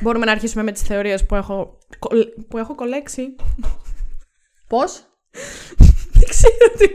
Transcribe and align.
Μπορούμε 0.00 0.24
να 0.24 0.32
αρχίσουμε 0.32 0.62
με 0.62 0.72
τις 0.72 0.82
θεωρίες 0.82 1.26
που 1.26 1.34
έχω, 1.34 1.78
που 2.48 2.58
έχω 2.58 2.74
κολέξει. 2.74 3.36
Πώς; 4.68 5.02
Δεν 6.18 6.28
ξέρω 6.28 6.70
τι. 6.78 6.86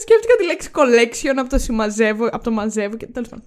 Σκέφτηκα 0.00 0.36
τη 0.38 0.44
λέξη 0.44 0.70
collection 0.74 1.38
από 1.38 1.48
το 1.48 1.58
συμμαζεύω, 1.58 2.26
από 2.26 2.44
το 2.44 2.50
μαζεύω 2.50 2.96
και 2.96 3.06
τέλος 3.06 3.28
πάντων. 3.28 3.44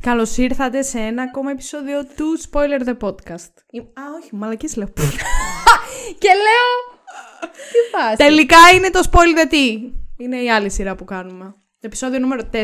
Καλώς 0.00 0.36
ήρθατε 0.36 0.82
σε 0.82 0.98
ένα 0.98 1.22
ακόμα 1.22 1.50
επεισόδιο 1.50 2.04
του 2.04 2.40
Spoiler 2.50 2.88
the 2.88 2.96
Podcast. 3.08 3.54
Α, 3.76 4.02
όχι, 4.22 4.30
μαλακή 4.32 4.78
λέω. 4.78 4.88
Και 6.22 6.28
λέω. 6.28 6.99
Τι 7.72 7.78
πας. 7.92 8.16
Τελικά 8.16 8.56
είναι 8.74 8.90
το 8.90 9.00
Spoiler 9.10 9.44
the 9.48 9.52
Tea. 9.52 9.90
Είναι 10.16 10.36
η 10.36 10.50
άλλη 10.50 10.70
σειρά 10.70 10.94
που 10.94 11.04
κάνουμε. 11.04 11.54
Επεισόδιο 11.80 12.18
νούμερο 12.18 12.42
4. 12.52 12.58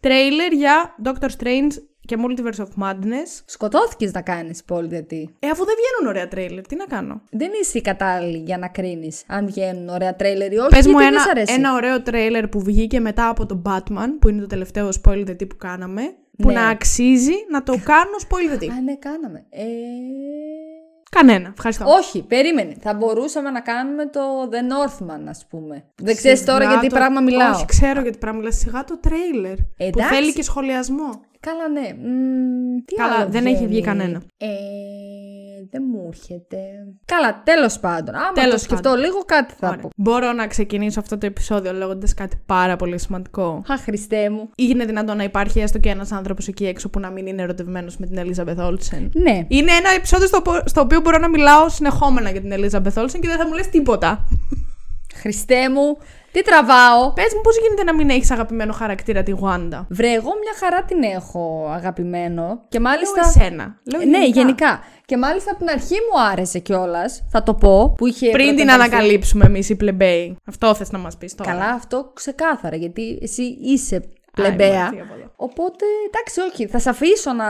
Τρέιλερ 0.00 0.52
για 0.52 0.94
Doctor 1.04 1.28
Strange 1.38 1.72
και 2.00 2.16
Multiverse 2.18 2.60
of 2.64 2.84
Madness. 2.84 3.42
Σκοτώθηκες 3.44 4.12
να 4.12 4.22
κάνεις 4.22 4.64
πόλη 4.64 4.86
γιατί. 4.88 5.36
Ε, 5.38 5.48
αφού 5.48 5.64
δεν 5.64 5.74
βγαίνουν 5.74 6.14
ωραία 6.16 6.28
τρέιλερ, 6.28 6.66
τι 6.66 6.76
να 6.76 6.84
κάνω; 6.84 7.22
Δεν 7.30 7.50
είσαι 7.62 7.78
η 7.78 7.80
κατάλληλη 7.80 8.38
για 8.38 8.58
να 8.58 8.68
κρίνεις 8.68 9.22
αν 9.26 9.46
βγαίνουν 9.46 9.88
ωραία 9.88 10.16
τρέιλερ 10.16 10.52
ή 10.52 10.58
όχι. 10.58 10.68
Πες 10.68 10.86
μου 10.86 10.98
γιατί 10.98 11.04
δεν 11.04 11.12
ένα, 11.14 11.22
σ' 11.22 11.28
αρέσει. 11.28 11.52
ένα 11.52 11.74
ωραίο 11.74 12.02
τρέιλερ 12.02 12.48
που 12.48 12.60
βγήκε 12.62 13.00
μετά 13.00 13.28
από 13.28 13.46
το 13.46 13.62
Batman, 13.66 14.08
που 14.20 14.28
είναι 14.28 14.40
το 14.40 14.46
τελευταίο 14.46 14.88
spoiler 15.02 15.26
the 15.26 15.30
Tea 15.30 15.48
που 15.48 15.56
κάναμε, 15.56 16.02
που 16.38 16.48
Ναι. 16.48 16.52
να 16.54 16.68
αξίζει 16.68 17.34
να 17.50 17.62
το 17.62 17.72
κάνω 17.92 18.16
spoiler 18.28 18.54
the 18.58 18.64
Tea. 18.64 18.68
Α, 18.78 18.80
ναι, 18.80 18.96
κάναμε. 18.96 19.46
Ε... 19.50 19.64
Κανένα. 21.10 21.48
Ευχαριστώ. 21.56 21.84
Όχι, 21.88 22.22
περίμενε. 22.22 22.76
Θα 22.80 22.94
μπορούσαμε 22.94 23.50
να 23.50 23.60
κάνουμε 23.60 24.06
το 24.06 24.20
The 24.52 24.56
Northman, 24.56 25.20
ας 25.28 25.46
πούμε. 25.50 25.84
Δεν 26.02 26.16
ξέρεις 26.16 26.44
τώρα 26.44 26.58
Σιγά 26.58 26.70
γιατί 26.70 26.86
το- 26.88 26.94
πράγμα 26.96 27.20
μιλάω. 27.20 27.54
Όχι, 27.54 27.64
ξέρω 27.64 28.00
γιατί 28.00 28.18
πράγμα 28.18 28.38
μιλάω. 28.38 28.54
Σιγά 28.54 28.84
το 28.84 28.98
τρέιλερ. 28.98 29.54
Που 29.56 29.62
Εντάξει. 29.76 30.14
θέλει 30.14 30.32
και 30.32 30.42
σχολιασμό. 30.42 31.10
Καλά, 31.40 31.68
ναι. 31.68 31.88
Μμμ, 32.08 32.76
τι 32.84 32.94
Καλά, 32.94 33.14
άλλο 33.14 33.28
δεν 33.30 33.46
έχει 33.46 33.56
βγει 33.56 33.66
βγαίνει; 33.66 33.82
κανένα. 33.82 34.22
Ε, 34.36 34.46
δεν 35.70 35.82
μου 35.92 36.04
έρχεται. 36.12 36.56
Καλά, 37.04 37.42
τέλος 37.44 37.78
πάντων. 37.78 38.14
Άμα 38.14 38.32
Τέλος 38.32 38.52
το 38.52 38.58
σκεφτώ 38.58 38.94
λίγο, 38.94 39.18
κάτι 39.26 39.54
θα 39.58 39.68
Ωραία. 39.68 39.80
πω. 39.80 39.88
Μπορώ 39.96 40.32
να 40.32 40.46
ξεκινήσω 40.46 41.00
αυτό 41.00 41.18
το 41.18 41.26
επεισόδιο 41.26 41.72
λέγοντας 41.72 42.14
κάτι 42.14 42.40
πάρα 42.46 42.76
πολύ 42.76 42.98
σημαντικό. 42.98 43.62
Αχ, 43.68 43.80
Χριστέ 43.82 44.30
μου. 44.30 44.50
Είναι 44.56 44.84
δυνατόν 44.84 45.16
να 45.16 45.22
υπάρχει 45.22 45.60
έστω 45.60 45.78
και 45.78 45.88
ένας 45.88 46.12
άνθρωπος 46.12 46.48
εκεί 46.48 46.66
έξω 46.66 46.88
που 46.88 47.00
να 47.00 47.10
μην 47.10 47.26
είναι 47.26 47.42
ερωτευμένος 47.42 47.96
με 47.96 48.06
την 48.06 48.18
Elizabeth 48.20 48.58
Olsen; 48.66 49.08
Ναι. 49.12 49.44
Είναι 49.48 49.72
ένα 49.72 49.90
επεισόδιο 49.96 50.26
στο, 50.26 50.40
πο- 50.42 50.62
στο 50.64 50.80
οποίο 50.80 51.00
μπορώ 51.00 51.18
να 51.18 51.28
μιλάω 51.28 51.68
συνεχόμενα 51.68 52.30
για 52.30 52.40
την 52.40 52.52
Elizabeth 52.52 53.02
Olsen 53.02 53.18
και 53.20 53.28
δεν 53.28 53.36
θα 53.38 53.46
μου 53.46 53.52
λες 53.52 53.68
τίποτα. 53.68 54.28
Χριστέ 55.14 55.70
μου, 55.70 55.96
τι 56.32 56.42
τραβάω; 56.42 57.12
Πες 57.12 57.32
μου, 57.34 57.40
πώς 57.40 57.56
γίνεται 57.58 57.84
να 57.84 57.94
μην 57.94 58.10
έχεις 58.10 58.30
αγαπημένο 58.30 58.72
χαρακτήρα 58.72 59.22
τη 59.22 59.32
Wanda. 59.42 59.84
Βρε, 59.88 60.12
εγώ 60.12 60.30
μια 60.42 60.54
χαρά 60.58 60.82
την 60.82 61.02
έχω 61.02 61.68
αγαπημένο. 61.74 62.64
Και 62.68 62.80
μάλιστα. 62.80 63.20
Λέω 63.20 63.28
εσένα. 63.28 63.80
Λέω 63.84 64.08
Ναι, 64.08 64.26
γενικά. 64.26 64.80
Και 65.06 65.16
μάλιστα 65.16 65.50
από 65.50 65.58
την 65.64 65.68
αρχή 65.70 65.94
μου 65.94 66.20
άρεσε 66.30 66.58
κιόλας. 66.58 67.22
Θα 67.30 67.42
το 67.42 67.54
πω. 67.54 67.92
Που 67.96 68.06
είχε 68.06 68.30
Πριν 68.30 68.46
την 68.46 68.56
πρωταγωνιστεί. 68.56 68.94
ανακαλύψουμε 68.94 69.44
εμείς 69.44 69.68
οι 69.68 69.76
πλεμπέοι. 69.76 70.36
Αυτό 70.46 70.74
θες 70.74 70.90
να 70.90 70.98
μας 70.98 71.16
πεις 71.16 71.34
τώρα. 71.34 71.50
Καλά, 71.50 71.68
αυτό 71.70 72.10
ξεκάθαρα. 72.14 72.76
Γιατί 72.76 73.18
εσύ 73.22 73.42
είσαι 73.42 73.94
Άι, 73.96 74.02
πλεμπαία. 74.42 74.78
μαλακία 74.78 75.02
από 75.02 75.14
εδώ. 75.14 75.26
Οπότε, 75.36 75.84
εντάξει, 76.06 76.40
όχι. 76.40 76.66
Θα 76.66 76.78
σε 76.78 76.90
αφήσω 76.90 77.32
να, 77.32 77.46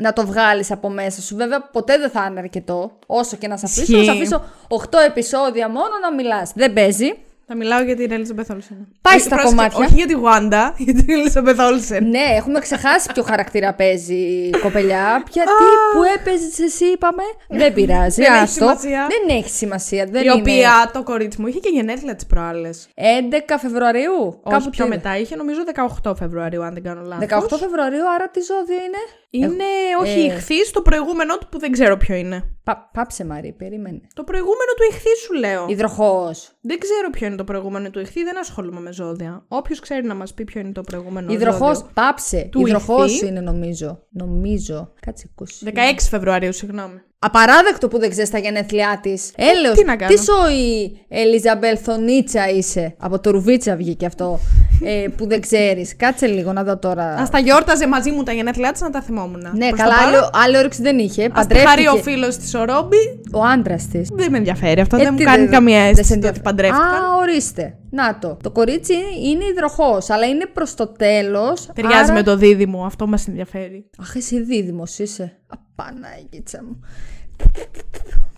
να 0.00 0.12
το 0.12 0.26
βγάλεις 0.26 0.70
από 0.70 0.88
μέσα 0.90 1.20
σου. 1.22 1.36
Βέβαια, 1.36 1.60
ποτέ 1.60 1.98
δεν 1.98 2.10
θα 2.10 2.26
είναι 2.30 2.40
αρκετό. 2.40 2.98
Όσο 3.06 3.36
και 3.36 3.48
να 3.48 3.56
σε 3.56 3.66
αφήσω, 3.66 3.80
θα 3.80 3.86
σε 3.92 3.98
Ισχύει. 3.98 4.10
αφήσω 4.10 4.44
8 4.68 4.98
επεισόδια 5.06 5.68
μόνο 5.68 5.90
να 6.02 6.14
μιλάς. 6.14 6.52
Δεν 6.54 6.72
παίζει. 6.72 7.12
Θα 7.48 7.54
μιλάω 7.56 7.82
για 7.82 7.96
την 7.96 8.10
Elizabeth 8.10 8.52
Olsen. 8.54 8.76
Πάει 9.02 9.16
Ε, 9.16 9.18
στα 9.18 9.28
πρόσεξε, 9.28 9.46
κομμάτια. 9.56 9.84
Όχι 9.84 9.94
για 9.94 10.06
τη 10.06 10.14
Wanda, 10.24 10.72
για 10.84 10.94
την 10.94 11.06
Elizabeth 11.08 11.58
Olsen. 11.68 12.02
Ναι, 12.02 12.24
έχουμε 12.36 12.58
ξεχάσει 12.60 13.08
ποιο 13.14 13.22
χαρακτήρα 13.22 13.74
παίζει 13.74 14.14
η 14.14 14.50
κοπελιά. 14.62 15.22
Γιατί 15.30 15.50
που 15.94 16.02
έπαιζες 16.16 16.58
εσύ, 16.58 16.84
είπαμε. 16.84 17.22
Δεν 17.48 17.72
πειράζει. 17.72 18.22
Δεν 18.22 18.32
έχει 18.32 18.42
άστο. 18.42 18.64
σημασία. 18.64 19.06
Δεν 19.08 19.36
έχει 19.36 19.48
σημασία. 19.50 20.04
Δεν 20.06 20.22
η 20.22 20.24
είναι. 20.30 20.40
οποία 20.40 20.90
το 20.92 21.02
κορίτσι 21.02 21.40
μου 21.40 21.46
είχε 21.46 21.58
και 21.58 21.68
γενέθλια 21.72 22.14
τις 22.14 22.26
προάλλες. 22.26 22.88
11 22.94 23.58
Φεβρουαρίου. 23.60 24.40
Όχι 24.42 24.70
πιο 24.70 24.84
τι- 24.84 24.90
μετά, 24.90 25.18
είχε 25.18 25.36
νομίζω 25.36 25.60
18 26.04 26.14
Φεβρουαρίου, 26.16 26.62
αν 26.62 26.74
δεν 26.74 26.82
κάνω 26.82 27.00
λάθος. 27.04 27.26
18 27.26 27.56
Φεβρουαρίου, 27.58 28.10
άρα 28.14 28.28
τι 28.28 28.40
ζώδιο 28.40 28.74
είναι; 28.74 28.98
Είναι, 29.30 29.64
όχι, 30.00 30.18
ε. 30.18 30.24
ηχθή 30.24 30.70
το 30.70 30.82
προηγούμενο 30.82 31.38
του 31.38 31.48
που 31.48 31.58
δεν 31.58 31.72
ξέρω 31.72 31.96
ποιο 31.96 32.14
είναι. 32.14 32.56
Πα, 32.64 32.90
πάψε 32.92 33.24
Μαρή, 33.24 33.52
περίμενε. 33.52 34.00
Το 34.14 34.24
προηγούμενο 34.24 34.72
του 34.76 34.82
ηχθή 34.90 35.16
σου 35.24 35.32
λέω. 35.32 35.66
Υδροχός. 35.68 36.52
Δεν 36.60 36.78
ξέρω 36.78 37.10
ποιο 37.10 37.26
είναι 37.26 37.36
το 37.36 37.44
προηγούμενο 37.44 37.90
του 37.90 37.98
ηχθή, 38.00 38.22
δεν 38.22 38.38
ασχολούμαι 38.38 38.80
με 38.80 38.92
ζώδια. 38.92 39.44
Όποιος 39.48 39.80
ξέρει 39.80 40.06
να 40.06 40.14
μας 40.14 40.34
πει 40.34 40.44
ποιο 40.44 40.60
είναι 40.60 40.72
το 40.72 40.80
προηγούμενο. 40.80 41.32
Υδροχός. 41.32 41.76
ζώδιο. 41.76 41.90
Πάψε. 41.94 42.48
Του 42.52 42.66
Υδροχός 42.66 43.12
ηχθή. 43.12 43.26
είναι 43.26 43.40
νομίζω. 43.40 44.06
Νομίζω. 44.10 44.92
Κάτσε 45.00 45.30
20. 45.38 45.44
16 45.68 45.72
Φεβρουαρίου, 46.10 46.52
συγγνώμη. 46.52 47.00
Απαράδεκτο 47.18 47.88
που 47.88 47.98
δεν 47.98 48.10
ξέρεις 48.10 48.30
τα 48.30 48.38
γενέθλιά 48.38 48.98
της. 49.02 49.32
Έλεος. 49.36 49.78
τι 49.78 49.84
να 49.84 49.96
κάνω; 49.96 50.14
Τι 50.14 50.20
σοϊ 50.22 51.04
Ελιζαμπελθονίτσα 51.08 52.48
είσαι; 52.50 52.94
Από 52.98 53.20
το 53.20 53.30
Ρουβίτσα 53.30 53.76
βγήκε 53.76 54.06
αυτό. 54.06 54.38
ε, 54.84 55.06
που 55.16 55.26
δεν 55.28 55.40
ξέρεις. 55.40 55.96
Κάτσε 55.96 56.26
λίγο 56.26 56.52
να 56.52 56.64
δω 56.64 56.78
τώρα. 56.78 57.04
Α 57.04 57.28
τα 57.28 57.38
γιόρταζε 57.38 57.86
μαζί 57.88 58.10
μου 58.10 58.22
τα 58.22 58.32
γενέθλιά 58.32 58.72
της 58.72 58.80
να 58.80 58.90
τα 58.90 59.02
θυμόμουν. 59.02 59.40
ναι, 59.56 59.68
Προς 59.68 59.80
καλά, 59.80 59.94
το 59.94 59.96
παρόν, 60.04 60.14
άλλο, 60.14 60.30
άλλο 60.32 60.58
όρεξη 60.58 60.82
δεν 60.82 60.98
είχε. 60.98 61.28
Ας 61.32 61.46
τη 61.46 61.54
χαρεί 61.54 61.82
ο 61.86 61.90
Παντρεύτηκε. 61.90 62.10
φίλος 62.10 62.36
της 62.36 62.54
ο 62.54 62.64
Ρόμπι. 62.64 62.96
Ο 63.32 63.40
άντρας 63.44 63.86
της. 63.86 64.08
Δεν 64.12 64.30
με 64.30 64.36
ενδιαφέρει 64.38 64.80
αυτό. 64.80 64.96
Ε, 64.96 64.98
δεν 65.02 65.08
μου 65.12 65.18
τι 65.18 65.24
κάνει 65.24 65.42
δεν- 65.42 65.50
καμία 65.52 65.76
δεν 65.84 65.94
σε 65.94 66.00
αίσθηση 66.00 66.08
το 66.08 66.14
ενδιαφέρει. 66.14 66.40
ότι 66.46 66.54
παντρεύτηκαν. 66.56 67.02
Α, 67.04 67.16
ορίστε. 67.20 67.76
Να 67.90 68.18
το. 68.18 68.36
Το 68.42 68.50
κορίτσι 68.50 68.94
είναι 69.24 69.44
υδροχός, 69.44 70.10
αλλά 70.10 70.26
είναι 70.26 70.46
προς 70.52 70.74
το 70.74 70.86
τέλος. 70.86 71.68
Ταιριάζει 71.74 72.12
με 72.12 72.22
το 72.22 72.36
δίδυμο, 72.36 72.84
αυτό 72.84 73.06
μας 73.06 73.28
ενδιαφέρει. 73.28 73.90
Αχ, 74.00 74.14
εσύ 74.16 74.40
δίδυμος 74.42 74.98
είσαι. 74.98 75.38
Απανάγιτσα 75.76 76.62
μου. 76.64 76.80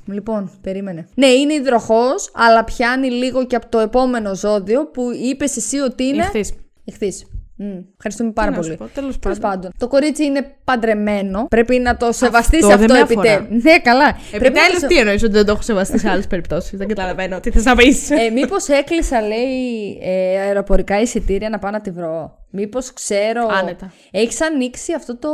Λοιπόν, 0.06 0.50
περίμενε. 0.60 1.06
Ναι, 1.14 1.26
είναι 1.26 1.52
υδροχός, 1.54 2.30
αλλά 2.34 2.64
πιάνει 2.64 3.10
λίγο 3.10 3.46
και 3.46 3.56
από 3.56 3.68
το 3.68 3.78
επόμενο 3.78 4.34
ζώδιο 4.34 4.86
που 4.86 5.02
είπες 5.22 5.56
εσύ 5.56 5.78
ότι 5.78 6.04
είναι. 6.04 6.22
Ηχθής. 6.22 6.52
Ηχθής. 6.84 7.26
Μμ, 7.60 7.78
Ευχαριστούμε 7.96 8.30
πάρα 8.30 8.50
να 8.50 8.56
σου 8.56 8.62
πολύ. 8.62 8.76
πω, 8.76 8.84
τέλος 8.94 9.18
Τέλος 9.18 9.38
πάντων. 9.38 9.70
Το 9.78 9.88
κορίτσι 9.88 10.24
είναι 10.24 10.56
παντρεμένο. 10.64 11.46
Πρέπει 11.48 11.78
να 11.78 11.96
το 11.96 12.12
σεβαστείς 12.12 12.62
Αυτό 12.64 12.74
αυτό, 12.74 12.86
δεν 12.86 12.96
με 12.96 13.00
επιτέλου. 13.02 13.28
αφορά. 13.44 13.48
Ναι, 13.62 13.78
καλά. 13.78 14.16
Πρέπει 14.30 14.44
να 14.44 14.54
το 14.54 14.58
Επιτέλου, 14.60 14.78
σε- 14.78 14.86
τι 14.86 14.98
εννοείς 14.98 15.22
ότι 15.22 15.32
δεν 15.32 15.44
το 15.44 15.52
έχω 15.52 15.62
σεβαστεί 15.62 15.98
σε 15.98 16.08
άλλες 16.10 16.26
περιπτώσεις; 16.26 16.78
Δεν 16.78 16.88
καταλαβαίνω 16.88 17.40
τι 17.40 17.50
θες 17.50 17.64
να 17.64 17.76
πεις. 17.76 18.10
Ε, 18.10 18.30
Μήπως 18.30 18.68
έκλεισα, 18.68 19.20
λέει, 19.20 19.98
ε, 20.02 20.38
αεροπορικά 20.40 21.00
εισιτήρια 21.00 21.48
να 21.48 21.58
πάω 21.58 21.70
να 21.70 21.80
τη 21.80 21.90
βρω. 21.90 22.38
Μήπως 22.50 22.92
ξέρω. 22.92 23.46
Άνετα. 23.50 23.92
Έχεις 24.10 24.42
ανοίξει 24.42 24.92
αυτό 24.92 25.16
το. 25.16 25.28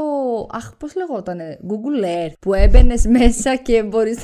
Αχ, 0.51 0.73
πώς 0.79 0.95
λεγότανε. 0.97 1.59
Google 1.69 2.05
Earth. 2.05 2.33
Που 2.41 2.55
έμπαινες 2.55 3.07
μέσα 3.19 3.57
και 3.57 3.83
μπορείς. 3.83 4.19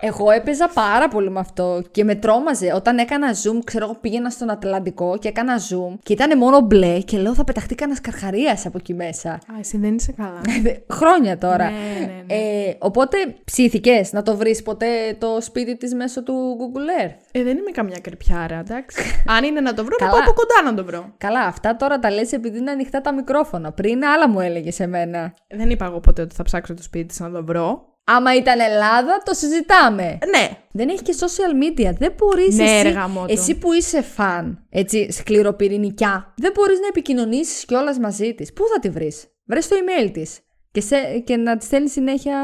Εγώ 0.00 0.30
έπαιζα 0.30 0.68
πάρα 0.68 1.08
πολύ 1.08 1.30
με 1.30 1.40
αυτό 1.40 1.82
και 1.90 2.04
με 2.04 2.14
τρόμαζε. 2.14 2.72
Όταν 2.74 2.98
έκανα 2.98 3.32
zoom, 3.32 3.58
ξέρω 3.64 3.84
εγώ 3.84 3.96
πήγαινα 4.00 4.30
στον 4.30 4.50
Ατλαντικό 4.50 5.18
και 5.18 5.28
έκανα 5.28 5.58
zoom 5.58 5.98
και 6.02 6.12
ήταν 6.12 6.38
μόνο 6.38 6.60
μπλε 6.60 7.00
και 7.00 7.18
λέω 7.18 7.34
θα 7.34 7.44
πεταχτεί 7.44 7.74
κανένας 7.74 8.00
καρχαρίας 8.00 8.66
από 8.66 8.78
εκεί 8.78 8.94
μέσα. 8.94 9.30
Α, 9.30 9.38
εσύ 9.60 9.78
δεν 9.78 9.94
είσαι 9.94 10.12
καλά. 10.12 10.40
Χρόνια 10.98 11.38
τώρα. 11.38 11.70
Ναι, 11.70 11.76
ναι, 12.00 12.22
ναι. 12.26 12.34
Ε, 12.34 12.76
οπότε 12.78 13.16
ψήθηκες 13.44 14.12
να 14.12 14.22
το 14.22 14.36
βρεις 14.36 14.62
ποτέ 14.62 15.16
το 15.18 15.40
σπίτι 15.40 15.76
της 15.76 15.94
μέσω 15.94 16.22
του 16.22 16.56
Google 16.60 17.04
Earth; 17.04 17.14
Ε, 17.32 17.42
δεν 17.42 17.56
είμαι 17.56 17.70
καμιά 17.70 17.98
κρυπιάρα, 18.02 18.58
εντάξει. 18.58 18.98
Αν 19.36 19.44
είναι 19.44 19.60
να 19.60 19.74
το 19.74 19.84
βρω, 19.84 19.96
να 20.00 20.06
Καλά. 20.06 20.18
πάω 20.18 20.30
από 20.30 20.32
κοντά 20.40 20.70
να 20.70 20.74
το 20.76 20.84
βρω. 20.84 21.14
Καλά, 21.18 21.40
αυτά 21.40 21.76
τώρα 21.76 21.98
τα 21.98 22.10
λες 22.10 22.32
επειδή 22.32 22.58
είναι 22.58 22.70
ανοιχτά 22.70 23.00
τα 23.00 23.14
μικρόφωνα. 23.14 23.72
Πριν 23.72 24.04
άλλα 24.04 24.28
μου 24.28 24.40
έλεγες 24.40 24.80
εμένα. 24.80 25.34
Δεν 25.48 25.70
είπα 25.70 25.84
εγώ 25.84 26.00
ποτέ 26.00 26.22
ότι 26.22 26.34
θα 26.34 26.42
ψάξω 26.42 26.74
το 26.74 26.82
σπίτι 26.82 27.06
της 27.06 27.20
να 27.20 27.30
το 27.30 27.44
βρω. 27.44 27.90
Άμα 28.04 28.34
ήταν 28.34 28.60
Ελλάδα, 28.60 29.22
το 29.24 29.34
συζητάμε. 29.34 30.18
Ναι. 30.36 30.50
Δεν 30.72 30.88
έχει 30.88 31.02
και 31.02 31.14
social 31.18 31.62
media. 31.64 31.90
Δεν 31.98 32.12
μπορείς 32.16 32.56
Ναι, 32.56 32.64
εσύ, 32.64 32.82
ρε 32.82 32.88
γαμότο. 32.88 33.32
εσύ 33.32 33.58
που 33.58 33.72
είσαι 33.72 34.02
φαν, 34.02 34.66
έτσι, 34.70 35.12
σκληροπυρηνικιά, 35.12 36.32
δεν 36.36 36.52
μπορείς 36.54 36.78
να 36.80 36.86
επικοινωνήσεις 36.86 37.64
κιόλας 37.64 37.98
μαζί 37.98 38.34
της. 38.34 38.52
Πού 38.52 38.64
θα 38.72 38.78
τη 38.80 38.90
βρεις, 38.90 39.26
Βρες 39.44 39.68
το 39.68 39.76
email 39.76 40.10
της. 40.12 40.38
Και, 40.72 40.80
σε, 40.80 40.96
και 41.24 41.36
να 41.36 41.56
της 41.56 41.66
στέλνεις 41.66 41.92
συνέχεια 41.92 42.34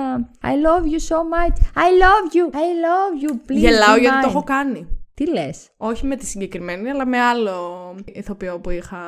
I 0.42 0.46
love 0.46 0.84
you 0.84 1.14
so 1.14 1.16
much. 1.16 1.56
I 1.74 1.88
love 2.02 2.26
you. 2.34 2.54
I 2.54 2.68
love 2.86 3.24
you. 3.24 3.50
Please. 3.50 3.56
Γελάω 3.56 3.94
be 3.96 4.00
γιατί 4.00 4.20
το 4.20 4.26
mine». 4.26 4.30
έχω 4.30 4.42
κάνει. 4.42 4.88
Τι 5.14 5.30
λες; 5.30 5.68
Όχι 5.76 6.06
με 6.06 6.16
τη 6.16 6.26
συγκεκριμένη, 6.26 6.90
αλλά 6.90 7.06
με 7.06 7.18
άλλο 7.20 7.54
ηθοποιό 8.04 8.58
που 8.58 8.70
είχα. 8.70 8.98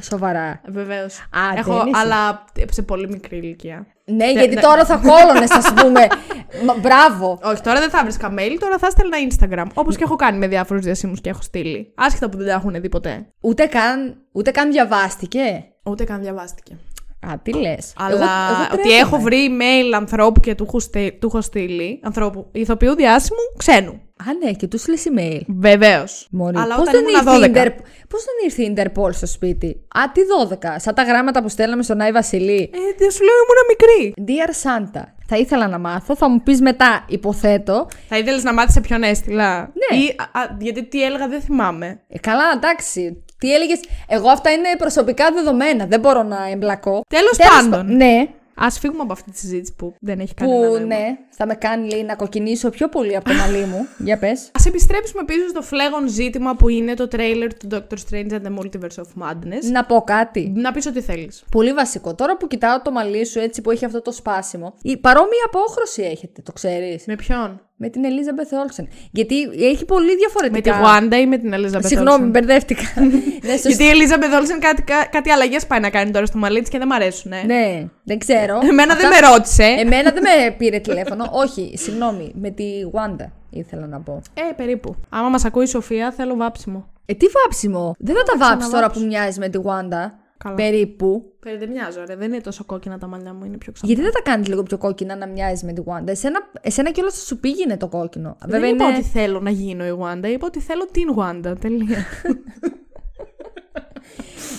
Σοβαρά. 0.00 0.60
Βεβαίως. 0.68 1.18
Α, 1.18 1.40
Έχω, 1.56 1.76
δεν 1.76 1.86
είσαι. 1.86 2.00
αλλά 2.00 2.44
σε 2.70 2.82
πολύ 2.82 3.08
μικρή 3.08 3.36
ηλικία. 3.36 3.86
Ναι, 4.04 4.32
γιατί 4.32 4.60
τώρα 4.60 4.84
θα 4.84 4.96
κόλωνε, 4.96 5.46
ας 5.50 5.72
πούμε. 5.82 6.06
Μα, 6.66 6.74
μπράβο. 6.74 7.38
Όχι, 7.42 7.60
τώρα 7.60 7.80
δεν 7.80 7.90
θα 7.90 8.02
βρίσκα 8.02 8.34
mail, 8.38 8.56
τώρα 8.60 8.78
θα 8.78 8.86
έστελνα 8.86 9.16
Instagram. 9.28 9.70
Όπως 9.74 9.96
και 9.96 10.04
έχω 10.04 10.16
κάνει 10.16 10.38
με 10.38 10.46
διάφορους 10.46 10.84
διασύμους 10.84 11.20
και 11.20 11.28
έχω 11.28 11.42
στείλει. 11.42 11.92
Άσχετα 11.96 12.28
που 12.28 12.36
δεν 12.36 12.46
τα 12.46 12.52
έχουν 12.52 12.80
δει 12.80 12.88
ποτέ. 12.88 13.26
Ούτε 13.40 13.66
καν, 13.66 14.16
ούτε 14.32 14.50
καν 14.50 14.70
διαβάστηκε; 14.70 15.64
Ούτε 15.82 16.04
καν 16.04 16.20
διαβάστηκε. 16.20 16.78
Α, 17.26 17.38
τι 17.42 17.52
λες. 17.52 17.92
Αλλά 17.96 18.26
ότι 18.72 18.92
έχω 18.92 19.18
βρει 19.18 19.48
email 19.50 19.92
ανθρώπου 19.94 20.40
και 20.40 20.54
του 20.54 20.64
έχω, 20.66 20.80
στείλει, 20.80 21.12
του 21.12 21.26
έχω 21.26 21.40
στείλει, 21.40 22.00
ανθρώπου, 22.02 22.48
ηθοποιού 22.52 22.94
διάσημου, 22.94 23.38
ξένου. 23.56 24.00
Α, 24.28 24.44
ναι, 24.44 24.52
και 24.52 24.66
τους 24.66 24.82
στείλει 24.82 25.02
email. 25.16 25.40
Βεβαίως. 25.46 26.26
Μωρή, 26.30 26.56
Αλλά 26.58 26.74
πώς 26.74 26.88
όταν 26.88 26.92
δεν 26.92 27.02
ήμουν 27.02 27.10
ήρθε 27.10 27.30
η 27.36 27.40
12. 27.40 27.48
Ιντερ- 27.48 27.80
Πώς 28.08 28.24
δεν 28.24 28.34
ήρθε 28.44 28.62
η 28.62 28.74
Interpol 28.76 29.12
στο 29.14 29.26
σπίτι; 29.26 29.68
Α, 29.68 30.00
τι 30.12 30.20
12. 30.50 30.78
Σαν 30.78 30.94
τα 30.94 31.02
γράμματα 31.02 31.42
που 31.42 31.48
στέλναμε 31.48 31.82
στον 31.82 32.00
Άι 32.00 32.12
Βασιλή. 32.12 32.70
Ε, 32.74 32.78
δεν 32.98 33.10
σου 33.10 33.22
λέω 33.24 33.34
ήμουν 33.42 33.66
μικρή. 33.68 34.14
Dear 34.26 34.50
Santa, 34.50 35.02
θα 35.26 35.36
ήθελα 35.36 35.68
να 35.68 35.78
μάθω, 35.78 36.16
θα 36.16 36.28
μου 36.28 36.42
πεις 36.42 36.60
μετά, 36.60 37.04
υποθέτω. 37.08 37.86
Θα 38.08 38.18
ήθελες 38.18 38.42
να 38.42 38.52
μάθεις 38.52 38.72
σε 38.72 38.80
ποιον 38.80 39.02
έστειλα. 39.02 39.58
Ναι. 39.90 39.98
Ή, 39.98 40.14
α, 40.32 40.40
α, 40.40 40.56
γιατί 40.60 40.84
τι 40.88 41.04
έλεγα 41.04 41.28
δεν 41.28 41.40
θυμάμαι. 41.40 42.00
Ε, 42.08 42.18
καλά, 42.18 42.44
εντάξει. 42.54 43.24
Τι 43.38 43.54
έλεγες; 43.54 43.80
Εγώ 44.08 44.28
αυτά 44.28 44.50
είναι 44.50 44.68
προσωπικά 44.78 45.30
δεδομένα. 45.32 45.86
Δεν 45.86 46.00
μπορώ 46.00 46.22
να 46.22 46.48
εμπλακώ. 46.50 47.00
Τέλος 47.08 47.36
Τέλος 47.36 47.52
πάντων. 47.68 47.86
πα- 47.86 47.92
Ναι, 47.94 48.28
Α 48.60 48.70
φύγουμε 48.70 49.02
από 49.02 49.12
αυτή 49.12 49.30
τη 49.30 49.38
συζήτηση 49.38 49.74
που 49.76 49.94
δεν 50.00 50.20
έχει 50.20 50.34
κανένα 50.34 50.58
που 50.58 50.72
νόημα. 50.72 50.86
ναι, 50.86 51.16
θα 51.30 51.46
με 51.46 51.54
κάνει 51.54 51.88
λέει, 51.90 52.02
να 52.04 52.14
κοκκινήσω 52.16 52.70
πιο 52.70 52.88
πολύ 52.88 53.16
από 53.16 53.28
το 53.28 53.34
μαλλί 53.34 53.64
μου. 53.64 53.86
Για 54.06 54.18
πες. 54.18 54.50
Ας 54.54 54.66
επιστρέψουμε 54.66 55.24
πίσω 55.24 55.48
στο 55.48 55.62
φλέγον 55.62 56.08
ζήτημα 56.08 56.56
που 56.56 56.68
είναι 56.68 56.94
το 56.94 57.08
τρέιλερ 57.08 57.54
του 57.54 57.68
Doctor 57.72 57.94
Strange 58.10 58.30
and 58.30 58.42
the 58.42 58.58
Multiverse 58.58 59.02
of 59.02 59.22
Madness. 59.24 59.62
Να 59.72 59.84
πω 59.84 60.00
κάτι. 60.02 60.52
Να 60.56 60.72
πεις 60.72 60.86
ό,τι 60.86 61.00
θέλεις. 61.00 61.44
Πολύ 61.50 61.72
βασικό. 61.72 62.14
Τώρα 62.14 62.36
που 62.36 62.46
κοιτάω 62.46 62.82
το 62.82 62.90
μαλλί 62.90 63.26
σου 63.26 63.38
έτσι 63.38 63.60
που 63.60 63.70
έχει 63.70 63.84
αυτό 63.84 64.02
το 64.02 64.12
σπάσιμο. 64.12 64.74
Η 64.82 64.96
παρόμοια 64.96 65.44
απόχρωση 65.46 66.02
έχετε, 66.02 66.42
το 66.42 66.52
ξέρεις. 66.52 67.04
Με 67.06 67.14
ποιον; 67.16 67.60
Με 67.80 67.88
την 67.88 68.02
Elizabeth 68.04 68.82
Olsen. 68.82 68.86
Γιατί 69.10 69.42
έχει 69.60 69.84
πολύ 69.84 70.06
Με 70.06 70.12
τη 70.12 70.16
διαφορετικά. 70.16 70.80
Wanda 70.84 71.14
ή 71.20 71.26
με 71.26 71.38
την 71.38 71.52
Elizabeth 71.54 71.84
Συγγνώμη, 71.86 72.24
Olsen? 72.26 72.30
μπερδεύτηκα. 72.30 72.82
ναι, 73.46 73.50
σωστά. 73.52 73.68
Γιατί 73.68 73.84
η 73.84 73.88
Elizabeth 73.94 74.40
Olsen 74.42 74.58
κάτι, 74.60 74.82
κα- 74.82 75.06
κάτι 75.10 75.30
αλλαγές 75.30 75.66
πάει 75.66 75.80
να 75.80 75.90
κάνει 75.90 76.10
τώρα 76.10 76.26
στο 76.26 76.38
μαλλί 76.38 76.60
της 76.60 76.68
και 76.68 76.78
δεν 76.78 76.86
μ' 76.86 76.92
αρέσουν. 76.92 77.32
Ε. 77.32 77.42
Ναι, 77.46 77.84
δεν 78.04 78.18
ξέρω. 78.18 78.58
Εμένα 78.62 78.92
Αυτά- 78.92 79.08
δεν 79.08 79.20
με 79.22 79.28
ρώτησε. 79.28 79.62
Εμένα 79.64 80.10
δεν 80.10 80.22
με 80.22 80.50
πήρε 80.58 80.78
τηλέφωνο. 80.78 81.28
Όχι, 81.44 81.72
συγγνώμη. 81.76 82.32
Με 82.34 82.50
τη 82.50 82.64
Wanda 82.92 83.26
ήθελα 83.50 83.86
να 83.86 84.00
πω. 84.00 84.22
Ε, 84.34 84.52
περίπου. 84.56 84.96
Άμα 85.08 85.28
μας 85.28 85.44
ακούει 85.44 85.64
η 85.64 85.66
Σοφία, 85.66 86.10
θέλω 86.16 86.36
βάψιμο. 86.36 86.86
Ε, 87.06 87.14
τι 87.14 87.26
βάψιμο. 87.42 87.94
Δεν 87.98 88.14
θα 88.16 88.22
τα 88.22 88.32
βάψεις 88.38 88.48
τώρα 88.70 88.86
ξαναβάψω. 88.88 89.00
που 89.00 89.06
μοιάζει 89.06 89.38
με 89.38 89.48
τη 89.48 89.58
Wanda. 89.64 90.10
Καλά. 90.38 90.54
Περίπου. 90.54 91.32
Περί 91.40 91.56
δεν 91.56 91.68
μοιάζω, 91.70 92.04
ρε. 92.06 92.16
Δεν 92.16 92.32
είναι 92.32 92.40
τόσο 92.40 92.64
κόκκινα 92.64 92.98
τα 92.98 93.06
μαλλιά 93.06 93.32
μου, 93.32 93.44
είναι 93.44 93.56
πιο 93.56 93.72
ξανά. 93.72 93.92
Γιατί 93.92 94.02
δεν 94.02 94.12
τα 94.12 94.30
κάνεις 94.30 94.48
λίγο 94.48 94.62
πιο 94.62 94.78
κόκκινα 94.78 95.16
να 95.16 95.26
μοιάζεις 95.26 95.62
με 95.62 95.72
τη 95.72 95.82
Wanda; 95.86 96.06
Εσένα, 96.08 96.38
εσένα 96.60 96.90
κιόλας 96.90 97.14
θα 97.14 97.24
σου 97.24 97.38
πήγαινε 97.38 97.76
το 97.76 97.88
κόκκινο. 97.88 98.36
Δεν 98.40 98.50
Βέβαια 98.50 98.68
είπα 98.68 98.84
είναι. 98.84 98.94
ότι 98.96 99.04
θέλω 99.06 99.40
να 99.40 99.50
γίνω 99.50 99.84
η 99.86 99.98
Wanda, 100.02 100.26
είπα 100.26 100.46
ότι 100.46 100.60
θέλω 100.60 100.86
την 100.92 101.08
Wanda. 101.18 101.54
Τελεία. 101.60 102.04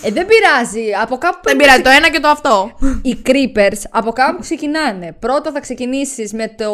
Ε, 0.02 0.10
δεν 0.10 0.26
πειράζει. 0.26 0.92
Από 1.02 1.16
κάπου 1.18 1.38
δεν 1.42 1.56
πρέπει 1.56 1.58
πειράζει 1.58 1.82
το 1.82 1.90
ένα 1.90 2.10
και 2.10 2.20
το 2.20 2.28
αυτό. 2.28 2.70
Οι 3.02 3.16
creepers 3.26 3.82
από 3.90 4.10
κάπου 4.12 4.40
ξεκινάνε. 4.40 5.16
Πρώτα 5.18 5.50
θα 5.52 5.60
ξεκινήσεις 5.60 6.32
με 6.32 6.54
το 6.56 6.72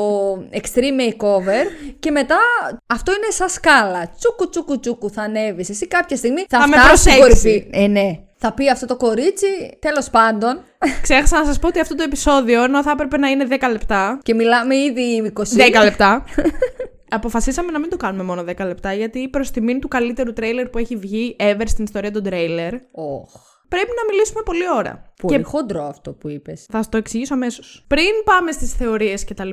extreme 0.53 1.01
makeover 1.01 1.93
και 1.99 2.11
μετά 2.11 2.39
αυτό 2.87 3.13
είναι 3.13 3.31
σαν 3.31 3.49
σκάλα. 3.49 4.11
Τσούκου 4.19 4.49
τσούκου 4.49 4.81
τσούκου 4.81 5.11
θα 5.11 5.23
ανέβεις. 5.23 5.69
Εσύ 5.71 5.87
κάποια 5.89 6.17
στιγμή 6.17 6.45
θα, 6.49 6.61
Θα 6.61 6.69
με 6.69 6.77
φτάσεις 6.77 7.01
στην 7.01 7.13
προσέξεις. 7.21 7.43
κορυφή. 7.43 7.69
Ε, 7.73 7.87
ναι. 7.87 8.19
Θα 8.39 8.53
πει 8.53 8.71
αυτό 8.71 8.87
το 8.87 8.97
κορίτσι, 8.97 9.47
τέλος 9.79 10.11
πάντων. 10.11 10.61
Ξέχασα 11.03 11.39
να 11.39 11.45
σας 11.45 11.59
πω 11.59 11.69
ότι 11.69 11.81
αυτό 11.81 11.95
το 11.95 12.03
επεισόδιο, 12.03 12.63
ενώ 12.63 12.83
θα 12.83 12.91
έπρεπε 12.91 13.17
να 13.17 13.29
είναι 13.29 13.47
10 13.51 13.69
λεπτά. 13.71 14.19
Και 14.23 14.35
μιλάμε 14.35 14.77
ήδη 14.77 15.33
20. 15.37 15.43
10 15.81 15.83
λεπτά. 15.85 16.25
Αποφασίσαμε 17.09 17.71
να 17.71 17.79
μην 17.79 17.91
το 17.91 17.97
κάνουμε 17.97 18.23
μόνο 18.23 18.43
10 18.43 18.45
λεπτά, 18.59 18.93
γιατί 18.93 19.29
προς 19.29 19.51
τιμήν 19.51 19.81
του 19.81 19.89
καλύτερου 19.89 20.33
τρέιλερ 20.33 20.69
που 20.69 20.79
έχει 20.79 20.97
βγει 20.97 21.37
ever 21.41 21.65
στην 21.65 21.85
ιστορία 21.85 22.11
των 22.11 22.23
τρέιλερ, 22.23 22.75
όχι. 22.93 23.56
Πρέπει 23.69 23.91
να 23.97 24.05
μιλήσουμε 24.11 24.43
πολλή 24.45 24.71
ώρα. 24.77 25.13
Πολύ 25.23 25.37
Και 25.37 25.43
χοντρό 25.43 25.85
αυτό 25.85 26.13
που 26.13 26.29
είπες. 26.29 26.67
θα 26.71 26.83
σου 26.83 26.89
το 26.89 26.97
εξηγήσω 26.97 27.35
αμέσως. 27.35 27.85
Πριν 27.87 28.11
πάμε 28.25 28.53
στις 28.53 28.73
θεωρίες 28.73 29.25
κτλ., 29.25 29.51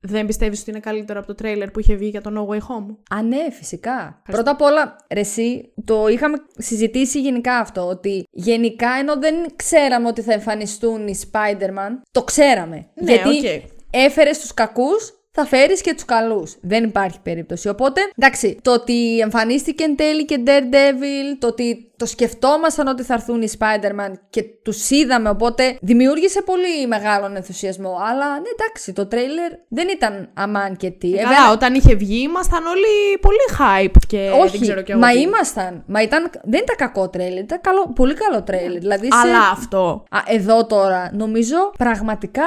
δεν 0.00 0.26
πιστεύεις 0.26 0.60
ότι 0.60 0.70
είναι 0.70 0.80
καλύτερο 0.80 1.18
από 1.18 1.28
το 1.28 1.34
τρέιλερ 1.34 1.70
που 1.70 1.80
είχε 1.80 1.94
βγει 1.94 2.08
για 2.08 2.20
το 2.20 2.30
No 2.36 2.52
Way 2.54 2.58
Home; 2.58 2.96
Α, 3.18 3.22
ναι, 3.22 3.50
φυσικά. 3.50 4.22
Πρώτα 4.30 4.50
απ' 4.50 4.62
όλα, 4.62 4.96
ρε, 5.14 5.20
εσύ, 5.20 5.72
το 5.84 6.08
είχαμε 6.08 6.36
συζητήσει 6.58 7.20
γενικά 7.20 7.56
αυτό. 7.58 7.86
Ότι 7.86 8.26
γενικά 8.30 8.88
ενώ 8.98 9.18
δεν 9.18 9.34
ξέραμε 9.56 10.08
ότι 10.08 10.22
θα 10.22 10.32
εμφανιστούν 10.32 11.06
οι 11.08 11.18
Spider-Man, 11.30 11.90
το 12.10 12.22
ξέραμε. 12.22 12.86
Ναι, 12.94 13.12
γιατί 13.12 13.28
οκ. 13.28 13.62
έφερες 13.90 14.38
τους 14.40 14.54
κακούς, 14.54 15.13
θα 15.36 15.44
φέρεις 15.44 15.80
και 15.80 15.94
τους 15.94 16.04
καλούς. 16.04 16.56
Δεν 16.60 16.84
υπάρχει 16.84 17.18
περίπτωση. 17.22 17.68
Οπότε, 17.68 18.00
εντάξει, 18.18 18.58
το 18.62 18.72
ότι 18.72 19.18
εμφανίστηκε 19.18 19.84
εν 19.84 19.96
τέλει 19.96 20.24
και 20.24 20.42
Daredevil, 20.46 21.36
το 21.38 21.46
ότι 21.46 21.92
το 21.96 22.06
σκεφτόμασταν 22.06 22.86
ότι 22.86 23.02
θα 23.02 23.14
έρθουν 23.14 23.42
οι 23.42 23.48
Spider-Man 23.58 24.12
και 24.30 24.42
τους 24.62 24.90
είδαμε, 24.90 25.28
οπότε 25.28 25.78
δημιούργησε 25.80 26.42
πολύ 26.42 26.86
μεγάλον 26.86 27.36
ενθουσιασμό. 27.36 27.96
Αλλά, 28.10 28.28
ναι, 28.32 28.48
εντάξει, 28.58 28.92
το 28.92 29.06
τρέιλερ 29.06 29.52
δεν 29.68 29.88
ήταν 29.88 30.30
αμάν 30.34 30.76
και 30.76 30.90
τι. 30.90 31.08
Ε, 31.08 31.10
Βέβαια, 31.16 31.24
Καλά, 31.36 31.52
όταν 31.52 31.74
είχε 31.74 31.94
βγει, 31.94 32.22
ήμασταν 32.22 32.66
όλοι 32.66 33.18
πολύ 33.20 33.36
hype 33.58 33.96
και 34.06 34.30
όχι, 34.40 34.50
δεν 34.50 34.60
ξέρω 34.60 34.82
κι 34.82 34.90
εγώ. 34.90 35.00
μα 35.00 35.10
τι. 35.10 35.20
ήμασταν. 35.20 35.82
Μα 35.86 36.02
ήταν, 36.02 36.30
δεν 36.42 36.60
ήταν 36.62 36.76
κακό 36.76 37.08
τρέιλερ, 37.08 37.42
ήταν 37.42 37.60
καλό, 37.60 37.92
πολύ 37.94 38.14
καλό 38.14 38.42
τρέιλερ. 38.42 38.78
Δηλαδή 38.80 39.06
σε- 39.12 39.18
Αλλά 39.28 39.48
αυτό. 39.52 40.04
Α, 40.10 40.18
εδώ 40.26 40.66
τώρα, 40.66 41.10
νομίζω 41.14 41.72
πραγματικά 41.78 42.42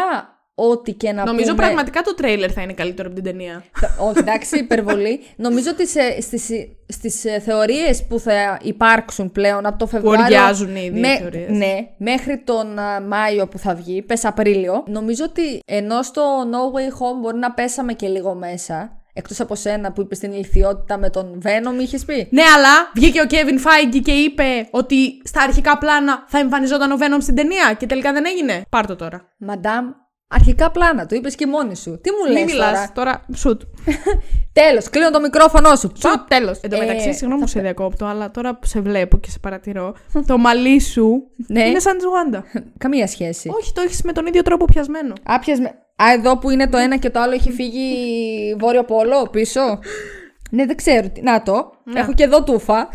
ό,τι 0.60 0.94
και 0.94 1.12
να 1.12 1.26
Νομίζω 1.26 1.50
πούμε... 1.50 1.62
πραγματικά 1.66 2.02
το 2.02 2.14
τρέιλερ 2.16 2.52
θα 2.54 2.62
είναι 2.62 2.74
καλύτερο 2.74 3.08
από 3.08 3.16
την 3.22 3.24
ταινία. 3.32 3.64
Θα- 3.74 3.96
Όχι, 4.00 4.20
εντάξει, 4.20 4.58
υπερβολή. 4.60 5.20
νομίζω 5.36 5.70
ότι 5.70 5.88
σε, 5.88 6.22
στις, 6.22 6.50
στις 6.88 7.26
ε, 7.26 7.40
θεωρίες 7.40 8.04
που 8.06 8.20
θα 8.20 8.60
υπάρξουν 8.62 9.32
πλέον 9.32 9.66
από 9.66 9.78
το 9.78 9.88
Φεβρουάριο... 9.88 10.24
οριάζουν 10.26 10.76
ήδη 10.76 11.00
οι 11.00 11.18
θεωρίες. 11.18 11.50
Ναι, 11.50 11.76
μέχρι 11.98 12.38
τον 12.46 12.80
α, 12.80 13.02
Μάιο 13.02 13.48
που 13.48 13.58
θα 13.58 13.76
βγει, 13.76 14.02
πες 14.02 14.26
Απρίλιο, 14.26 14.84
νομίζω 14.88 15.24
ότι 15.28 15.60
ενώ 15.66 16.02
στο 16.04 16.22
No 16.52 16.78
Way 16.78 16.90
Home 16.90 17.20
μπορεί 17.22 17.38
να 17.38 17.52
πέσαμε 17.52 17.94
και 17.94 18.08
λίγο 18.08 18.34
μέσα, 18.34 19.02
εκτός 19.14 19.40
από 19.40 19.56
σένα 19.56 19.92
που 19.92 20.02
είπες 20.02 20.20
την 20.20 20.32
ηλικιότητα 20.32 20.98
με 20.98 21.10
τον 21.10 21.42
Venom, 21.46 21.82
είχες 21.82 22.06
πει; 22.06 22.28
Ναι, 22.32 22.44
αλλά 22.56 22.92
βγήκε 22.96 23.22
ο 23.22 23.26
Kevin 23.30 23.66
Feige 23.68 24.00
και 24.04 24.12
είπε 24.12 24.68
ότι 24.72 25.22
στα 25.24 25.42
αρχικά 25.42 25.78
πλάνα 25.78 26.24
θα 26.28 26.40
εμφανιζόταν 26.40 26.92
ο 26.92 26.96
Venom 27.00 27.18
στην 27.22 27.36
ταινία 27.36 27.74
και 27.78 27.86
τελικά 27.86 28.14
δεν 28.14 28.24
έγινε. 28.26 28.62
Πάρ' 28.70 28.88
το 28.88 28.96
τώρα. 28.96 29.34
Μαντάμ, 29.38 29.86
αρχικά 30.28 30.72
πλάνα, 30.72 31.06
το 31.06 31.16
είπες 31.16 31.36
και 31.36 31.48
μόνη 31.48 31.76
σου. 31.76 32.00
Τι 32.02 32.10
μου 32.12 32.34
Μην 32.34 32.38
λες 32.44 32.52
μιλάς 32.52 32.72
τώρα; 32.72 32.92
τώρα. 32.94 33.26
Σουτ. 33.36 33.62
Τέλος, 34.60 34.90
κλείνω 34.90 35.10
το 35.12 35.20
μικρόφωνο 35.20 35.76
σου. 35.76 35.92
Σουτ, 36.00 36.28
τέλος. 36.28 36.60
Εν 36.62 36.70
τω 36.70 36.76
Ε, 36.76 36.80
μεταξύ, 36.80 37.14
συγγνώμη 37.14 37.40
θα 37.40 37.46
που 37.46 37.52
σε 37.52 37.60
διακόπτω, 37.62 38.06
αλλά 38.06 38.32
τώρα 38.32 38.56
που 38.56 38.66
σε 38.66 38.80
βλέπω 38.82 39.18
και 39.18 39.30
σε 39.30 39.40
παρατηρώ, 39.40 39.96
το 40.28 40.38
μαλλί 40.38 40.80
σου 40.82 41.24
Ναι. 41.48 41.64
είναι 41.68 41.80
σαν 41.80 41.98
της 41.98 42.06
Wanda. 42.08 42.40
Καμία 42.84 43.08
σχέση. 43.08 43.50
Όχι, 43.60 43.74
το 43.74 43.82
έχεις 43.82 44.02
με 44.02 44.12
τον 44.12 44.26
ίδιο 44.26 44.42
τρόπο 44.42 44.66
πιασμένο. 44.66 45.14
Άπιας 45.24 45.60
με... 45.60 45.68
Α, 46.04 46.12
εδώ 46.14 46.38
που 46.38 46.50
είναι 46.50 46.68
το 46.70 46.78
ένα 46.78 46.98
και 46.98 47.10
το 47.10 47.20
άλλο 47.20 47.34
έχει 47.34 47.52
φύγει 47.52 48.56
βόρειο 48.60 48.84
πόλο 48.84 49.28
πίσω; 49.32 49.62
ναι, 50.52 50.66
δεν 50.66 50.76
ξέρω. 50.76 51.10
τι- 51.10 51.22
Να 51.22 51.42
το. 51.44 51.72
Έχω 51.96 52.14
και 52.14 52.24
εδώ 52.24 52.44
τούφα. 52.44 52.90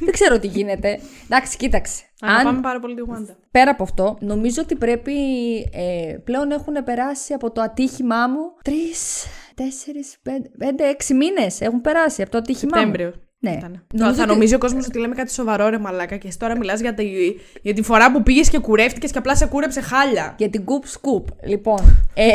Δεν 0.00 0.12
ξέρω 0.12 0.38
τι 0.38 0.46
γίνεται. 0.46 1.00
Εντάξει, 1.24 1.56
κοίταξε. 1.56 2.02
Αν... 2.20 2.36
Αν 2.36 2.44
Πάμε 2.44 2.60
πάρα 2.60 2.80
πολύ 2.80 2.94
τη 2.94 3.02
Wanda. 3.08 3.34
πέρα 3.50 3.70
από 3.70 3.82
αυτό, 3.82 4.16
νομίζω 4.20 4.62
ότι 4.62 4.74
πρέπει. 4.74 5.12
Ε, 5.72 6.16
πλέον 6.24 6.50
έχουν 6.50 6.84
περάσει 6.84 7.32
από 7.32 7.50
το 7.50 7.60
ατύχημά 7.60 8.26
μου 8.26 8.40
τρεις, 8.62 9.26
τέσσερις, 9.54 10.16
πέντε, 10.22 10.50
πέντε, 10.58 10.84
έξι 10.88 11.14
μήνες 11.14 11.60
έχουν 11.60 11.80
περάσει 11.80 12.22
από 12.22 12.30
το 12.30 12.38
ατύχημά 12.38 12.78
μου. 12.78 12.84
Σεπτέμβριο. 12.84 13.22
Ναι. 13.40 13.50
Ήτανε. 13.50 13.82
Νομίζω 13.94 14.16
θα 14.16 14.22
ότι- 14.22 14.32
νομίζει 14.32 14.54
ο 14.54 14.58
κόσμος 14.58 14.86
ότι 14.86 14.98
λέμε 14.98 15.14
κάτι 15.14 15.32
σοβαρό, 15.32 15.68
ρε 15.68 15.78
Μαλάκα, 15.78 16.16
και 16.16 16.28
εσύ 16.28 16.38
τώρα 16.38 16.56
μιλάς 16.58 16.80
για, 16.80 16.94
τη... 16.94 17.04
για 17.62 17.74
τη 17.74 17.82
φορά 17.82 18.12
που 18.12 18.22
πήγες 18.22 18.48
και 18.48 18.58
κουρεύτηκες 18.58 19.10
και 19.10 19.18
απλά 19.18 19.36
σε 19.36 19.46
κούρεψε 19.46 19.80
χάλια. 19.80 20.34
Για 20.38 20.48
την 20.50 20.64
Goop 20.64 20.84
Scoop. 20.84 21.24
Λοιπόν, 21.44 22.10
ε, 22.14 22.32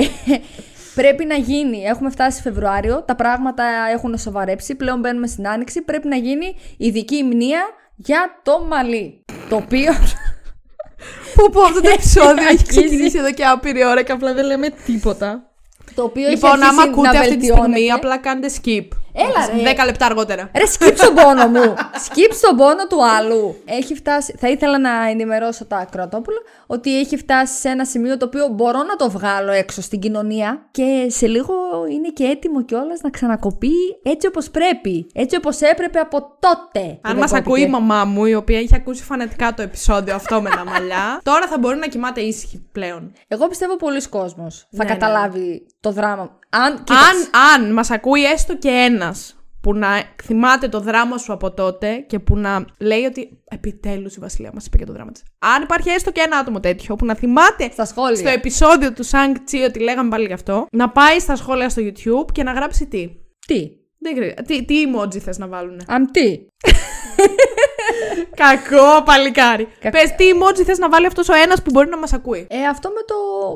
πρέπει 0.96 1.26
να 1.26 1.36
γίνει. 1.36 1.84
Έχουμε 1.84 2.10
φτάσει 2.10 2.42
Φεβρουάριο, 2.42 3.02
τα 3.04 3.16
πράγματα 3.16 3.64
έχουν 3.94 4.18
σοβαρέψει. 4.18 4.76
Πλέον 4.76 5.00
μπαίνουμε 5.00 5.28
στην 5.28 5.48
άνοιξη. 5.48 5.82
Πρέπει 5.82 6.08
να 6.08 6.16
γίνει 6.16 6.56
ειδική 6.78 7.24
μνήα 7.24 7.62
για 7.96 8.40
το 8.44 8.66
μαλλί. 8.70 9.26
Το 9.50 9.56
οποίο. 9.56 9.94
Που 11.36 11.50
πω 11.50 11.62
αυτό 11.62 11.82
το 11.82 11.90
επεισόδιο 11.94 12.32
έχει 12.34 12.44
Αρχίζει. 12.48 12.64
ξεκινήσει 12.66 13.18
εδώ 13.18 13.32
και 13.32 13.44
άπειρη 13.46 13.86
ώρα 13.86 14.04
και 14.04 14.12
απλά 14.12 14.34
δεν 14.34 14.46
λέμε 14.46 14.70
τίποτα. 14.86 15.48
Το 15.96 16.04
οποίο 16.04 16.30
Λοιπόν, 16.30 16.52
έχει 16.52 16.64
άμα 16.64 16.68
αρχίσει 16.68 16.90
ακούτε 16.90 17.12
να 17.12 17.20
αυτή 17.20 17.38
τη 17.38 17.46
στιγμή, 17.46 17.62
βελτιώνεται. 17.62 17.94
απλά 17.94 18.18
κάντε 18.18 18.50
skip. 18.64 18.88
Έλα, 19.16 19.64
ρε. 19.64 19.72
10 19.82 19.86
λεπτά 19.86 20.06
αργότερα. 20.06 20.50
Ρε, 20.56 20.64
skip 20.78 20.94
στον 20.96 21.14
πόνο 21.16 21.48
μου. 21.48 21.74
skip 22.08 22.32
στον 22.32 22.58
πόνο 22.58 22.88
του 22.90 23.06
άλλου. 23.06 23.56
Έχει 23.66 23.96
φτάσει. 23.96 24.36
Θα 24.40 24.50
ήθελα 24.50 24.80
να 24.80 25.10
ενημερώσω 25.10 25.66
τα 25.66 25.78
ακροατόπουλα 25.78 26.38
ότι 26.68 27.00
έχει 27.00 27.18
φτάσει 27.18 27.60
σε 27.60 27.70
ένα 27.70 27.86
σημείο 27.86 28.18
το 28.18 28.26
οποίο 28.26 28.48
μπορώ 28.48 28.84
να 28.84 28.96
το 28.96 29.10
βγάλω 29.10 29.52
έξω 29.52 29.82
στην 29.82 30.00
κοινωνία 30.00 30.68
και 30.72 31.06
σε 31.10 31.28
λίγο 31.28 31.54
είναι 31.92 32.10
και 32.10 32.24
έτοιμο 32.24 32.64
κιόλας 32.64 33.02
να 33.02 33.10
ξανακοπεί 33.10 33.72
έτσι 34.04 34.28
όπως 34.28 34.50
πρέπει. 34.50 35.08
Έτσι 35.14 35.36
όπως 35.36 35.62
έπρεπε 35.62 36.00
από 36.00 36.38
τότε. 36.40 37.00
Αν 37.02 37.14
που 37.14 37.20
μας 37.20 37.32
δεν 37.32 37.40
ακούει 37.40 37.62
η 37.62 37.66
κόπηκε. 37.70 37.82
μαμά 37.86 38.06
μου, 38.06 38.26
η 38.26 38.36
οποία 38.36 38.58
έχει 38.60 38.76
ακούσει 38.76 39.04
φανατικά 39.04 39.54
το 39.54 39.62
επεισόδιο 39.62 40.16
αυτό 40.16 40.42
με 40.42 40.50
τα 40.50 40.66
μαλλιά, 40.66 41.20
τώρα 41.24 41.48
θα 41.48 41.58
μπορεί 41.58 41.78
να 41.78 41.88
κοιμάται 41.88 42.22
ήσυχη 42.22 42.68
πλέον. 42.72 43.12
Εγώ 43.28 43.48
πιστεύω 43.48 43.76
πολλοί 43.76 44.08
κόσμος 44.10 44.68
θα 44.72 44.84
Ναι, 44.84 44.84
ναι. 44.84 44.90
καταλάβει 44.98 45.66
το 45.80 45.92
δράμα. 45.92 46.40
Αν, 46.56 46.74
Αν, 46.74 47.44
αν 47.54 47.74
μας 47.74 47.92
ακούει 47.92 48.24
έστω 48.24 48.58
και 48.58 48.70
ένας 48.70 49.36
που 49.62 49.74
να 49.74 49.88
θυμάται 50.24 50.68
το 50.68 50.80
δράμα 50.80 51.18
σου 51.18 51.34
από 51.34 51.52
τότε 51.54 51.96
και 51.96 52.20
που 52.20 52.38
να 52.38 52.66
λέει 52.80 53.04
ότι 53.04 53.42
επιτέλους 53.50 54.16
η 54.16 54.20
Βασιλεία 54.20 54.52
μας 54.54 54.66
είπε 54.66 54.78
και 54.78 54.86
το 54.86 54.94
δράμα 54.94 55.12
της. 55.12 55.24
Αν 55.40 55.62
υπάρχει 55.62 55.90
έστω 55.90 56.12
και 56.12 56.22
ένα 56.26 56.38
άτομο 56.38 56.60
τέτοιο 56.60 56.96
που 56.96 57.06
να 57.06 57.16
θυμάται 57.16 57.70
Στα 57.72 57.86
σχόλια. 57.86 58.16
στο 58.16 58.30
επεισόδιο 58.30 58.94
του 58.94 59.04
Σανγκ 59.04 59.36
Τσι 59.44 59.58
ότι 59.58 59.80
λέγαμε 59.80 60.10
πάλι 60.10 60.26
γι' 60.26 60.34
αυτό, 60.34 60.66
να 60.72 60.90
πάει 60.90 61.20
στα 61.20 61.36
σχόλια 61.36 61.70
στο 61.70 61.82
YouTube 61.86 62.32
και 62.32 62.44
να 62.44 62.52
γράψει 62.52 62.88
τι. 62.88 63.10
Τι; 63.48 63.70
Δεν 64.00 64.14
ξέρω. 64.14 64.34
Τι, 64.48 64.66
τι 64.66 64.76
emoji 64.88 65.18
θες 65.18 65.38
να 65.38 65.48
βάλουν. 65.48 65.82
Αμ 65.88 66.06
τι; 66.06 66.40
Κακό 68.44 69.04
παλικάρι. 69.06 69.68
Κακό. 69.80 69.98
Πες 69.98 70.16
τι 70.16 70.26
emoji 70.34 70.62
θες 70.66 70.78
να 70.78 70.90
βάλει 70.90 71.06
αυτός 71.06 71.30
ο 71.30 71.34
ένας 71.34 71.62
που 71.62 71.70
μπορεί 71.74 71.90
να 71.90 71.98
μας 71.98 72.14
ακούει; 72.14 72.48
Ε, 72.50 72.66
αυτό 72.66 72.90
με 72.90 73.02
το 73.08 73.16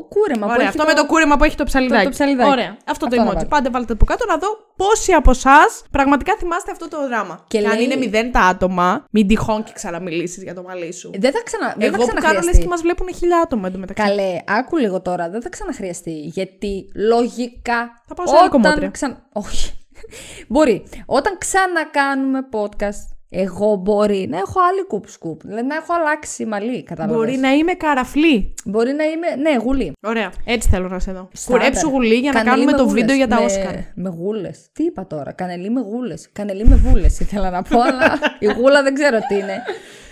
κούρεμα. 0.09 0.45
που 0.45 0.51
Ωραία, 0.51 0.67
έχει 0.67 0.77
αυτό 0.77 0.83
με 0.85 0.93
το 0.93 1.05
κούρεμα 1.05 1.37
που 1.37 1.43
έχει 1.43 1.55
το 1.55 1.63
ψαλιδάκι. 1.63 2.03
το 2.03 2.09
ψαλιδάκι. 2.09 2.49
Ωραία. 2.49 2.69
Αυτό, 2.85 2.91
Αυτό 2.91 3.07
το 3.07 3.15
να 3.15 3.23
emoji. 3.23 3.33
βάλω. 3.33 3.47
Πάντε 3.49 3.69
βάλτε 3.69 3.93
από 3.93 4.05
κάτω 4.05 4.25
να 4.25 4.37
δω 4.37 4.47
πόσοι 4.75 5.11
από 5.13 5.31
εσάς 5.31 5.83
πραγματικά 5.91 6.35
θυμάστε 6.39 6.71
αυτό 6.71 6.87
το 6.87 7.07
δράμα. 7.07 7.43
Και 7.47 7.57
αν 7.57 7.63
λέει- 7.63 7.83
είναι 7.83 7.95
μηδέν 7.95 8.31
τα 8.31 8.39
άτομα, 8.39 9.05
μην 9.11 9.27
τυχόν 9.27 9.63
και 9.63 9.71
ξαναμιλήσεις 9.73 10.43
για 10.43 10.53
το 10.53 10.61
μαλλί 10.67 10.93
σου. 10.93 11.09
Δεν 11.17 11.31
θα, 11.31 11.41
ξανα... 11.43 11.75
δεν 11.77 11.93
Εγώ 11.93 12.05
θα 12.05 12.13
που 12.13 12.21
κάνω 12.21 12.21
λες 12.21 12.21
ξαναχρειαστεί. 12.23 12.61
και 12.61 12.67
μας 12.67 12.81
βλέπουν 12.81 13.07
χίλια 13.15 13.39
άτομα 13.39 13.67
εντωμεταξύ. 13.67 14.03
Καλέ, 14.03 14.37
άκου 14.47 14.77
λίγο 14.77 15.01
τώρα, 15.01 15.29
δεν 15.29 15.41
θα 15.41 15.49
ξαναχρειαστεί. 15.49 16.11
Γιατί 16.11 16.91
λογικά. 16.95 18.01
Θα 18.07 18.13
πάω 18.13 18.27
σε 18.27 18.35
άλλη 18.39 18.49
κομμότρια. 18.49 18.89
Ξαν... 18.89 19.23
Όχι. 19.33 19.71
μπορεί. 20.53 20.83
Όταν 21.05 21.37
ξανακάνουμε 21.37 22.39
podcast, 22.51 23.16
εγώ 23.29 23.75
μπορεί 23.75 24.27
να 24.29 24.37
έχω 24.37 24.59
άλλη 24.71 24.85
κουπ 24.87 25.07
σκουπ. 25.07 25.41
Δηλαδή 25.41 25.65
να 25.67 25.75
έχω 25.75 25.93
αλλάξει 25.93 26.45
μαλλί, 26.45 26.83
κατάλαβες. 26.83 27.15
Μπορεί 27.17 27.37
να 27.37 27.49
είμαι 27.51 27.73
καραφλή. 27.73 28.53
Μπορεί 28.65 28.91
να 28.91 29.03
είμαι. 29.03 29.49
Ναι, 29.49 29.57
γουλή. 29.63 29.91
Ωραία. 30.07 30.31
Έτσι 30.45 30.69
θέλω 30.69 30.87
να 30.87 30.99
σε 30.99 31.11
δω. 31.11 31.29
Στάνταρ. 31.33 31.59
Κουρέψου 31.61 31.89
γουλή 31.89 32.13
για 32.15 32.31
να 32.31 32.37
Κανελί 32.37 32.49
κάνουμε 32.55 32.71
με 32.71 32.77
το 32.77 32.83
γούλες. 32.83 33.01
βίντεο 33.01 33.15
για 33.15 33.27
τα 33.27 33.35
με... 33.39 33.45
Όσκαρ. 33.45 33.73
Με 33.95 34.09
γούλες. 34.09 34.67
Τι 34.73 34.83
είπα 34.83 35.07
τώρα, 35.07 35.31
κανελί 35.31 35.69
με 35.69 35.81
γούλες. 35.81 36.29
Κανελί 36.33 36.65
με 36.65 36.75
βούλες 36.75 37.19
ήθελα 37.19 37.49
να 37.49 37.61
πω, 37.61 37.79
αλλά 37.81 38.13
η 38.39 38.45
γούλα 38.45 38.83
δεν 38.83 38.93
ξέρω 38.93 39.17
τι 39.27 39.35
είναι. 39.35 39.61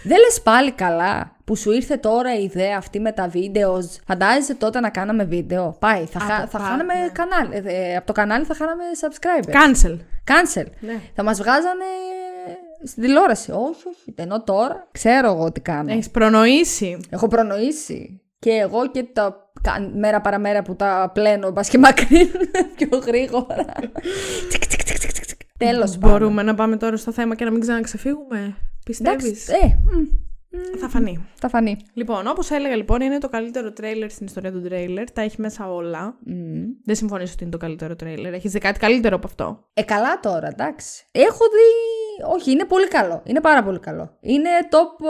Δεν 0.03 0.17
λες 0.19 0.41
πάλι 0.43 0.71
καλά 0.71 1.35
που 1.45 1.55
σου 1.55 1.71
ήρθε 1.71 1.95
τώρα 1.97 2.35
η 2.39 2.43
ιδέα 2.43 2.77
αυτή 2.77 2.99
με 2.99 3.11
τα 3.11 3.27
βίντεος. 3.27 3.99
Φαντάζεσαι 4.07 4.55
τότε 4.55 4.79
να 4.79 4.89
κάναμε 4.89 5.23
βίντεο; 5.23 5.75
Πάει, 5.79 6.05
θα, 6.05 6.19
Α, 6.19 6.21
χα... 6.21 6.41
το 6.41 6.47
θα 6.47 6.57
πά- 6.57 6.67
χάναμε 6.67 6.93
ναι. 6.93 7.07
κανάλι. 7.09 7.63
Ε, 7.75 7.95
από 7.95 8.05
το 8.05 8.13
κανάλι 8.13 8.45
θα 8.45 8.55
χάναμε 8.55 8.83
subscribers. 9.01 9.53
Cancel. 9.53 9.97
Cancel. 10.31 10.65
Ναι. 10.79 10.99
Θα 11.15 11.23
μας 11.23 11.37
βγάζανε 11.37 11.85
στην 12.87 13.03
τηλεόραση. 13.03 13.51
Όχι, 13.51 13.87
όχι. 13.87 14.13
Ενώ 14.15 14.43
τώρα 14.43 14.87
ξέρω 14.91 15.31
εγώ 15.31 15.51
τι 15.51 15.61
κάνω. 15.61 15.91
Έχεις 15.91 16.09
προνοήσει. 16.09 16.97
Έχω 17.09 17.27
προνοήσει. 17.27 18.19
Και 18.39 18.51
εγώ 18.51 18.87
και 18.91 19.03
τα 19.03 19.51
κα- 19.61 19.91
μέρα 19.95 20.21
παραμέρα 20.21 20.61
που 20.61 20.75
τα 20.75 21.11
πλένω, 21.13 21.51
μπας 21.51 21.69
και 21.69 21.77
μακρύνουν 21.77 22.49
πιο 22.77 22.97
γρήγορα. 23.05 23.65
Τσικ, 24.49 24.65
τσικ, 24.67 24.83
τσικ, 24.83 24.97
τσικ, 24.97 25.11
τσικ. 25.25 25.39
Τέλος 25.57 25.97
πάντων. 25.97 26.09
Μπορούμε 26.11 26.43
να 26.43 26.55
πάμε 26.55 26.77
τώρα 26.77 26.97
στο 26.97 27.11
θέμα 27.11 27.35
και 27.35 27.43
να 27.45 27.51
μην 27.51 27.59
ξαναξεφύγουμε. 27.59 28.55
Πιστεύεις; 28.85 29.47
Εντάξει, 29.49 29.65
ε, 29.65 29.67
μ, 29.67 30.79
Θα 30.79 30.89
φανεί. 30.89 31.25
θα 31.35 31.49
φανεί. 31.49 31.77
Λοιπόν, 31.93 32.27
όπως 32.27 32.49
έλεγα, 32.51 32.75
λοιπόν, 32.75 33.01
είναι 33.01 33.17
το 33.17 33.29
καλύτερο 33.29 33.71
τρέιλερ 33.73 34.09
στην 34.11 34.25
ιστορία 34.25 34.51
του 34.51 34.61
τρέιλερ. 34.61 35.11
Τα 35.11 35.21
έχει 35.21 35.41
μέσα 35.41 35.71
όλα. 35.73 36.17
Μ. 36.25 36.33
Δεν 36.85 36.95
συμφωνήσω 36.95 37.31
ότι 37.33 37.43
είναι 37.43 37.51
το 37.51 37.57
καλύτερο 37.57 37.95
τρέιλερ. 37.95 38.33
Έχεις 38.33 38.51
δει 38.51 38.59
κάτι 38.59 38.79
καλύτερο 38.79 39.15
από 39.15 39.27
αυτό; 39.27 39.67
Ε, 39.73 39.81
καλά 39.83 40.19
τώρα, 40.19 40.47
εντάξει. 40.47 41.05
Έχω 41.11 41.43
δει... 41.45 41.69
Όχι, 42.33 42.51
είναι 42.51 42.65
πολύ 42.65 42.87
καλό. 42.87 43.21
Είναι 43.25 43.41
πάρα 43.41 43.63
πολύ 43.63 43.79
καλό. 43.79 44.17
Είναι 44.21 44.49
top 44.69 45.05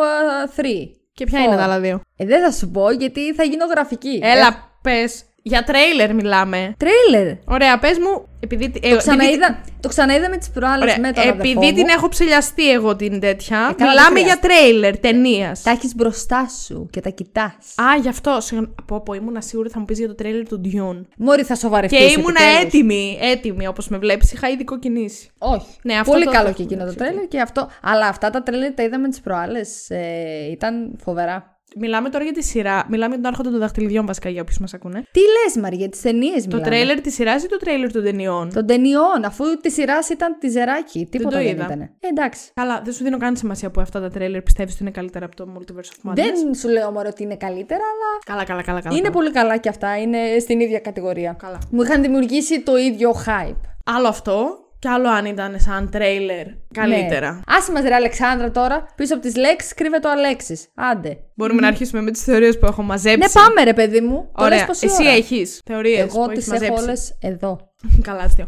3. 0.56 0.66
Και 1.14 1.26
ποια 1.26 1.40
είναι 1.40 1.56
τα 1.56 1.64
άλλα 1.64 1.80
δύο; 1.80 2.02
Ε, 2.16 2.26
δεν 2.26 2.44
θα 2.44 2.52
σου 2.52 2.70
πω 2.70 2.92
γιατί 2.92 3.34
θα 3.34 3.44
γίνω 3.44 3.66
γραφική. 3.66 4.20
Έλα, 4.24 4.78
πες. 4.82 5.24
Για 5.48 5.64
τρέιλερ 5.64 6.14
μιλάμε. 6.16 6.76
Τρέιλερ; 6.78 7.34
Ωραία, 7.46 7.80
πες 7.80 7.98
μου. 7.98 8.28
Επειδή, 8.40 8.74
ε, 8.82 8.90
Το 8.90 8.98
ξαναείδα, 8.98 9.62
το 9.80 9.88
ξαναείδα 9.88 10.30
με 10.30 10.38
τις 10.38 10.50
προάλλες 10.50 10.82
Ωραία, 10.82 11.00
με 11.00 11.12
τον 11.12 11.24
επειδή 11.28 11.42
αδερφό 11.58 11.60
την 11.76 11.86
μου. 11.88 11.94
έχω 11.98 12.08
ψηλιαστεί 12.10 12.72
εγώ 12.72 12.96
την 12.96 13.20
τέτοια. 13.20 13.58
Ε, 13.58 13.74
καλά, 13.74 13.76
δεν 13.76 13.88
μιλάμε 13.88 14.20
για 14.20 14.38
χρειάζεται. 14.42 14.48
τρέιλερ 14.48 14.98
ταινίας. 14.98 15.62
Τα 15.62 15.72
έχεις 15.72 15.96
μπροστά 15.96 16.48
σου 16.66 16.88
και 16.92 17.00
τα 17.02 17.10
κοιτάς. 17.10 17.54
Α, 17.76 17.96
γι' 18.02 18.08
αυτό. 18.10 18.38
Συγγνώμη. 18.42 18.74
Πω, 18.86 19.02
πω, 19.02 19.14
ήμουνα 19.14 19.42
σίγουρη 19.42 19.70
θα 19.70 19.80
μου 19.80 19.86
πεις 19.86 19.98
για 20.00 20.08
το 20.08 20.16
τρέιλερ 20.16 20.48
του 20.48 20.62
Dune. 20.66 21.02
Μόρι 21.18 21.44
θα 21.44 21.56
σοβαρευτείς 21.56 22.00
Και 22.00 22.20
ήμουνα 22.20 22.42
επιτέλους. 22.42 22.64
έτοιμη, 22.64 23.18
έτοιμη 23.22 23.68
όπως 23.68 23.88
με 23.88 23.98
βλέπεις. 23.98 24.32
Είχα 24.32 24.50
ήδη 24.50 24.64
κοκκινήσει. 24.64 25.30
Όχι. 25.38 25.66
Ναι, 25.82 25.94
αυτό 25.94 26.12
Πολύ 26.12 26.26
το- 26.26 26.32
καλό 26.32 26.48
το 26.48 26.54
και 26.54 26.62
έχουμε, 26.62 26.74
εκείνο 26.76 26.86
το 26.86 26.92
εντάξει, 26.96 27.12
τρέλερ 27.12 27.28
και 27.28 27.40
αυτό. 27.42 27.70
Αλλά 27.82 28.08
αυτά 28.08 28.30
τα 28.30 28.44
τρέλερ 28.44 28.74
τα 28.74 28.84
είδαμε 28.84 29.10
τις 29.10 29.22
προάλλες. 29.22 29.90
Ε, 29.90 30.50
ήταν 30.52 30.96
φοβερά. 31.04 31.55
Μιλάμε 31.78 32.10
τώρα 32.10 32.24
για 32.24 32.34
τη 32.34 32.44
σειρά. 32.44 32.86
Μιλάμε 32.90 33.14
για 33.14 33.24
τον 33.24 33.32
Άρχοντα 33.32 33.50
των 33.50 33.60
Δαχτυλιδιών, 33.60 34.06
βασικά, 34.06 34.30
για 34.30 34.42
όποιους 34.42 34.58
μας 34.60 34.74
ακούνε. 34.74 35.04
Τι 35.12 35.20
λες, 35.20 35.56
Μαρία, 35.62 35.78
για 35.78 35.90
τις 35.90 36.02
ταινίες 36.02 36.48
Το 36.48 36.62
τρέιλερ 36.62 37.02
της 37.02 37.14
σειράς 37.14 37.44
ή 37.44 37.48
το 37.48 37.58
τρέιλερ 37.58 37.92
των 37.92 38.04
ταινιών; 38.04 38.50
Των 38.54 38.66
ταινιών, 38.66 39.24
αφού 39.26 39.44
τη 39.62 39.72
σειρά 39.72 39.98
ήταν 40.12 40.38
τη 40.40 40.50
ζεράκι. 40.50 41.08
Τίποτα 41.12 41.38
το 41.38 41.44
δεν, 41.44 41.54
είδα. 41.54 41.66
ήταν. 41.66 41.82
Ε, 41.82 41.90
εντάξει. 42.00 42.52
Καλά, 42.54 42.82
δεν 42.84 42.94
σου 42.94 43.04
δίνω 43.04 43.18
καν 43.18 43.36
σημασία 43.36 43.72
που 43.72 43.82
αυτά 43.82 44.00
τα 44.02 44.10
τρέιλερ 44.10 44.42
πιστεύεις 44.42 44.74
ότι 44.74 44.82
είναι 44.84 44.92
καλύτερα 44.92 45.26
από 45.26 45.36
το 45.36 45.48
Multiverse 45.56 46.08
of 46.08 46.10
Madness. 46.12 46.16
Δεν 46.16 46.54
σου 46.56 46.68
λέω 46.70 46.92
μόνο 46.92 47.08
ότι 47.10 47.24
είναι 47.24 47.36
καλύτερα, 47.36 47.80
αλλά 47.80 48.20
Καλά, 48.26 48.44
καλά, 48.44 48.62
καλά. 48.62 48.82
καλά 48.82 48.96
είναι 48.96 49.08
καλά. 49.08 49.16
πολύ 49.16 49.32
καλά 49.32 49.58
και 49.58 49.70
αυτά. 49.70 49.98
Είναι 49.98 50.18
στην 50.40 50.60
ίδια 50.60 50.80
κατηγορία. 50.80 51.36
Καλά. 51.40 51.58
Μου 51.72 51.82
είχαν 51.82 52.02
δημιουργήσει 52.02 52.62
το 52.62 52.78
ίδιο 52.78 53.12
hype. 53.26 53.60
Άλλο 53.86 54.08
αυτό 54.08 54.60
και 54.80 54.90
άλλο 54.90 55.10
αν 55.10 55.26
ήταν 55.26 55.60
σαν 55.60 55.90
τρέιλερ 55.92 56.46
καλύτερα. 56.82 57.32
Ναι. 57.32 57.40
Άσε 57.48 57.72
μας 57.72 57.84
ρε 57.84 57.96
Αλεξάνδρα 57.96 58.52
τώρα. 58.52 58.86
Πίσω 58.96 59.14
από 59.14 59.24
τις 59.24 59.36
λέξεις 59.36 59.74
κρύβεται 59.74 60.08
ο 60.08 60.12
Αλέξης. 60.12 60.68
Άντε. 60.76 61.18
Μπορούμε 61.36 61.62
να 61.62 61.68
αρχίσουμε 61.68 62.02
με 62.02 62.12
τις 62.12 62.24
θεωρίες 62.24 62.60
που 62.60 62.66
έχω 62.66 62.82
μαζέψει. 62.82 63.18
Ναι, 63.18 63.42
πάμε 63.44 63.64
ρε 63.64 63.74
παιδί 63.74 64.02
μου. 64.02 64.32
Το 64.38 64.44
λες 64.44 64.54
Ωραία. 64.54 64.66
πόση 64.66 64.86
Εσύ 64.86 65.02
ώρα; 65.02 65.12
έχεις 65.12 65.62
θεωρίες. 65.66 66.00
Εγώ 66.00 66.28
τις 66.28 66.52
έχω 66.52 66.74
όλες 66.82 67.18
εδώ. 67.22 67.60
Καλά, 68.08 68.22
αστείο. 68.22 68.48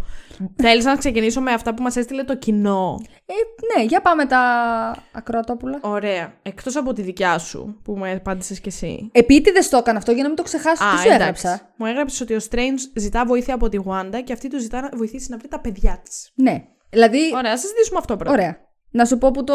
Θέλεις 0.56 0.86
να 0.86 0.96
ξεκινήσω 0.96 1.42
με 1.42 1.52
αυτά 1.52 1.74
που 1.74 1.82
μας 1.82 1.96
έστειλε 1.96 2.24
το 2.24 2.38
κοινό; 2.38 3.02
Ε, 3.26 3.34
ναι, 3.76 3.86
για 3.86 4.02
πάμε 4.02 4.26
τα 4.26 4.40
ακροατόπουλα. 5.12 5.80
Ωραία. 5.82 6.34
Εκτός 6.42 6.76
από 6.76 6.94
τη 6.94 7.02
δικιά 7.02 7.38
σου 7.38 7.80
που 7.84 7.98
μου 7.98 8.12
απάντησες 8.12 8.60
κι 8.60 8.68
εσύ. 8.68 9.10
Επίτηδες 9.12 9.70
το 9.70 9.78
έκανα 9.78 9.98
αυτό 9.98 10.12
για 10.12 10.22
να 10.22 10.28
μην 10.28 10.38
το 10.38 10.44
ξεχάσω. 10.44 10.84
Τι 10.96 11.02
σου 11.02 11.12
έγραψα; 11.12 11.62
Μου 11.76 11.86
έγραψες 11.86 12.22
ότι 12.22 12.34
ο 12.34 12.40
Strange 12.50 12.80
ζητά 12.96 13.26
βοήθεια 13.26 13.54
από 13.54 13.70
τη 13.70 13.78
Wanda 13.86 14.22
και 14.24 14.34
αυτή 14.34 14.50
του 14.50 14.60
ζητά 14.60 14.82
να 14.82 14.90
βοηθήσει 14.94 15.28
να 15.30 15.38
βρει 15.38 15.48
τα 15.48 15.60
παιδιά 15.60 16.02
της. 16.04 16.32
Ναι. 16.36 16.64
Δηλαδή, 16.98 17.32
Ωραία, 17.36 17.52
ας 17.54 17.60
συζητήσουμε 17.60 18.00
αυτό 18.00 18.16
πρώτα. 18.18 18.32
ωραία. 18.34 18.58
Να 18.92 19.06
σου 19.06 19.18
πω 19.18 19.32
που 19.32 19.44
το. 19.44 19.54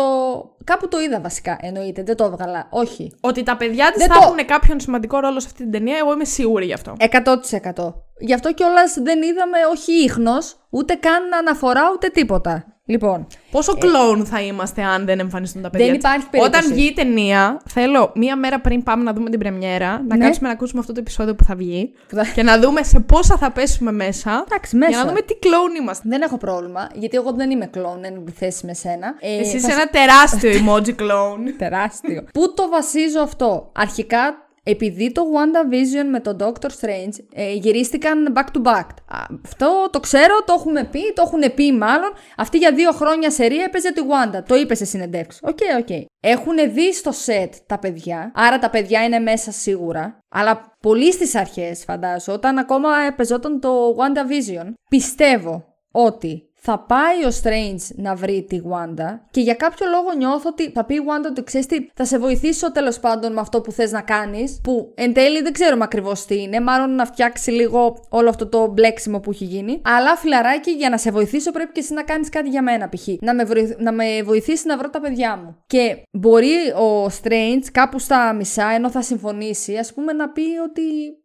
Κάπου 0.64 0.88
το 0.88 1.00
είδα 1.00 1.20
βασικά. 1.20 1.56
Εννοείται. 1.61 2.02
Δεν 2.02 2.16
το 2.16 2.25
έβγαλα. 2.25 2.66
Όχι. 2.70 3.12
Ότι 3.20 3.42
τα 3.42 3.56
παιδιά 3.56 3.90
της 3.92 4.06
Δεν 4.06 4.12
θα 4.12 4.20
το- 4.20 4.26
έχουν 4.32 4.46
κάποιον 4.46 4.80
σημαντικό 4.80 5.18
ρόλο 5.18 5.40
σε 5.40 5.46
αυτή 5.50 5.62
την 5.62 5.70
ταινία, 5.72 5.96
εγώ 5.99 6.12
είμαι 6.12 6.25
σίγουρη 6.25 6.64
γι' 6.66 6.72
αυτό. 6.72 6.94
100%. 6.99 7.94
Γι' 8.18 8.34
αυτό 8.34 8.52
κιόλας 8.54 8.94
δεν 9.02 9.22
είδαμε 9.22 9.58
όχι 9.72 9.92
ίχνος, 9.92 10.56
ούτε 10.70 10.94
καν 10.94 11.34
αναφορά, 11.38 11.82
ούτε 11.94 12.08
τίποτα. 12.08 12.71
Λοιπόν, 12.86 13.26
Πόσο 13.50 13.74
κλόουν 13.78 14.26
θα 14.26 14.40
είμαστε 14.42 14.82
αν 14.82 15.04
δεν 15.04 15.18
εμφανιστούν 15.20 15.62
τα 15.62 15.70
παιδιά 15.70 15.86
Δεν 15.86 15.98
της. 15.98 16.04
υπάρχει 16.04 16.28
περίπτωση. 16.30 16.58
Όταν 16.64 16.74
βγει 16.76 16.86
η 16.86 16.92
ταινία, 16.92 17.60
θέλω 17.68 18.12
μία 18.14 18.36
μέρα 18.36 18.60
πριν 18.60 18.82
πάμε 18.82 19.02
να 19.02 19.12
δούμε 19.12 19.30
την 19.30 19.38
πρεμιέρα, 19.38 20.02
να 20.08 20.16
Ναι. 20.16 20.24
κάτσουμε 20.24 20.48
να 20.48 20.54
ακούσουμε 20.54 20.80
αυτό 20.80 20.92
το 20.92 21.00
επεισόδιο 21.00 21.34
που 21.34 21.44
θα 21.44 21.54
βγει 21.54 21.92
Που 22.08 22.14
θα- 22.16 22.24
και 22.34 22.42
να 22.42 22.58
δούμε 22.58 22.82
σε 22.82 23.00
πόσα 23.00 23.36
θα 23.36 23.50
πέσουμε 23.50 23.92
μέσα. 23.92 24.44
εντάξει, 24.48 24.76
μέσα. 24.76 24.90
Για 24.90 25.00
να 25.02 25.06
δούμε 25.08 25.20
τι 25.20 25.34
κλόουν 25.34 25.74
είμαστε. 25.80 26.08
Δεν 26.08 26.22
έχω 26.22 26.36
πρόβλημα, 26.36 26.88
γιατί 26.94 27.16
εγώ 27.16 27.32
δεν 27.32 27.50
είμαι 27.50 27.66
κλόουν 27.66 28.04
εν 28.04 28.16
αντιθέσει 28.16 28.66
με 28.66 28.74
σένα. 28.74 29.14
Ε, 29.20 29.38
Εσύ 29.38 29.58
θα 29.58 29.68
είσαι 29.68 29.80
ένα 29.80 29.86
τεράστιο 29.90 30.50
emoji 30.50 30.94
κλόουν. 31.02 31.52
Τεράστιο. 31.58 32.24
Πού 32.32 32.54
το 32.54 32.68
βασίζω 32.68 33.20
αυτό; 33.20 33.70
Αρχικά, 33.76 34.48
επειδή 34.64 35.12
το 35.12 35.23
WandaVision 35.23 36.07
με 36.11 36.21
τον 36.21 36.37
Doctor 36.40 36.69
Strange 36.81 37.25
ε, 37.35 37.52
γυρίστηκαν 37.52 38.33
back 38.37 38.57
to 38.57 38.62
back. 38.62 38.87
Α, 39.07 39.26
αυτό 39.45 39.88
το 39.92 40.00
ξέρω, 40.00 40.42
το 40.45 40.54
έχουμε 40.59 40.85
πει, 40.85 41.12
το 41.14 41.23
έχουν 41.26 41.54
πει 41.54 41.73
μάλλον. 41.73 42.12
Αυτή 42.37 42.59
για 42.59 42.73
δύο 42.73 42.90
χρόνια 42.90 43.31
σερί 43.30 43.64
έπαιζε 43.64 43.92
τη 43.92 44.00
Wanda. 44.00 44.42
Το 44.47 44.54
είπε 44.54 44.78
σε 44.78 44.85
συνεντεύξει. 44.85 45.40
Οκ, 45.42 45.59
οκ. 45.78 46.07
Έχουν 46.21 46.73
δει 46.73 46.95
στο 46.95 47.11
set 47.26 47.49
τα 47.66 47.78
παιδιά, 47.78 48.33
άρα 48.35 48.59
τα 48.59 48.71
παιδιά 48.71 49.04
είναι 49.04 49.19
μέσα 49.19 49.50
σίγουρα. 49.50 50.19
Αλλά 50.28 50.76
πολύ 50.81 51.12
στις 51.12 51.35
αρχές 51.35 51.85
φαντάζομαι, 51.84 52.32
όταν 52.33 52.59
ακόμα 52.59 52.88
παίζονταν 53.16 53.61
το 53.61 53.97
WandaVision, 53.99 54.73
πιστεύω 54.88 55.64
ότι 55.92 56.51
θα 56.64 56.78
πάει 56.78 57.25
ο 57.25 57.31
Strange 57.42 57.95
να 57.97 58.14
βρει 58.14 58.45
τη 58.49 58.61
Wanda 58.71 59.19
και 59.31 59.40
για 59.40 59.54
κάποιο 59.54 59.87
λόγο 59.87 60.12
νιώθω 60.16 60.49
ότι 60.49 60.71
θα 60.71 60.85
πει 60.85 60.95
η 60.95 61.00
Wanda 61.09 61.26
ότι 61.28 61.42
ξέρεις 61.42 61.66
τι, 61.66 61.87
θα 61.95 62.04
σε 62.04 62.19
βοηθήσω 62.19 62.73
τέλος 62.73 63.00
πάντων 63.00 63.33
με 63.33 63.40
αυτό 63.40 63.61
που 63.61 63.73
θες 63.73 63.92
να 63.92 64.00
κάνεις. 64.00 64.61
Που 64.62 64.92
εν 64.95 65.12
τέλει 65.12 65.42
δεν 65.42 65.52
ξέρουμε 65.52 65.85
ακριβώς 65.85 66.25
τι 66.25 66.42
είναι, 66.42 66.61
μάλλον 66.61 66.95
να 66.95 67.04
φτιάξει 67.07 67.50
λίγο 67.50 68.07
όλο 68.09 68.28
αυτό 68.28 68.47
το 68.49 68.66
μπλέξιμο 68.66 69.21
που 69.21 69.31
έχει 69.31 69.45
γίνει. 69.45 69.81
Αλλά 69.85 70.16
φιλαράκι, 70.16 70.71
για 70.71 70.88
να 70.88 70.99
σε 70.99 71.11
βοηθήσω 71.11 71.50
πρέπει 71.50 71.73
και 71.73 71.81
εσύ 71.81 71.95
να 71.95 72.02
κάνεις 72.02 72.28
κάτι 72.28 72.49
για 72.49 72.62
μένα, 72.62 72.88
π.χ. 72.88 73.09
Να 73.21 73.35
με, 73.35 73.45
βοηθ- 73.45 73.81
να 73.81 73.92
με 73.92 74.23
βοηθήσεις 74.25 74.64
να 74.64 74.76
βρω 74.76 74.90
τα 74.90 75.00
παιδιά 75.00 75.37
μου. 75.37 75.57
Και 75.66 76.02
μπορεί 76.11 76.54
ο 76.76 77.04
Strange 77.04 77.64
κάπου 77.73 77.99
στα 77.99 78.33
μισά, 78.33 78.71
ενώ 78.75 78.90
θα 78.90 79.02
συμφωνήσει, 79.02 79.76
ας 79.76 79.95
πούμε, 79.95 80.12
να 80.12 80.28
πει 80.28 80.42
ότι 80.69 80.83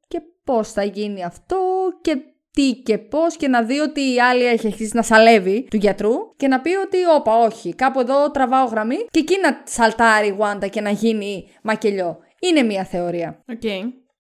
και 0.08 0.22
πώς 0.44 0.72
θα 0.72 0.84
γίνει 0.84 1.24
αυτό 1.24 1.58
και 2.02 2.18
τι 2.58 2.74
και 2.74 2.98
πώς 2.98 3.38
και 3.38 3.48
να 3.48 3.64
δει 3.64 3.80
ότι 3.80 4.14
η 4.14 4.20
άλλη 4.20 4.46
έχει 4.46 4.68
αρχίσει 4.68 4.92
να 4.94 5.02
σαλεύει 5.02 5.68
του 5.70 5.78
γιατρού 5.78 6.12
και 6.38 6.48
να 6.48 6.62
πει 6.62 6.76
ότι 6.76 6.98
όπα 7.18 7.38
όχι, 7.38 7.76
κάπου 7.76 8.00
εδώ 8.00 8.32
τραβάω 8.32 8.66
γραμμή 8.66 8.96
και 8.96 9.20
εκεί 9.20 9.36
να 9.42 9.62
σαλτάρει 9.66 10.28
η 10.28 10.38
Wanda 10.40 10.70
και 10.70 10.82
να 10.82 10.90
γίνει 10.90 11.48
μακελιό. 11.62 12.18
Είναι 12.40 12.64
μια 12.64 12.84
θεωρία. 12.84 13.44
Οκ. 13.50 13.62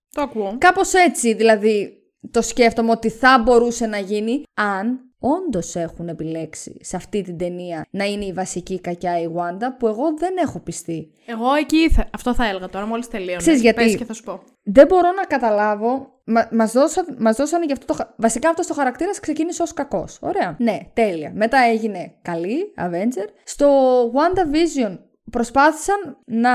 Το 0.09 0.21
ακούω. 0.21 0.55
Κάπως 0.57 0.93
έτσι 0.93 1.33
δηλαδή 1.33 1.97
το 2.31 2.41
σκέφτομαι 2.41 2.91
ότι 2.91 3.09
θα 3.09 3.41
μπορούσε 3.45 3.85
να 3.85 3.97
γίνει 3.97 4.43
αν 4.53 5.07
όντως 5.19 5.75
έχουν 5.75 6.07
επιλέξει 6.07 6.77
σε 6.81 6.95
αυτή 6.95 7.21
την 7.21 7.37
ταινία 7.37 7.85
να 7.89 8.03
είναι 8.03 8.25
η 8.25 8.33
βασική 8.33 8.79
κακιά 8.79 9.21
η 9.21 9.27
Wanda, 9.35 9.67
που 9.79 9.87
εγώ 9.87 10.17
δεν 10.17 10.35
έχω 10.43 10.59
πειστεί. 10.59 11.11
Εγώ 11.25 11.53
εκεί 11.53 11.89
θα... 11.89 12.09
αυτό 12.13 12.33
θα 12.33 12.47
έλεγα 12.47 12.69
τώρα, 12.69 12.85
μόλις 12.85 13.07
τελείωνε. 13.07 13.37
Ξέρεις 13.37 13.61
γιατί; 13.61 13.83
Πες 13.83 13.95
και 13.95 14.05
θα 14.05 14.13
σου 14.13 14.23
πω. 14.23 14.41
Δεν 14.69 14.87
μπορώ 14.87 15.11
να 15.11 15.23
καταλάβω. 15.23 16.15
Μα, 16.29 16.47
μας, 16.51 16.71
δώσαν, 16.71 17.15
μας 17.19 17.35
δώσανε 17.35 17.65
γι' 17.65 17.71
αυτό 17.71 17.85
το. 17.85 17.93
χα- 17.93 18.13
Βασικά 18.17 18.49
αυτός 18.49 18.69
ο 18.69 18.73
χαρακτήρας 18.73 19.19
ξεκίνησε 19.19 19.61
ως 19.61 19.73
κακός. 19.73 20.17
Ωραία. 20.21 20.55
Ναι, 20.59 20.77
τέλεια. 20.93 21.31
Μετά 21.35 21.57
έγινε 21.71 22.13
καλή, 22.21 22.73
Avenger. 22.77 23.27
Στο 23.43 23.67
WandaVision 24.13 24.97
προσπάθησαν 25.31 26.17
να. 26.25 26.51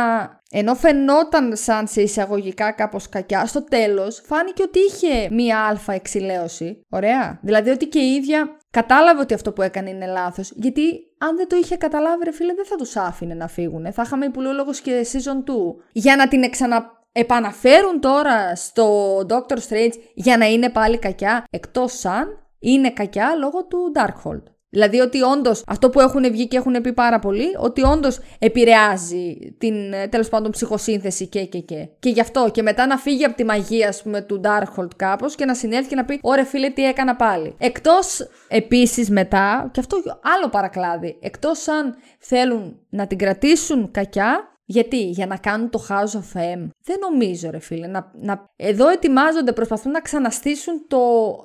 Ενώ 0.55 0.75
φαινόταν 0.75 1.57
σαν 1.57 1.87
σε 1.87 2.03
εισαγωγικά 2.03 2.73
κάπως 2.73 3.09
κακιά, 3.09 3.47
στο 3.47 3.65
τέλος 3.65 4.23
φάνηκε 4.27 4.63
ότι 4.63 4.79
είχε 4.79 5.29
μία 5.31 5.59
αλφα 5.59 5.93
εξηλαίωση. 5.93 6.81
Ωραία. 6.91 7.39
Δηλαδή 7.43 7.71
ότι 7.71 7.87
και 7.87 7.99
η 7.99 8.15
ίδια 8.15 8.57
κατάλαβε 8.71 9.21
ότι 9.21 9.35
αυτό 9.35 9.53
που 9.53 9.63
έκανε 9.63 9.91
είναι 9.91 10.07
λάθος. 10.07 10.53
Γιατί 10.57 11.01
αν 11.19 11.37
δεν 11.37 11.49
το 11.49 11.57
είχε 11.57 11.77
καταλάβει, 11.77 12.25
ρε 12.25 12.33
φίλε, 12.33 12.55
δεν 12.55 12.67
θα 12.67 12.77
τους 12.77 12.97
άφηνε 12.97 13.35
να 13.35 13.49
φύγουν. 13.49 13.93
Θα 13.93 14.03
είχαμε 14.07 14.25
υπουλόλογο 14.25 14.71
και 14.83 15.07
season 15.13 15.51
2. 15.51 15.53
Για 15.93 16.17
να 16.17 16.29
την 16.29 16.43
εξανα 16.43 17.01
επαναφέρουν 17.13 18.01
τώρα 18.01 18.57
στο 18.57 19.17
Doctor 19.19 19.57
Strange 19.57 19.93
για 20.15 20.37
να 20.37 20.47
είναι 20.47 20.71
πάλι 20.71 20.99
κακιά, 20.99 21.45
εκτός 21.51 21.99
σαν 21.99 22.27
είναι 22.59 22.91
κακιά 22.91 23.35
λόγω 23.41 23.67
του 23.67 23.93
Darkhold. 23.95 24.43
Δηλαδή 24.75 25.01
ότι 25.01 25.23
όντως 25.23 25.65
αυτό 25.67 25.91
που 25.91 26.01
έχουν 26.01 26.23
βγει 26.31 26.49
και 26.49 26.57
έχουν 26.57 26.81
πει 26.81 26.93
πάρα 26.93 27.19
πολύ, 27.19 27.47
ότι 27.59 27.83
όντως 27.83 28.19
επηρεάζει 28.39 29.37
την 29.59 29.93
ε, 29.93 30.09
τέλος 30.09 30.29
πάντων 30.29 30.51
ψυχοσύνθεση 30.51 31.27
και 31.27 31.45
και 31.45 31.59
και. 31.59 31.89
Και 31.99 32.09
γι' 32.09 32.21
αυτό 32.21 32.51
και 32.53 32.63
μετά 32.63 32.87
να 32.87 32.97
φύγει 32.97 33.25
από 33.25 33.37
τη 33.37 33.45
μαγεία 33.45 33.89
ας 33.89 34.03
πούμε 34.03 34.21
του 34.21 34.41
Darkhold 34.45 34.97
κάπως 34.97 35.35
και 35.35 35.45
να 35.45 35.55
συνέλθει 35.55 35.89
και 35.89 35.95
να 35.95 36.05
πει 36.05 36.19
«Ωρε 36.23 36.45
φίλε 36.45 36.69
τι 36.69 36.85
έκανα 36.85 37.17
πάλι». 37.17 37.55
Εκτός 37.59 38.29
επίσης 38.49 39.11
μετά, 39.11 39.71
και 39.73 39.81
αυτό 39.81 39.97
άλλο 40.37 40.49
παρακλάδι, 40.51 41.19
εκτός 41.21 41.69
αν 41.69 41.95
θέλουν 42.19 42.79
να 42.89 43.07
την 43.07 43.19
κρατήσουν 43.19 43.91
κακιά, 43.91 44.52
γιατί, 44.73 45.03
για 45.09 45.27
να 45.27 45.37
κάνουν 45.37 45.71
το 45.71 45.87
House 45.89 46.19
of 46.19 46.39
M. 46.39 46.69
Δεν 46.85 46.99
νομίζω, 47.01 47.51
ρε 47.51 47.59
φίλε. 47.59 47.87
Να, 47.87 48.13
να... 48.15 48.45
Εδώ 48.57 48.89
ετοιμάζονται, 48.89 49.53
προσπαθούν 49.53 49.93
να 49.93 50.01
ξαναστήσουν 50.01 50.85
το, 50.89 50.99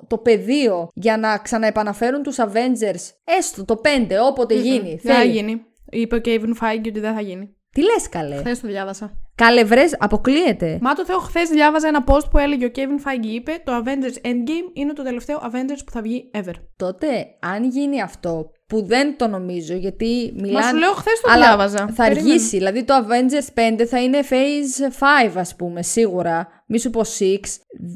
το 0.06 0.18
πεδίο 0.18 0.88
για 0.94 1.16
να 1.16 1.38
ξαναεπαναφέρουν 1.38 2.22
τους 2.22 2.36
Avengers. 2.38 3.02
Έστω 3.38 3.64
το 3.64 3.80
5, 3.84 3.88
όποτε 4.28 4.54
γίνει. 4.54 5.00
Δεν 5.02 5.14
θα 5.14 5.20
Θέλει. 5.20 5.32
γίνει. 5.32 5.62
Είπε 5.90 6.16
ο 6.16 6.20
Kevin 6.24 6.52
Feige 6.60 6.86
ότι 6.86 7.00
δεν 7.00 7.14
θα 7.14 7.20
γίνει. 7.20 7.56
Τι 7.72 7.82
λες 7.82 8.08
καλέ; 8.08 8.36
Χθες 8.36 8.60
το 8.60 8.68
διάβασα. 8.68 9.12
Καλέ 9.34 9.64
βρες, 9.64 9.96
αποκλείεται. 9.98 10.78
Μα 10.80 10.94
το 10.94 11.04
Θεό, 11.04 11.18
χθες 11.18 11.48
διάβαζα 11.48 11.88
ένα 11.88 12.04
post 12.06 12.30
που 12.30 12.38
έλεγε 12.38 12.66
ο 12.66 12.70
Kevin 12.74 13.08
Feige 13.08 13.26
είπε 13.26 13.62
το 13.64 13.72
Avengers 13.84 14.26
Endgame 14.26 14.70
είναι 14.72 14.92
το 14.92 15.02
τελευταίο 15.02 15.38
Avengers 15.38 15.80
που 15.84 15.90
θα 15.90 16.02
βγει 16.02 16.30
ever. 16.34 16.54
Τότε, 16.76 17.06
αν 17.40 17.64
γίνει 17.64 18.02
αυτό, 18.02 18.50
που 18.68 18.82
δεν 18.86 19.16
το 19.16 19.26
νομίζω, 19.28 19.74
γιατί 19.74 20.32
μιλάνε... 20.36 20.64
Μα 20.64 20.68
σου 20.68 20.76
λέω 20.76 20.92
χθες 20.92 21.20
το 21.22 21.30
Αλλά 21.32 21.46
διάβαζα. 21.46 21.76
θα 21.78 21.84
Περίμενε. 22.02 22.30
αργήσει. 22.30 22.56
Δηλαδή 22.56 22.84
το 22.84 22.94
Avengers 22.94 23.78
5 23.80 23.84
θα 23.84 24.02
είναι 24.02 24.18
Phase 24.30 24.92
5, 25.28 25.32
ας 25.36 25.56
πούμε, 25.56 25.82
σίγουρα. 25.82 26.48
Μη 26.66 26.78
σου 26.78 26.90
πω 26.90 27.00
6. 27.00 27.36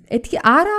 Ε, 0.09 0.19
τι- 0.19 0.37
άρα, 0.43 0.71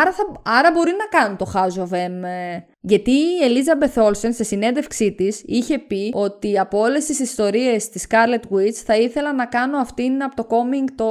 άρα, 0.00 0.12
θα, 0.12 0.22
άρα 0.44 0.70
μπορεί 0.72 0.90
να 0.98 1.18
κάνουν 1.18 1.36
το 1.36 1.52
House 1.54 1.82
of 1.82 1.92
M. 1.96 2.24
ε. 2.24 2.58
Γιατί 2.80 3.10
η 3.10 3.38
Elizabeth 3.48 4.02
Olsen 4.02 4.28
σε 4.34 4.44
συνέντευξή 4.44 5.12
της 5.12 5.42
είχε 5.46 5.78
πει 5.78 6.10
ότι 6.14 6.58
από 6.58 6.78
όλες 6.78 7.04
τις 7.04 7.18
ιστορίες 7.20 7.88
της 7.88 8.06
Scarlet 8.08 8.54
Witch 8.56 8.72
θα 8.84 8.96
ήθελα 8.96 9.32
να 9.34 9.46
κάνω 9.46 9.78
αυτήν 9.78 10.22
από 10.22 10.36
το 10.36 10.46
coming 10.50 10.88
το 10.96 11.04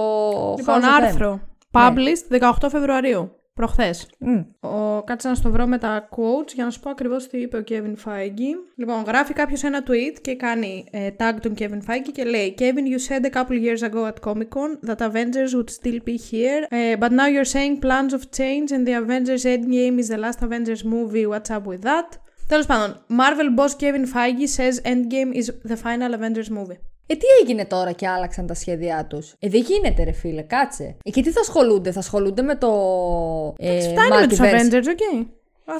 Λοιπόν, 0.58 0.82
House 0.82 1.00
of 1.00 1.02
M. 1.02 1.04
άρθρο. 1.04 1.40
Published 1.72 2.40
18 2.62 2.70
Φεβρουαρίου. 2.70 3.32
Προχθέ. 3.58 3.96
Μμ. 4.20 4.40
Ο, 4.60 5.04
κάτσε 5.04 5.28
να 5.28 5.36
στο 5.36 5.52
βρω 5.52 5.68
με 5.68 5.78
τα 5.78 6.10
quotes 6.10 6.54
για 6.54 6.64
να 6.64 6.70
σου 6.70 6.80
πω 6.80 6.90
ακριβώς 6.90 7.28
τι 7.28 7.38
είπε 7.38 7.58
ο 7.58 7.64
Kevin 7.68 7.96
Feige. 8.06 8.54
Λοιπόν, 8.76 9.04
γράφει 9.08 9.34
κάποιος 9.34 9.64
ένα 9.64 9.84
tweet 9.88 10.18
και 10.22 10.36
κάνει 10.36 10.86
ε, 10.92 11.10
tag 11.18 11.34
τον 11.42 11.54
Kevin 11.58 11.92
Feige 11.92 12.12
και 12.14 12.24
λέει 12.24 12.56
Kevin, 12.60 12.64
you 12.64 13.00
said 13.10 13.26
a 13.26 13.30
couple 13.30 13.58
years 13.58 13.82
ago 13.90 14.06
at 14.06 14.30
Comic 14.30 14.50
Con 14.50 14.80
that 14.88 15.02
Avengers 15.02 15.54
would 15.56 15.70
still 15.70 16.00
be 16.06 16.18
here, 16.32 16.68
uh, 16.72 16.96
but 17.02 17.12
now 17.12 17.28
you're 17.34 17.52
saying 17.56 17.80
plans 17.80 18.14
of 18.18 18.22
change 18.40 18.68
and 18.76 18.84
the 18.88 18.96
Avengers 19.04 19.44
Endgame 19.54 19.96
is 20.02 20.08
the 20.14 20.20
last 20.26 20.40
Avengers 20.48 20.84
movie. 20.84 21.26
What's 21.32 21.50
up 21.56 21.66
with 21.72 21.82
that? 21.82 22.10
Τέλος 22.48 22.66
πάντων, 22.66 23.06
Marvel 23.08 23.60
boss 23.60 23.74
Kevin 23.84 24.06
Feige 24.14 24.48
says 24.48 24.82
Endgame 24.82 25.32
is 25.40 25.52
the 25.72 25.78
final 25.86 26.14
Avengers 26.14 26.50
movie. 26.50 26.78
Ε, 27.08 27.16
τι 27.16 27.26
έγινε 27.42 27.66
τώρα 27.66 27.92
και 27.92 28.08
άλλαξαν 28.08 28.48
τα 28.48 28.54
σχέδιά 28.54 29.06
τους; 29.10 29.36
Ε, 29.40 29.50
δεν 29.50 29.62
γίνεται, 29.62 30.04
ρε 30.04 30.12
φίλε, 30.12 30.42
κάτσε. 30.42 30.98
Ε, 31.04 31.10
και 31.10 31.22
τι 31.22 31.32
θα 31.32 31.39
ασχολούνται, 31.39 31.91
θα 31.91 32.00
ασχολούνται 32.00 32.41
με 32.41 32.56
το. 32.56 32.70
Ε, 33.58 33.80
Φτάνει 33.80 34.20
με 34.20 34.28
τους 34.28 34.39
multiverse. 34.39 34.43
Avengers, 34.43 34.86
ok. 34.86 35.26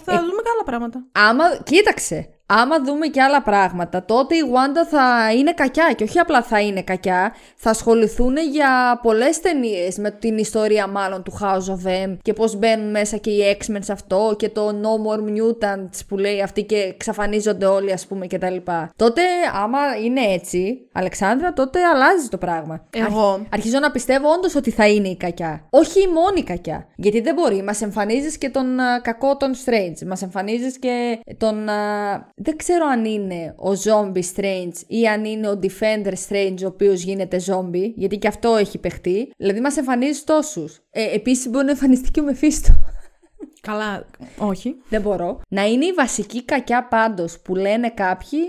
Θα 0.04 0.14
δούμε 0.14 0.42
και 0.44 0.50
άλλα 0.54 0.64
πράγματα. 0.66 1.06
Άμα, 1.12 1.44
κοίταξε, 1.64 2.30
άμα 2.48 2.82
δούμε 2.84 3.08
και 3.08 3.22
άλλα 3.22 3.42
πράγματα, 3.42 4.06
τότε 4.06 4.36
η 4.36 4.42
Wanda 4.54 4.88
θα 4.90 5.34
είναι 5.34 5.54
κακιά 5.54 5.94
και 5.96 6.04
όχι 6.04 6.20
απλά 6.20 6.42
θα 6.42 6.62
είναι 6.62 6.82
κακιά, 6.82 7.34
θα 7.56 7.70
ασχοληθούν 7.70 8.38
για 8.52 9.00
πολλές 9.02 9.40
ταινίες 9.40 9.98
με 9.98 10.12
την 10.12 10.38
ιστορία 10.38 10.88
μάλλον 10.88 11.24
του 11.24 11.34
House 11.42 11.72
of 11.74 12.06
M 12.06 12.18
και 12.22 12.34
πώς 12.34 12.56
μπαίνουν 12.56 12.90
μέσα 12.90 13.18
και 13.18 13.30
οι 13.30 13.58
X-Men 13.60 13.80
σε 13.80 13.92
αυτό 13.92 14.36
και 14.38 14.50
το 14.50 14.68
No 14.68 15.08
More 15.08 15.20
Mutants 15.20 16.00
που 16.08 16.18
λέει 16.18 16.42
αυτή 16.42 16.64
και 16.64 16.76
εξαφανίζονται 16.76 17.66
όλοι 17.66 17.92
ας 17.92 18.08
πούμε 18.08 18.28
και 18.28 18.38
τα 18.38 18.50
λοιπά. 18.50 18.92
Τότε 18.96 19.22
άμα 19.64 19.80
είναι 20.04 20.22
έτσι, 20.22 20.88
Αλεξάνδρα, 20.92 21.54
τότε 21.54 21.80
αλλάζει 21.84 22.28
το 22.28 22.38
πράγμα. 22.38 22.86
Εγώ. 22.90 23.46
Αρχίζω 23.52 23.80
να 23.80 23.92
πιστεύω 23.92 24.30
όντως 24.30 24.56
ότι 24.56 24.72
θα 24.72 24.88
είναι 24.88 25.08
η 25.08 25.18
κακιά. 25.18 25.68
Όχι 25.70 26.02
η 26.02 26.08
μόνη 26.08 26.44
κακιά. 26.44 26.88
Γιατί 26.96 27.22
δεν 27.22 27.34
μπορεί. 27.34 27.64
Μας 27.64 27.82
εμφανίζεις 27.82 28.38
και 28.38 28.50
τον 28.50 28.80
α, 28.80 29.00
κακό 29.02 29.38
τον 29.38 29.54
Strange. 29.66 30.08
Μας 30.08 30.22
εμφανίζεις 30.22 30.80
και 30.80 31.20
τον. 31.38 31.70
α, 31.70 32.36
δεν 32.40 32.56
ξέρω 32.58 32.86
αν 32.86 33.06
είναι 33.06 33.56
ο 33.58 33.72
Zombie 33.84 34.24
Strange 34.36 34.72
ή 34.88 35.08
αν 35.08 35.26
είναι 35.26 35.50
ο 35.50 35.60
Defender 35.64 36.14
Strange 36.28 36.58
ο 36.64 36.68
οποίος 36.68 37.02
γίνεται 37.02 37.42
zombie. 37.46 37.92
Γιατί 37.96 38.18
και 38.18 38.28
αυτό 38.28 38.56
έχει 38.56 38.78
παιχτεί. 38.78 39.32
Δηλαδή 39.38 39.60
μας 39.60 39.78
εμφανίζει 39.78 40.24
τόσους. 40.24 40.80
Ε, 40.90 41.16
Επίσης 41.16 41.50
μπορεί 41.50 41.66
να 41.66 41.72
εμφανιστεί 41.72 42.12
και 42.12 42.20
ο 42.20 42.24
Μεφίστο. 42.24 42.72
Καλά, 43.62 44.06
όχι. 44.38 44.76
δεν 44.90 45.02
μπορώ. 45.02 45.42
Να 45.50 45.66
είναι 45.66 45.86
η 45.86 45.92
βασική 45.94 46.44
κακιά 46.46 46.88
πάντως 46.88 47.40
που 47.40 47.56
λένε 47.56 47.90
κάποιοι. 47.90 48.40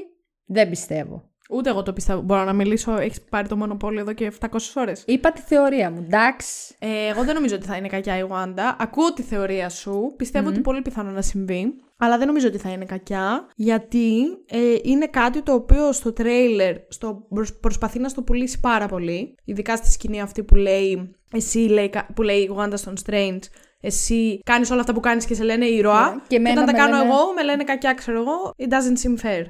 Δεν 0.44 0.68
πιστεύω. 0.68 1.27
Ούτε 1.50 1.70
εγώ 1.70 1.82
το 1.82 1.92
πιστεύω. 1.92 2.20
Μπορώ 2.20 2.44
να 2.44 2.52
μιλήσω. 2.52 2.96
Έχεις 2.96 3.20
πάρει 3.30 3.48
το 3.48 3.56
μονοπόλιο 3.56 4.00
εδώ 4.00 4.12
και 4.12 4.32
700 4.40 4.46
ώρες. 4.74 5.02
Είπα 5.06 5.32
τη 5.32 5.40
θεωρία 5.40 5.90
μου. 5.90 6.02
Εντάξει. 6.04 6.74
Ε, 6.78 7.08
εγώ 7.08 7.24
δεν 7.24 7.34
νομίζω 7.34 7.54
ότι 7.54 7.66
θα 7.66 7.76
είναι 7.76 7.88
κακιά 7.88 8.18
η 8.18 8.22
Wanda. 8.30 8.74
Ακούω 8.78 9.12
τη 9.12 9.22
θεωρία 9.22 9.68
σου. 9.68 10.14
Πιστεύω 10.16 10.48
ότι 10.48 10.60
πολύ 10.60 10.82
πιθανό 10.82 11.10
να 11.10 11.22
συμβεί. 11.22 11.72
Αλλά 11.96 12.18
δεν 12.18 12.26
νομίζω 12.26 12.46
ότι 12.48 12.58
θα 12.58 12.70
είναι 12.70 12.84
κακιά. 12.84 13.46
Γιατί 13.54 14.20
ε, 14.46 14.58
είναι 14.82 15.06
κάτι 15.06 15.42
το 15.42 15.52
οποίο 15.52 15.92
στο 15.92 16.12
τρέιλερ 16.12 16.76
στο, 16.88 17.26
προσ- 17.28 17.60
προσπαθεί 17.60 17.98
να 17.98 18.08
στο 18.08 18.22
πουλήσει 18.22 18.60
πάρα 18.60 18.86
πολύ. 18.88 19.34
Ειδικά 19.44 19.76
στη 19.76 19.90
σκηνή 19.90 20.20
αυτή 20.20 20.42
που 20.42 20.54
λέει. 20.54 21.14
Εσύ 21.32 21.58
λέει, 21.58 21.88
κα- 21.88 22.08
που 22.14 22.22
λέει 22.22 22.38
η 22.40 22.50
Wanda 22.58 22.72
στον 22.74 22.94
Strange. 23.06 23.38
Εσύ 23.80 24.40
κάνεις 24.44 24.70
όλα 24.70 24.80
αυτά 24.80 24.92
που 24.94 25.00
κάνεις 25.00 25.24
και 25.24 25.34
σε 25.34 25.42
λένε 25.42 25.66
ήρωα. 25.66 26.10
Ναι. 26.14 26.20
Και 26.28 26.36
εμένα 26.36 26.62
όταν 26.62 26.66
τα 26.66 26.72
με 26.72 26.78
κάνω 26.78 26.96
λένε- 26.96 27.10
εγώ, 27.12 27.32
με 27.34 27.42
λένε 27.44 27.64
κακιά, 27.64 27.94
ξέρω 27.94 28.18
εγώ. 28.20 28.52
It 28.58 28.72
doesn't 28.72 29.06
seem 29.06 29.26
fair. 29.26 29.44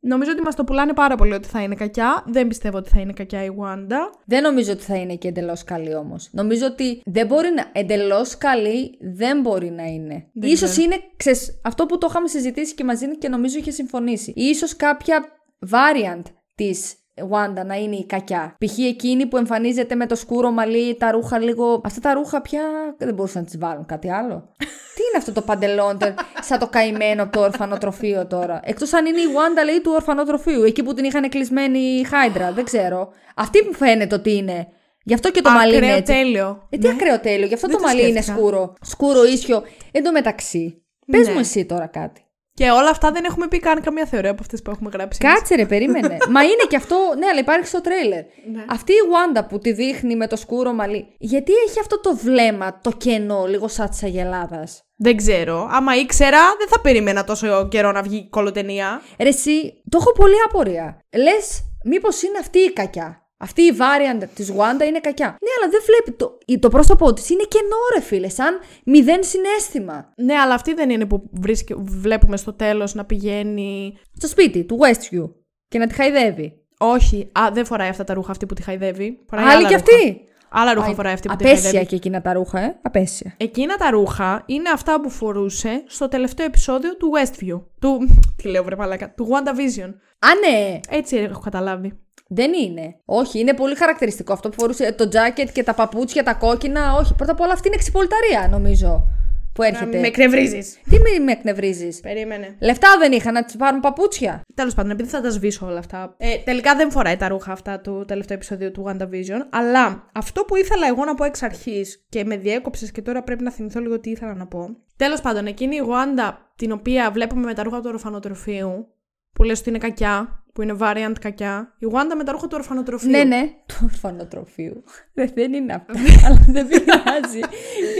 Νομίζω 0.00 0.30
ότι 0.30 0.42
μας 0.42 0.54
το 0.54 0.64
πουλάνε 0.64 0.92
πάρα 0.92 1.16
πολύ 1.16 1.32
ότι 1.32 1.48
θα 1.48 1.62
είναι 1.62 1.74
κακιά. 1.74 2.24
Δεν 2.26 2.48
πιστεύω 2.48 2.76
ότι 2.78 2.90
θα 2.90 3.00
είναι 3.00 3.12
κακιά 3.12 3.44
η 3.44 3.48
Wanda. 3.60 3.96
Δεν 4.26 4.42
νομίζω 4.42 4.72
ότι 4.72 4.82
θα 4.82 4.96
είναι 4.96 5.14
και 5.16 5.28
εντελώς 5.28 5.64
καλή 5.64 5.94
όμως. 5.94 6.28
Νομίζω 6.32 6.66
ότι 6.66 7.02
δεν 7.04 7.26
μπορεί 7.26 7.48
να. 7.56 7.70
Εντελώς 7.72 8.38
καλή 8.38 8.98
δεν 9.00 9.40
μπορεί 9.40 9.70
να 9.70 9.84
είναι. 9.84 10.26
Δεν 10.32 10.56
σω 10.56 10.66
ξέρω. 10.66 10.82
είναι. 10.84 10.96
Ξέρεις, 11.16 11.60
αυτό 11.64 11.86
που 11.86 11.98
το 11.98 12.06
είχαμε 12.10 12.28
συζητήσει 12.28 12.74
και 12.74 12.84
μαζί 12.84 13.18
και 13.18 13.28
νομίζω 13.28 13.58
είχε 13.58 13.70
συμφωνήσει. 13.70 14.32
Ίσως 14.36 14.76
κάποια 14.76 15.24
variant 15.70 16.22
της 16.54 16.94
Wanda 17.30 17.64
να 17.66 17.74
είναι 17.74 17.96
η 17.96 18.06
κακιά. 18.06 18.56
Π.χ. 18.64 18.78
εκείνη 18.78 19.26
που 19.26 19.36
εμφανίζεται 19.36 19.94
με 19.94 20.06
το 20.06 20.14
σκούρο 20.14 20.50
μαλλί, 20.50 20.94
τα 20.96 21.10
ρούχα 21.10 21.38
λίγο. 21.38 21.80
Αυτά 21.84 22.00
τα 22.00 22.14
ρούχα 22.14 22.40
πια 22.40 22.62
δεν 22.98 23.14
μπορούσαν 23.14 23.40
να 23.42 23.46
τις 23.48 23.58
βάλουν 23.58 23.86
κάτι 23.86 24.10
άλλο. 24.12 24.48
Τι 24.94 25.02
είναι 25.08 25.18
αυτό 25.18 25.32
το 25.32 25.42
παντελόν, 25.42 25.98
τε- 25.98 26.18
σαν 26.40 26.58
το 26.58 26.66
καημένο 26.66 27.22
από 27.22 27.32
το 27.32 27.40
ορφανοτροφείο 27.40 28.26
τώρα. 28.26 28.60
Εκτός 28.64 28.92
αν 28.92 29.06
είναι 29.06 29.20
η 29.20 29.24
Wanda 29.34 29.64
λέει 29.64 29.80
του 29.80 29.92
ορφανοτροφείου, 29.94 30.62
εκεί 30.62 30.82
που 30.82 30.94
την 30.94 31.04
είχαν 31.04 31.28
κλεισμένη 31.28 31.78
η 31.78 32.04
Χάιντρα, 32.04 32.52
δεν 32.52 32.64
ξέρω. 32.64 33.08
Αυτή 33.36 33.62
που 33.64 33.74
φαίνεται 33.74 34.14
ότι 34.14 34.36
είναι. 34.36 34.66
Γι' 35.04 35.14
αυτό 35.14 35.30
και 35.30 35.40
το 35.40 35.50
μαλλί 35.50 35.76
είναι 35.76 35.86
Ακραίο 35.86 35.96
έτσι. 35.98 36.12
τέλειο. 36.12 36.66
Ε, 36.70 36.78
τι 36.78 36.88
ακραίο 36.88 37.20
τέλειο, 37.20 37.46
γι' 37.46 37.54
αυτό 37.54 37.66
Δεν 37.66 37.76
το 37.76 37.82
το 37.82 37.88
μαλλί 37.88 38.00
είναι 38.02 38.10
σκέφτηκα. 38.10 38.36
σκούρο. 38.36 38.74
Σκούρο, 38.80 39.24
ίσιο. 39.24 39.62
Εν 39.92 40.02
τω 40.04 40.12
μεταξύ. 40.12 40.82
Πες 41.06 41.26
Ναι. 41.26 41.32
μου 41.32 41.38
εσύ 41.38 41.64
τώρα 41.66 41.86
κάτι. 41.86 42.20
Και 42.54 42.70
όλα 42.70 42.90
αυτά 42.90 43.10
δεν 43.12 43.24
έχουμε 43.24 43.48
πει 43.48 43.58
καν 43.58 43.80
καμία 43.80 44.06
θεωρία 44.06 44.30
από 44.30 44.40
αυτές 44.42 44.62
που 44.62 44.70
έχουμε 44.70 44.90
γράψει. 44.92 45.18
εμείς. 45.22 45.34
Κάτσε 45.34 45.54
ρε, 45.54 45.66
περίμενε. 45.66 46.16
Μα 46.34 46.42
είναι 46.42 46.64
και 46.68 46.76
αυτό, 46.76 46.96
ναι, 47.18 47.26
αλλά 47.26 47.40
υπάρχει 47.40 47.66
στο 47.66 47.80
τρέιλερ. 47.80 48.22
Ναι. 48.52 48.64
Αυτή 48.68 48.92
η 48.92 48.96
Wanda 49.12 49.48
που 49.48 49.58
τη 49.58 49.72
δείχνει 49.72 50.16
με 50.16 50.26
το 50.26 50.36
σκούρο 50.36 50.72
μαλλί, 50.72 51.06
γιατί 51.18 51.52
έχει 51.68 51.80
αυτό 51.80 52.00
το 52.00 52.16
βλέμμα, 52.16 52.80
το 52.82 52.90
κενό, 52.90 53.46
λίγο 53.46 53.68
σαν 53.68 53.88
της 53.88 54.02
Αγελάδας; 54.02 54.82
Δεν 54.96 55.16
ξέρω. 55.16 55.68
Άμα 55.70 55.96
ήξερα, 55.96 56.40
δεν 56.58 56.68
θα 56.68 56.80
περίμενα 56.80 57.24
τόσο 57.24 57.68
καιρό 57.68 57.92
να 57.92 58.02
βγει 58.02 58.28
η 58.28 58.34
κωλοταινία. 58.34 59.00
Ρε, 59.18 59.28
εσύ, 59.28 59.82
το 59.88 59.98
έχω 60.00 60.12
πολύ 60.12 60.36
απορία. 60.48 60.98
Λες, 61.16 61.60
μήπως 61.84 62.22
είναι 62.22 62.38
αυτή 62.38 62.58
η 62.58 62.72
κακιά; 62.72 63.21
Αυτή 63.42 63.62
η 63.62 63.72
variant 63.78 64.22
της 64.34 64.52
Wanda 64.52 64.84
είναι 64.86 65.00
κακιά. 65.00 65.26
Ναι, 65.26 65.50
αλλά 65.60 65.70
δεν 65.70 65.80
βλέπει. 65.86 66.12
Το, 66.18 66.38
το 66.58 66.68
πρόσωπό 66.68 67.12
της 67.12 67.30
είναι 67.30 67.42
κενό, 67.48 67.76
ρε 67.94 68.00
φίλε, 68.00 68.28
σαν 68.28 68.58
μηδέν 68.84 69.22
συνέστημα. 69.24 70.12
Ναι, 70.16 70.34
αλλά 70.34 70.54
αυτή 70.54 70.74
δεν 70.74 70.90
είναι 70.90 71.06
που 71.06 71.30
βρίσκει, 71.32 71.74
βλέπουμε 71.78 72.36
στο 72.36 72.52
τέλος 72.52 72.94
να 72.94 73.04
πηγαίνει. 73.04 73.98
Στο 74.16 74.26
σπίτι 74.28 74.64
του 74.64 74.78
Westview 74.80 75.30
και 75.68 75.78
να 75.78 75.86
τη 75.86 75.94
χαϊδεύει. 75.94 76.52
Όχι, 76.78 77.30
α, 77.38 77.50
δεν 77.52 77.64
φοράει 77.64 77.88
αυτά 77.88 78.04
τα 78.04 78.14
ρούχα 78.14 78.30
αυτή 78.30 78.46
που 78.46 78.54
τη 78.54 78.62
χαϊδεύει. 78.62 79.18
Φοράει 79.28 79.44
Άλλη 79.44 79.54
άλλα 79.56 79.68
κι 79.68 79.74
ρούχα. 79.74 79.94
αυτή. 79.94 80.20
Άλλα 80.54 80.74
ρούχα 80.74 80.94
φοράει 80.94 81.12
αυτή 81.12 81.28
που 81.28 81.36
τη 81.36 81.44
Απέσια 81.44 81.62
χαϊδεύει. 81.62 81.86
και 81.86 81.94
εκείνα 81.96 82.20
τα 82.22 82.32
ρούχα, 82.32 82.60
ε. 82.60 82.78
Απέσια. 82.82 83.34
Εκείνα 83.36 83.76
τα 83.76 83.90
ρούχα 83.90 84.42
είναι 84.46 84.68
αυτά 84.74 85.00
που 85.00 85.10
φορούσε 85.10 85.82
στο 85.86 86.08
τελευταίο 86.08 86.46
επεισόδιο 86.46 86.96
του 86.96 87.10
Westview. 87.16 87.60
Του. 87.80 88.08
Τι 88.42 88.48
λέω, 88.48 88.64
βρε 88.64 88.76
μαλάκα. 88.76 89.14
Του 89.14 89.28
WandaVision. 89.30 89.88
Α, 90.18 90.28
ναι! 90.48 90.80
Έτσι 90.88 91.16
έχω 91.16 91.40
καταλάβει. 91.40 91.92
Δεν 92.34 92.52
είναι. 92.52 92.96
Όχι, 93.04 93.38
είναι 93.38 93.54
πολύ 93.54 93.74
χαρακτηριστικό 93.74 94.32
αυτό 94.32 94.48
που 94.48 94.54
φορούσε 94.58 94.84
ε, 94.84 94.92
το 94.92 95.08
τζάκετ 95.08 95.48
και 95.52 95.62
τα 95.62 95.74
παπούτσια, 95.74 96.22
τα 96.22 96.34
κόκκινα. 96.34 96.94
Όχι, 96.94 97.14
πρώτα 97.14 97.32
απ' 97.32 97.40
όλα 97.40 97.52
αυτή 97.52 97.66
είναι 97.66 97.76
εξυπολταρία, 97.76 98.48
νομίζω. 98.50 99.06
Που 99.54 99.62
έρχεται. 99.62 99.98
Με 99.98 100.06
εκνευρίζεις. 100.06 100.78
Τι 100.90 100.98
με, 100.98 101.24
με 101.24 101.32
εκνευρίζεις; 101.32 102.00
Περίμενε. 102.00 102.56
Λεφτά 102.60 102.88
δεν 102.98 103.12
είχαν 103.12 103.32
να 103.32 103.44
τη 103.44 103.56
πάρουν 103.56 103.80
παπούτσια. 103.80 104.40
Τέλος 104.54 104.74
πάντων, 104.74 104.90
επειδή 104.90 105.08
θα 105.08 105.20
τα 105.20 105.30
σβήσω 105.30 105.66
όλα 105.66 105.78
αυτά. 105.78 106.14
Ε, 106.18 106.36
τελικά 106.44 106.76
δεν 106.76 106.90
φοράει 106.90 107.16
τα 107.16 107.28
ρούχα 107.28 107.52
αυτά 107.52 107.80
του 107.80 108.04
τελευταίου 108.06 108.36
επεισοδίου 108.36 108.70
του 108.70 108.84
WandaVision. 108.86 109.46
Αλλά 109.50 110.10
αυτό 110.12 110.42
που 110.42 110.56
ήθελα 110.56 110.86
εγώ 110.86 111.04
να 111.04 111.14
πω 111.14 111.24
εξ 111.24 111.42
αρχής 111.42 112.06
και 112.08 112.24
με 112.24 112.36
διέκοψες 112.36 112.90
και 112.90 113.02
τώρα 113.02 113.22
πρέπει 113.22 113.42
να 113.42 113.50
θυμηθώ 113.50 113.80
λίγο 113.80 114.00
τι 114.00 114.10
ήθελα 114.10 114.34
να 114.34 114.46
πω. 114.46 114.76
Τέλος 114.96 115.20
πάντων, 115.20 115.46
εκείνη 115.46 115.76
η 115.76 115.82
Wanda 115.86 116.32
την 116.56 116.72
οποία 116.72 117.10
βλέπουμε 117.10 117.44
με 117.44 117.54
τα 117.54 117.62
ρούχα 117.62 117.80
του 117.80 117.90
ορφανοτροφείου, 117.92 118.86
που 119.32 119.42
λες 119.42 119.60
ότι 119.60 119.68
είναι 119.68 119.78
κακιά, 119.78 120.41
που 120.52 120.62
είναι 120.62 120.76
variant 120.80 121.14
κακιά. 121.20 121.74
Η 121.78 121.86
Wanda 121.92 122.14
με 122.16 122.24
τα 122.24 122.32
ρούχα 122.32 122.46
του 122.46 122.56
ορφανοτροφείου. 122.58 123.10
Ναι, 123.10 123.24
ναι. 123.24 123.52
Του 123.66 123.74
ορφανοτροφείου. 123.82 124.84
Δεν, 125.14 125.30
δεν 125.34 125.52
είναι 125.52 125.72
αυτά. 125.72 125.92
αλλά 126.26 126.44
δεν 126.46 126.68
πειράζει. 126.68 127.38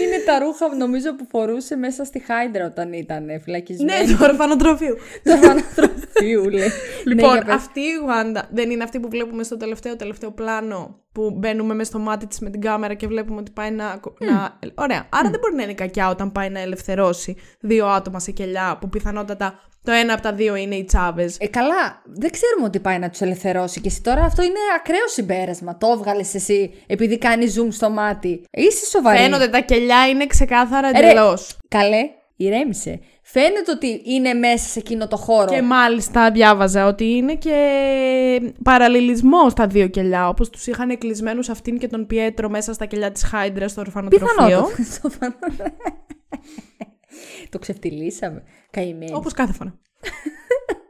είναι 0.04 0.18
τα 0.26 0.38
ρούχα, 0.38 0.74
νομίζω, 0.76 1.14
που 1.14 1.26
φορούσε 1.30 1.76
μέσα 1.76 2.04
στη 2.04 2.18
Χάιντρα 2.18 2.66
όταν 2.66 2.92
ήταν 2.92 3.26
φυλακισμένη. 3.42 4.06
Ναι, 4.06 4.12
του 4.12 4.18
ορφανοτροφείου. 4.22 4.94
του 5.24 5.32
ορφανοτροφείου, 5.32 6.48
λέει. 6.48 6.68
Λοιπόν, 7.04 7.28
Ναι, 7.30 7.34
για 7.34 7.44
πες. 7.44 7.54
αυτή 7.54 7.80
η 7.80 7.94
Wanda 8.08 8.42
δεν 8.50 8.70
είναι 8.70 8.82
αυτή 8.82 9.00
που 9.00 9.08
βλέπουμε 9.08 9.42
στο 9.42 9.56
τελευταίο 9.56 9.96
τελευταίο 9.96 10.30
πλάνο 10.30 11.00
που 11.12 11.30
μπαίνουμε 11.38 11.74
μέσα 11.74 11.90
στο 11.90 11.98
μάτι 11.98 12.26
της 12.26 12.38
με 12.38 12.50
την 12.50 12.60
κάμερα 12.60 12.94
και 12.94 13.06
βλέπουμε 13.06 13.40
ότι 13.40 13.50
πάει 13.50 13.70
να... 13.70 14.00
να... 14.18 14.58
Ωραία. 14.74 15.08
Άρα 15.10 15.30
δεν 15.30 15.40
μπορεί 15.40 15.54
να 15.54 15.62
είναι 15.62 15.74
κακιά 15.74 16.08
όταν 16.08 16.32
πάει 16.32 16.50
να 16.50 16.60
ελευθερώσει 16.60 17.36
δύο 17.60 17.86
άτομα 17.86 18.20
σε 18.20 18.30
κελιά 18.30 18.78
που 18.80 18.88
πιθανότατα 18.88 19.60
το 19.84 19.92
ένα 19.92 20.12
από 20.12 20.22
τα 20.22 20.32
δύο 20.32 20.56
είναι 20.56 20.74
οι 20.74 20.84
Τσάβες. 20.84 21.36
Ε, 21.40 21.46
καλά, 21.46 22.02
δεν 22.04 22.30
ξέρουμε 22.30 22.66
ότι 22.66 22.80
πάει 22.80 22.98
να 22.98 23.10
τους 23.10 23.20
ελευθερώσει. 23.20 23.80
Και 23.80 23.88
εσύ 23.88 24.02
τώρα 24.02 24.22
αυτό 24.22 24.42
είναι 24.42 24.58
ακραίο 24.76 25.08
συμπέρασμα. 25.08 25.78
Το 25.78 25.88
έβγαλες 25.96 26.34
εσύ 26.34 26.72
επειδή 26.86 27.18
κάνει 27.18 27.46
zoom 27.56 27.68
στο 27.70 27.90
μάτι. 27.90 28.44
Είσαι 28.50 28.86
σοβαρή. 28.86 29.18
Φαίνονται 29.18 29.48
τα 29.48 29.60
κελιά 29.60 30.08
είναι 30.08 30.26
ξεκάθαρα 30.26 30.88
Ε, 30.88 31.00
ρε, 31.00 31.10
εντελώς. 31.10 31.58
Καλέ, 31.68 32.10
ηρέμησε. 32.36 33.00
Φαίνεται 33.22 33.70
ότι 33.70 34.02
είναι 34.04 34.32
μέσα 34.32 34.68
σε 34.68 34.78
εκείνο 34.78 35.08
το 35.08 35.16
χώρο. 35.16 35.52
Και 35.52 35.62
μάλιστα 35.62 36.30
διάβαζα 36.30 36.86
ότι 36.86 37.04
είναι 37.04 37.34
και 37.34 38.52
παραλληλισμό 38.62 39.50
στα 39.50 39.66
δύο 39.66 39.86
κελιά, 39.86 40.28
όπως 40.28 40.50
τους 40.50 40.66
είχαν 40.66 40.98
κλεισμένους 40.98 41.48
αυτήν 41.48 41.78
και 41.78 41.88
τον 41.88 42.06
Πιέτρο 42.06 42.48
μέσα 42.48 42.72
στα 42.72 42.86
κελιά 42.86 43.12
της 43.12 43.24
Χάιντρας 43.24 43.70
στο 43.70 43.80
ορφανοτροφείο. 43.80 44.70
Πιθανότατα. 44.76 45.72
Σοβαρά. 47.30 47.48
το 47.48 47.58
ξεφτυλίσαμε. 47.58 48.42
Καημένη. 48.70 49.14
Όπως 49.14 49.32
κάθε 49.32 49.52
φορά. 49.52 49.78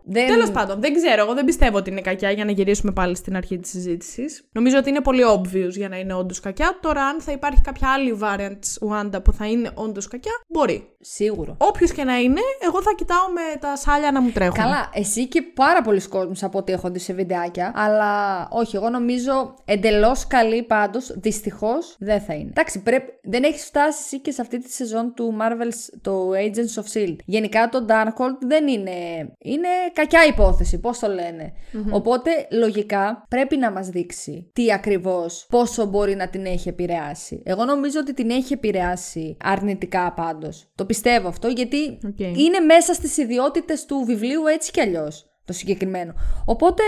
Δεν... 0.05 0.27
Τέλος 0.27 0.51
πάντων, 0.51 0.81
δεν 0.81 0.95
ξέρω. 0.95 1.23
Εγώ 1.23 1.35
δεν 1.35 1.45
πιστεύω 1.45 1.77
ότι 1.77 1.91
είναι 1.91 2.01
κακιά 2.01 2.31
για 2.31 2.45
να 2.45 2.51
γυρίσουμε 2.51 2.93
πάλι 2.93 3.17
στην 3.17 3.37
αρχή 3.37 3.59
της 3.59 3.71
συζήτησης. 3.71 4.49
Νομίζω 4.53 4.79
ότι 4.79 4.89
είναι 4.89 5.01
πολύ 5.01 5.23
obvious 5.35 5.71
για 5.71 5.89
να 5.89 5.99
είναι 5.99 6.15
όντως 6.15 6.41
κακιά. 6.41 6.79
Τώρα, 6.81 7.03
αν 7.03 7.21
θα 7.21 7.33
υπάρχει 7.33 7.61
κάποια 7.61 7.89
άλλη 7.93 8.19
variant 8.23 8.57
της 8.61 8.79
Wanda 8.91 9.25
που 9.25 9.33
θα 9.33 9.47
είναι 9.47 9.71
όντως 9.75 10.09
κακιά, 10.09 10.33
μπορεί. 10.49 10.87
Σίγουρο. 11.01 11.55
Όποιος 11.59 11.93
και 11.93 12.05
να 12.05 12.17
είναι, 12.19 12.41
εγώ 12.67 12.83
θα 12.83 12.95
κοιτάω 12.97 13.29
με 13.33 13.59
τα 13.61 13.77
σάλια 13.77 14.13
να 14.13 14.21
μου 14.21 14.31
τρέχουν. 14.31 14.55
Καλά, 14.55 14.91
εσύ 14.95 15.29
και 15.29 15.43
πάρα 15.43 15.83
πολλοί 15.83 16.09
κόσμοι 16.09 16.35
από 16.41 16.59
ό,τι 16.59 16.73
έχω 16.73 16.91
δει 16.91 16.99
σε 16.99 17.13
βιντεάκια. 17.13 17.73
Αλλά 17.75 18.49
όχι, 18.51 18.77
εγώ 18.77 18.89
νομίζω 18.89 19.55
εντελώς 19.65 20.27
καλή 20.27 20.63
πάντως. 20.63 21.13
Δυστυχώς 21.17 21.97
δεν 21.99 22.21
θα 22.21 22.35
είναι. 22.35 22.49
Εντάξει, 22.49 22.83
πρέπει... 22.83 23.13
δεν 23.23 23.43
έχεις 23.43 23.65
φτάσει 23.65 23.99
εσύ 24.05 24.21
και 24.21 24.31
σε 24.31 24.41
αυτή 24.41 24.59
τη 24.59 24.73
σεζόν 24.73 25.15
του 25.15 25.37
Marvel's 25.41 25.99
το 26.01 26.31
Agents 26.31 26.83
of 26.83 26.97
Shield. 26.97 27.17
Γενικά 27.25 27.69
το 27.69 27.87
Darkhold 27.89 28.39
δεν 28.41 28.69
είναι. 28.69 28.91
Είναι 29.39 29.69
κακιά 29.93 30.27
υπόθεση, 30.27 30.81
πώς 30.81 30.99
το 30.99 31.09
λένε 31.09 31.53
Οπότε 31.91 32.31
λογικά 32.51 33.25
πρέπει 33.29 33.57
να 33.57 33.71
μας 33.71 33.89
δείξει 33.89 34.51
τι 34.53 34.73
ακριβώς, 34.73 35.47
πόσο 35.49 35.85
μπορεί 35.85 36.15
να 36.15 36.29
την 36.29 36.47
έχει 36.47 36.69
επηρεάσει. 36.69 37.43
Εγώ 37.45 37.65
νομίζω 37.65 38.01
ότι 38.01 38.15
την 38.15 38.31
έχει 38.31 38.53
επηρεάσει 38.53 39.37
αρνητικά 39.45 40.13
πάντως. 40.13 40.71
Το 40.75 40.85
πιστεύω 40.85 41.29
αυτό 41.29 41.49
γιατί 41.49 41.99
Οκ. 42.07 42.19
είναι 42.19 42.61
μέσα 42.61 42.95
στις 42.95 43.17
ιδιότητες 43.17 43.85
του 43.85 44.05
βιβλίου 44.07 44.47
έτσι 44.47 44.71
κι 44.71 44.81
αλλιώς 44.81 45.27
το 45.45 45.53
συγκεκριμένο. 45.53 46.15
Οπότε 46.45 46.83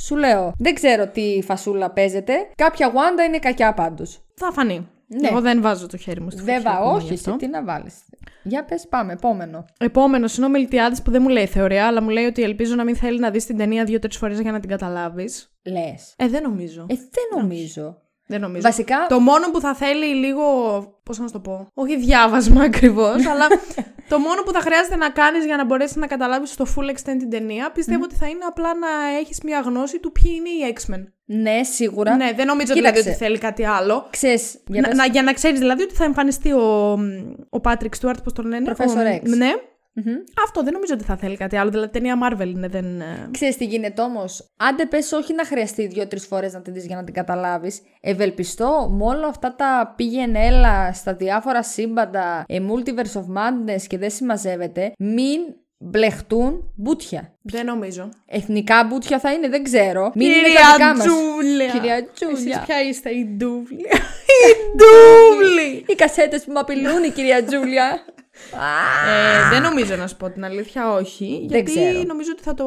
σου 0.00 0.16
λέω, 0.16 0.52
δεν 0.58 0.74
ξέρω 0.74 1.08
τι 1.08 1.42
φάση 1.42 1.69
ούλα 1.69 1.90
παίζεται. 1.90 2.32
Κάποια 2.56 2.92
Wanda 2.92 3.26
είναι 3.26 3.38
κακιά 3.38 3.74
πάντως. 3.74 4.24
Θα 4.34 4.52
φανεί. 4.52 4.88
Ναι. 5.08 5.28
Εγώ 5.28 5.40
δεν 5.40 5.62
βάζω 5.62 5.86
το 5.86 5.96
χέρι 5.96 6.20
μου 6.20 6.30
στη 6.30 6.40
φωτιά. 6.40 6.56
Βέβαια, 6.56 6.72
ακόμα 6.72 6.98
γι' 6.98 7.04
όχι, 7.04 7.14
αυτό. 7.14 7.30
σε 7.30 7.36
τι 7.36 7.46
να 7.46 7.64
βάλεις. 7.64 7.94
Για 8.42 8.64
πες, 8.64 8.86
πάμε, 8.88 9.12
επόμενο. 9.12 9.64
Επόμενος 9.78 10.36
είναι 10.36 10.46
ο 10.46 10.48
Μιλτιάδης 10.48 11.02
που 11.02 11.10
δεν 11.10 11.22
μου 11.22 11.28
λέει 11.28 11.46
θεωρία, 11.46 11.86
αλλά 11.86 12.02
μου 12.02 12.08
λέει 12.08 12.24
ότι 12.24 12.42
ελπίζω 12.42 12.74
να 12.74 12.84
μην 12.84 12.96
θέλει 12.96 13.18
να 13.18 13.30
δεις 13.30 13.46
την 13.46 13.56
ταινία 13.56 13.84
δύο-τρεις 13.84 14.16
φορές 14.16 14.40
για 14.40 14.52
να 14.52 14.60
την 14.60 14.68
καταλάβεις. 14.68 15.52
Λες. 15.62 16.14
Ε, 16.16 16.28
δεν 16.28 16.42
νομίζω. 16.42 16.86
Ε, 16.88 16.94
δεν 16.94 17.40
νομίζω. 17.40 18.02
Δεν 18.26 18.40
νομίζω. 18.40 18.62
Βασικά, 18.62 19.06
Το 19.08 19.20
μόνο 19.20 19.50
που 19.50 19.60
θα 19.60 19.74
θέλει 19.74 20.06
λίγο. 20.06 20.44
Πώς 21.02 21.18
να 21.18 21.26
σου 21.26 21.32
το 21.32 21.40
πω. 21.40 21.68
Όχι 21.74 21.96
διάβασμα 21.98 22.62
ακριβώς, 22.62 23.26
αλλά 23.26 23.46
το 24.12 24.18
μόνο 24.18 24.42
που 24.42 24.52
θα 24.52 24.60
χρειάζεται 24.60 24.96
να 24.96 25.10
κάνεις 25.10 25.44
για 25.44 25.56
να 25.56 25.64
μπορέσεις 25.64 25.96
να 25.96 26.06
καταλάβεις 26.06 26.50
στο 26.50 26.64
full 26.76 26.90
extent 26.90 27.16
την 27.18 27.30
ταινία, 27.30 27.70
πιστεύω 27.72 28.04
ότι 28.04 28.14
θα 28.14 28.26
είναι 28.28 28.44
απλά 28.48 28.74
να 28.74 29.18
έχεις 29.20 29.40
μια 29.42 29.60
γνώση 29.60 30.00
του 30.00 30.12
ποιοι 30.12 30.32
είναι 30.36 30.48
οι 30.48 30.76
X-Men. 30.76 31.04
Ναι, 31.30 31.62
σίγουρα. 31.62 32.16
Ναι, 32.16 32.32
δεν 32.36 32.46
νομίζω 32.46 32.72
Κοίταξε. 32.72 33.00
δηλαδή 33.00 33.08
ότι 33.08 33.24
θέλει 33.24 33.38
κάτι 33.38 33.64
άλλο. 33.64 34.06
Ξέρεις, 34.10 34.58
για 34.66 34.80
Να, 34.80 34.88
πες. 34.88 34.96
να- 34.96 35.06
για 35.06 35.22
να 35.22 35.32
ξέρεις 35.32 35.58
δηλαδή 35.58 35.82
ότι 35.82 35.94
θα 35.94 36.04
εμφανιστεί 36.04 36.52
ο, 36.52 36.92
ο 37.50 37.60
Patrick 37.62 37.90
Stewart, 38.00 38.22
πώς 38.24 38.32
τον 38.32 38.46
λένε. 38.46 38.72
Professor 38.76 38.96
ο, 38.96 39.20
X. 39.22 39.36
Ναι. 39.36 39.50
Μμμ. 39.92 40.14
Αυτό 40.46 40.62
δεν 40.62 40.72
νομίζω 40.72 40.94
ότι 40.94 41.04
θα 41.04 41.16
θέλει 41.16 41.36
κάτι 41.36 41.56
άλλο. 41.56 41.70
Δηλαδή 41.70 41.90
ταινία 41.90 42.14
Marvel 42.30 42.46
είναι. 42.46 42.68
Δεν... 42.68 43.00
ε, 43.00 43.28
Ξέρεις 43.30 43.56
τι 43.56 43.64
γίνεται 43.64 44.02
όμως. 44.02 44.52
Άντε 44.56 44.86
πες 44.86 45.12
όχι 45.12 45.34
να 45.34 45.44
χρειαστεί 45.44 45.86
δύο-τρεις 45.86 46.26
φορές 46.26 46.52
να 46.52 46.60
την 46.62 46.72
δεις 46.72 46.86
για 46.86 46.96
να 46.96 47.04
την 47.04 47.14
καταλάβεις. 47.14 47.80
Ευελπιστώ 48.00 48.88
με 48.98 49.04
όλα 49.04 49.26
αυτά 49.26 49.54
τα 49.54 49.92
πήγαινε 49.96 50.46
έλα 50.46 50.92
στα 50.92 51.14
διάφορα 51.14 51.62
σύμπαντα, 51.62 52.44
ε, 52.48 52.58
Multiverse 52.68 53.18
of 53.20 53.24
Madness 53.36 53.82
και 53.86 53.98
δεν 53.98 54.10
συμμαζεύεται, 54.10 54.92
μην 54.98 55.40
μπλεχτούν 55.78 56.72
μπούτια. 56.76 57.32
Δεν 57.42 57.64
νομίζω. 57.66 58.08
Εθνικά 58.26 58.84
μπούτια 58.84 59.18
θα 59.18 59.32
είναι, 59.32 59.48
δεν 59.48 59.62
ξέρω. 59.62 60.12
Μην 60.14 60.26
είναι 60.30 60.42
τα 60.42 60.48
δικά 60.48 60.70
Κυρία 60.72 60.94
μας. 60.94 61.04
Τζούλια. 61.06 61.66
Κυρία 61.72 62.08
Τζούλια. 62.14 62.36
Εσείς 62.54 62.66
ποια 62.66 62.82
είστε, 62.88 63.10
η 63.10 63.24
Ντούβλη; 63.36 63.76
η 64.38 64.50
Ντούβλη. 64.76 65.84
Οι 65.86 65.94
κασέτες 65.94 66.44
που 66.44 66.52
με 66.52 66.58
απειλούν 66.58 67.02
η 67.04 67.10
κυρία 67.10 67.44
Τζούλια. 67.44 67.86
Ε, 69.08 69.48
δεν 69.50 69.62
νομίζω 69.62 69.96
να 69.96 70.06
σου 70.06 70.16
πω 70.16 70.30
την 70.30 70.44
αλήθεια, 70.44 70.92
όχι. 70.92 71.46
γιατί 71.48 71.62
ξέρω. 71.62 72.02
νομίζω 72.06 72.30
ότι 72.32 72.42
θα 72.42 72.54
το. 72.54 72.64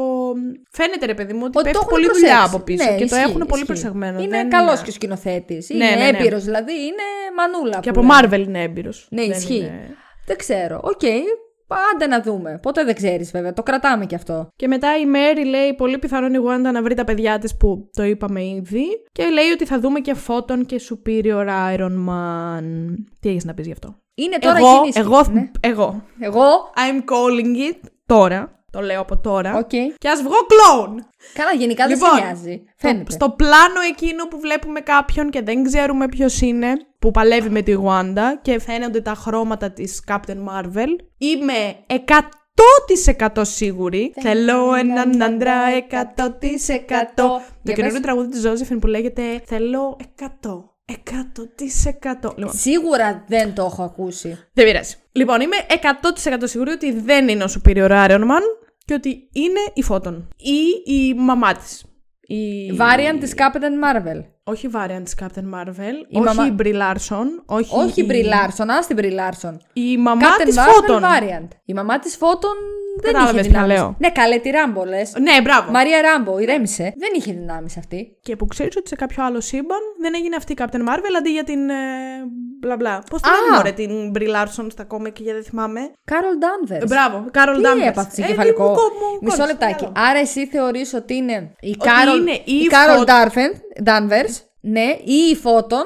Φαίνεται 0.71 1.05
ρε 1.05 1.13
παιδί 1.13 1.33
μου 1.33 1.41
ότι 1.45 1.57
Ότι 1.57 1.63
πέφτει 1.69 1.71
το 1.71 1.79
έχουν 1.79 1.89
πολλή 1.89 2.05
προσέξει. 2.05 2.29
δουλειά 2.31 2.43
από 2.45 2.59
πίσω 2.59 2.83
Ναι, 2.83 2.97
και 2.97 3.05
το 3.05 3.15
ισχύει, 3.15 3.29
έχουν 3.29 3.39
πολύ 3.39 3.51
ισχύει. 3.61 3.65
προσεγμένο. 3.65 4.21
Είναι 4.21 4.37
δεν... 4.37 4.49
καλός 4.49 4.81
και 4.81 4.89
ο 4.89 4.93
σκηνοθέτης. 4.93 5.69
Ναι, 5.69 5.75
Είναι 5.85 5.95
ναι, 5.95 6.11
ναι. 6.11 6.17
έμπειρος, 6.17 6.43
δηλαδή 6.43 6.73
είναι 6.73 7.05
μανούλα. 7.35 7.79
Και 7.79 7.91
που 7.91 7.99
από 7.99 8.13
λένε. 8.13 8.27
Marvel 8.43 8.47
είναι 8.47 8.61
έμπειρος. 8.63 9.07
Ναι, 9.11 9.21
ισχύει. 9.21 9.71
Δεν 10.25 10.37
ξέρω. 10.37 10.79
Οκ. 10.83 11.01
Άντε 11.93 12.07
να 12.07 12.21
δούμε. 12.21 12.59
Ποτέ 12.61 12.83
δεν 12.83 12.95
ξέρεις, 12.95 13.31
βέβαια. 13.31 13.53
Το 13.53 13.63
κρατάμε 13.63 14.05
κι 14.05 14.15
αυτό. 14.15 14.47
Και 14.55 14.67
μετά 14.67 14.97
η 14.97 15.05
Μέρη 15.05 15.45
λέει 15.45 15.73
πολύ 15.73 15.97
πιθανόν 15.97 16.33
η 16.33 16.37
Wanda 16.47 16.71
να 16.73 16.81
βρει 16.81 16.93
τα 16.95 17.03
παιδιά 17.03 17.39
της 17.39 17.57
που 17.57 17.89
το 17.93 18.03
είπαμε 18.03 18.45
ήδη 18.45 18.83
και 19.11 19.23
λέει 19.23 19.49
ότι 19.53 19.65
θα 19.65 19.79
δούμε 19.79 19.99
και 19.99 20.15
Photon 20.27 20.65
και 20.65 20.81
Superior 20.89 21.47
Iron 21.77 22.07
Man. 22.09 22.63
Τι 23.19 23.29
έχεις 23.29 23.45
να 23.45 23.53
πεις 23.53 23.65
γι' 23.65 23.71
αυτό; 23.71 23.95
Είναι 24.15 24.37
τώρα 24.37 24.57
εγώ, 24.57 24.79
κίνηση. 24.79 24.99
εγώ, 24.99 25.21
Ναι. 25.31 25.51
εγώ, 25.59 26.03
Εγώ. 26.19 26.43
I'm 26.75 26.97
calling 26.99 27.71
it 27.73 27.89
τώρα, 28.05 28.60
το 28.71 28.81
λέω 28.81 29.01
από 29.01 29.17
τώρα, 29.17 29.57
Οκ. 29.57 29.69
και 29.97 30.09
ας 30.09 30.21
βγω 30.21 30.35
κλόουν. 30.47 31.05
Καλά, 31.33 31.51
γενικά 31.57 31.87
δεν 31.87 31.95
Λοιπόν, 31.97 32.09
σε 32.17 32.23
νοιάζει. 32.23 32.63
Φαίνεται. 32.77 33.11
Στο 33.11 33.29
πλάνο 33.29 33.79
εκείνο 33.89 34.27
που 34.27 34.39
βλέπουμε 34.39 34.79
κάποιον 34.79 35.29
και 35.29 35.41
δεν 35.41 35.63
ξέρουμε 35.63 36.07
ποιος 36.07 36.41
είναι, 36.41 36.67
που 36.99 37.11
παλεύει 37.11 37.49
με 37.49 37.61
τη 37.61 37.73
Wanda 37.87 38.21
και 38.41 38.59
φαίνονται 38.59 39.01
τα 39.01 39.13
χρώματα 39.13 39.71
της 39.71 40.03
Captain 40.07 40.37
Marvel, 40.49 40.89
είμαι 41.17 41.75
100% 43.27 43.27
σίγουρη. 43.41 44.13
Θέλω 44.21 44.73
έναν 44.75 45.21
άντρα 45.21 45.53
100%. 45.89 46.03
Το 47.15 47.41
Για 47.61 47.73
καινούριο 47.73 47.91
πες. 47.91 48.01
τραγούδι 48.01 48.27
της 48.29 48.41
Ζώζεφιν 48.41 48.79
που 48.79 48.87
λέγεται 48.87 49.41
Θέλω 49.45 49.97
100. 50.19 50.25
100%. 52.21 52.33
Λοιπόν, 52.35 52.53
Σίγουρα 52.53 53.23
δεν 53.27 53.53
το 53.53 53.63
έχω 53.63 53.83
ακούσει. 53.83 54.37
δεν 54.53 54.65
πειράζει. 54.65 54.95
Λοιπόν, 55.11 55.41
είμαι 55.41 55.55
100% 55.69 56.43
σίγουρη 56.43 56.71
ότι 56.71 56.91
δεν 56.99 57.27
είναι 57.27 57.43
ο 57.43 57.47
Superior 57.47 57.89
Iron 57.89 58.19
Man 58.21 58.41
και 58.91 58.97
ότι 58.97 59.29
είναι 59.33 59.59
η 59.73 59.83
Photon 59.89 60.23
ή 60.37 60.91
η 60.93 61.13
μαμά 61.13 61.51
τη. 61.53 61.79
η... 62.35 62.71
Variant 62.79 63.17
της 63.19 63.33
Captain 63.37 63.83
Marvel. 63.85 64.23
Όχι 64.43 64.69
variant 64.73 65.01
της 65.03 65.15
Captain 65.21 65.53
Marvel, 65.53 65.95
Η 66.09 66.17
όχι 66.17 66.25
μαμα- 66.25 66.45
η 66.45 66.55
Brie 66.59 66.73
Larson, 66.81 67.25
όχι, 67.45 67.75
Όχι 67.77 68.01
η... 68.01 68.07
Brie 68.09 68.25
Larson, 68.25 68.65
ας 68.67 68.87
την 68.87 68.97
Brie 68.99 69.11
Larson. 69.13 69.57
Η 69.73 69.97
μαμά 69.97 70.21
Captain 70.21 70.45
της 70.45 70.55
Marvel 70.57 70.71
Φώτων. 70.73 71.01
Variant. 71.03 71.47
Η 71.65 71.73
μαμά 71.73 71.99
της 71.99 72.15
Φώτων 72.17 72.51
δεν 73.01 73.13
Κατάλαβες 73.13 73.41
είχε 73.41 73.49
τι 73.49 73.55
να 73.55 73.63
δυνάμεις. 73.63 73.81
λέω. 73.83 73.95
Ναι, 73.99 74.09
καλέ, 74.11 74.37
τη 74.39 74.49
Ράμπο 74.49 74.85
λες. 74.85 75.13
Ναι, 75.21 75.41
μπράβο. 75.41 75.71
Μαρία 75.71 76.01
Ράμπο, 76.01 76.39
ηρέμησε. 76.39 76.83
Δεν 76.97 77.09
είχε 77.15 77.33
δυνάμεις 77.33 77.77
αυτή. 77.77 78.17
Και 78.21 78.35
που 78.35 78.45
ξέρεις 78.47 78.75
ότι 78.77 78.87
σε 78.87 78.95
κάποιο 78.95 79.23
άλλο 79.25 79.41
σύμπαν 79.41 79.79
δεν 80.01 80.13
έγινε 80.15 80.35
αυτή 80.35 80.51
η 80.51 80.55
Captain 80.59 80.81
Marvel 80.89 81.13
αντί 81.17 81.29
για 81.29 81.43
την. 81.43 81.69
Ε, 81.69 81.73
μπλα 82.59 82.75
μπλα. 82.75 83.03
Πώς 83.09 83.21
την 83.21 83.31
Α! 83.31 83.33
λένε, 83.41 83.55
μωρέ, 83.55 83.71
την 83.71 84.11
Brie 84.15 84.35
Larson 84.35 84.67
στα 84.71 84.83
κόμικ 84.83 85.13
και 85.13 85.33
δεν 85.33 85.43
θυμάμαι. 85.43 85.79
Κάρολ 86.05 86.37
Ντάνβερ. 86.37 86.81
Ε, 86.81 86.85
μπράβο, 86.85 87.25
Κάρολ 87.31 87.55
Τι 87.55 87.61
Ντάνβερ. 87.61 87.87
έπαθε 87.87 88.09
συγκεφαλικό. 88.21 88.69
Μισό 88.69 88.81
Μισό 89.21 89.45
λεπτάκι. 89.45 89.87
Άρα 89.95 90.19
εσύ 90.19 90.47
θεωρείς 90.47 90.93
ότι 90.93 91.15
είναι 91.15 91.53
η 91.59 91.69
Ότι 91.79 91.89
Κάρολ, 91.89 92.19
είναι 92.19 92.31
η 92.31 92.55
η 92.55 92.65
Κάρολ 92.65 92.95
Φω- 92.97 93.05
Ντάνβερς, 93.83 94.43
ναι, 94.61 94.95
ή 95.03 95.29
η 95.31 95.35
Φώτον. 95.35 95.83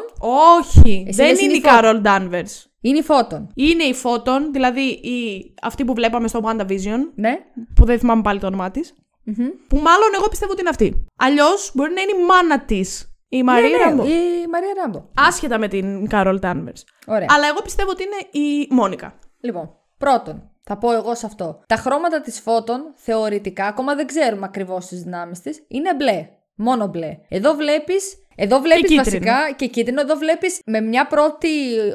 Όχι, 0.59 1.05
Εσύ 1.07 1.17
δεν 1.21 1.27
λες 1.29 1.41
είναι 1.41 1.53
η 1.53 1.55
η 1.55 1.61
Φώτων. 1.67 1.75
Κάρολ 1.81 2.01
Danvers. 2.05 2.51
Είναι 2.87 2.97
η 2.97 3.03
Φώτον. 3.03 3.51
Είναι 3.55 3.83
η 3.83 3.93
Φώτον, 3.93 4.51
δηλαδή 4.51 4.81
η, 4.89 5.53
αυτή 5.61 5.85
που 5.85 5.93
βλέπαμε 5.93 6.27
στο 6.27 6.39
WandaVision, 6.43 6.99
Ναι. 7.15 7.37
που 7.75 7.85
δεν 7.85 7.99
θυμάμαι 7.99 8.21
πάλι 8.21 8.39
το 8.39 8.47
όνομά 8.47 8.71
της. 8.71 8.93
Μμμ. 9.23 9.47
Που 9.67 9.75
μάλλον 9.77 10.09
εγώ 10.17 10.27
πιστεύω 10.29 10.51
ότι 10.51 10.61
είναι 10.61 10.69
αυτή. 10.69 11.05
Αλλιώς 11.17 11.71
μπορεί 11.73 11.93
να 11.93 12.01
είναι 12.01 12.11
η 12.21 12.25
μάνα 12.25 12.59
της, 12.65 13.15
η 13.29 13.43
Μαρία 13.43 13.69
Ναι, 13.69 13.77
ναι, 13.77 13.83
Ράμπο. 13.83 14.03
η 14.03 14.47
Μαρία 14.51 14.73
Ράμπο. 14.81 15.03
Άσχετα 15.15 15.57
με 15.57 15.67
την 15.67 16.07
Κάρολ 16.07 16.39
Danvers. 16.41 16.81
Ωραία. 17.05 17.27
Αλλά 17.29 17.47
εγώ 17.47 17.61
πιστεύω 17.63 17.89
ότι 17.89 18.03
είναι 18.03 18.45
η 18.45 18.67
Μόνικα. 18.69 19.13
Λοιπόν, 19.41 19.69
πρώτον, 19.97 20.49
θα 20.63 20.77
πω 20.77 20.91
εγώ 20.91 21.15
σε 21.15 21.25
αυτό. 21.25 21.61
Τα 21.67 21.75
χρώματα 21.75 22.21
της 22.21 22.39
φώτων, 22.39 22.81
θεωρητικά, 22.95 23.65
ακόμα 23.65 23.95
δεν 23.95 24.07
ξέρουμε 24.07 24.45
ακριβώς 24.45 24.85
τις 24.85 25.03
δυνάμεις 25.03 25.41
της, 25.41 25.65
είναι 25.67 25.93
μπλε. 25.95 26.27
Μόνο 26.55 26.87
μπλε. 26.87 27.17
Εδώ 27.29 27.53
βλέπεις... 27.53 28.17
Εδώ 28.37 28.59
βλέπεις 28.59 28.81
κίτρινο. 28.81 29.03
βασικά 29.03 29.51
και 29.55 29.65
κίτρινο, 29.67 30.01
εδώ 30.01 30.15
βλέπεις 30.15 30.59
με 30.65 30.81
μια 30.81 31.07
πρώτη 31.07 31.49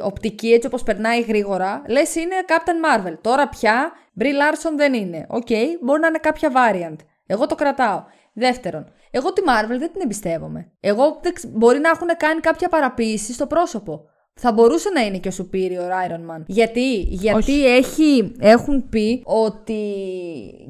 οπτική 0.05 0.53
έτσι 0.53 0.67
όπως 0.67 0.83
περνάει 0.83 1.21
γρήγορα, 1.21 1.83
λες 1.89 2.15
είναι 2.15 2.35
Captain 2.49 3.07
Marvel. 3.09 3.15
Τώρα 3.21 3.49
πια 3.49 3.93
Brie 4.21 4.25
Larson 4.25 4.73
δεν 4.77 4.95
είναι. 4.95 5.27
Οκ, 5.29 5.47
μπορεί 5.83 6.01
να 6.01 6.07
είναι 6.07 6.19
κάποια 6.19 6.51
variant. 6.55 6.97
Εγώ 7.27 7.47
το 7.47 7.55
κρατάω. 7.55 8.05
Δεύτερον, 8.33 8.93
εγώ 9.11 9.33
τη 9.33 9.43
Marvel 9.47 9.79
δεν 9.79 9.93
την 9.93 10.01
εμπιστεύομαι. 10.03 10.73
Εγώ 10.81 11.19
δεν 11.23 11.33
ξ- 11.35 11.49
μπορεί 11.53 11.79
να 11.79 11.89
έχουν 11.89 12.09
κάνει 12.17 12.41
κάποια 12.41 12.69
παραποίηση 12.69 13.33
στο 13.33 13.47
πρόσωπο. 13.47 14.05
Θα 14.43 14.53
μπορούσε 14.53 14.91
να 14.95 15.01
είναι 15.01 15.19
και 15.19 15.29
ο 15.29 15.33
Superior 15.39 16.09
Iron 16.09 16.35
Man. 16.35 16.43
Γιατί, 16.47 16.97
γιατί 17.01 17.67
έχει, 17.67 18.33
έχουν 18.39 18.89
πει 18.89 19.23
ότι 19.25 19.83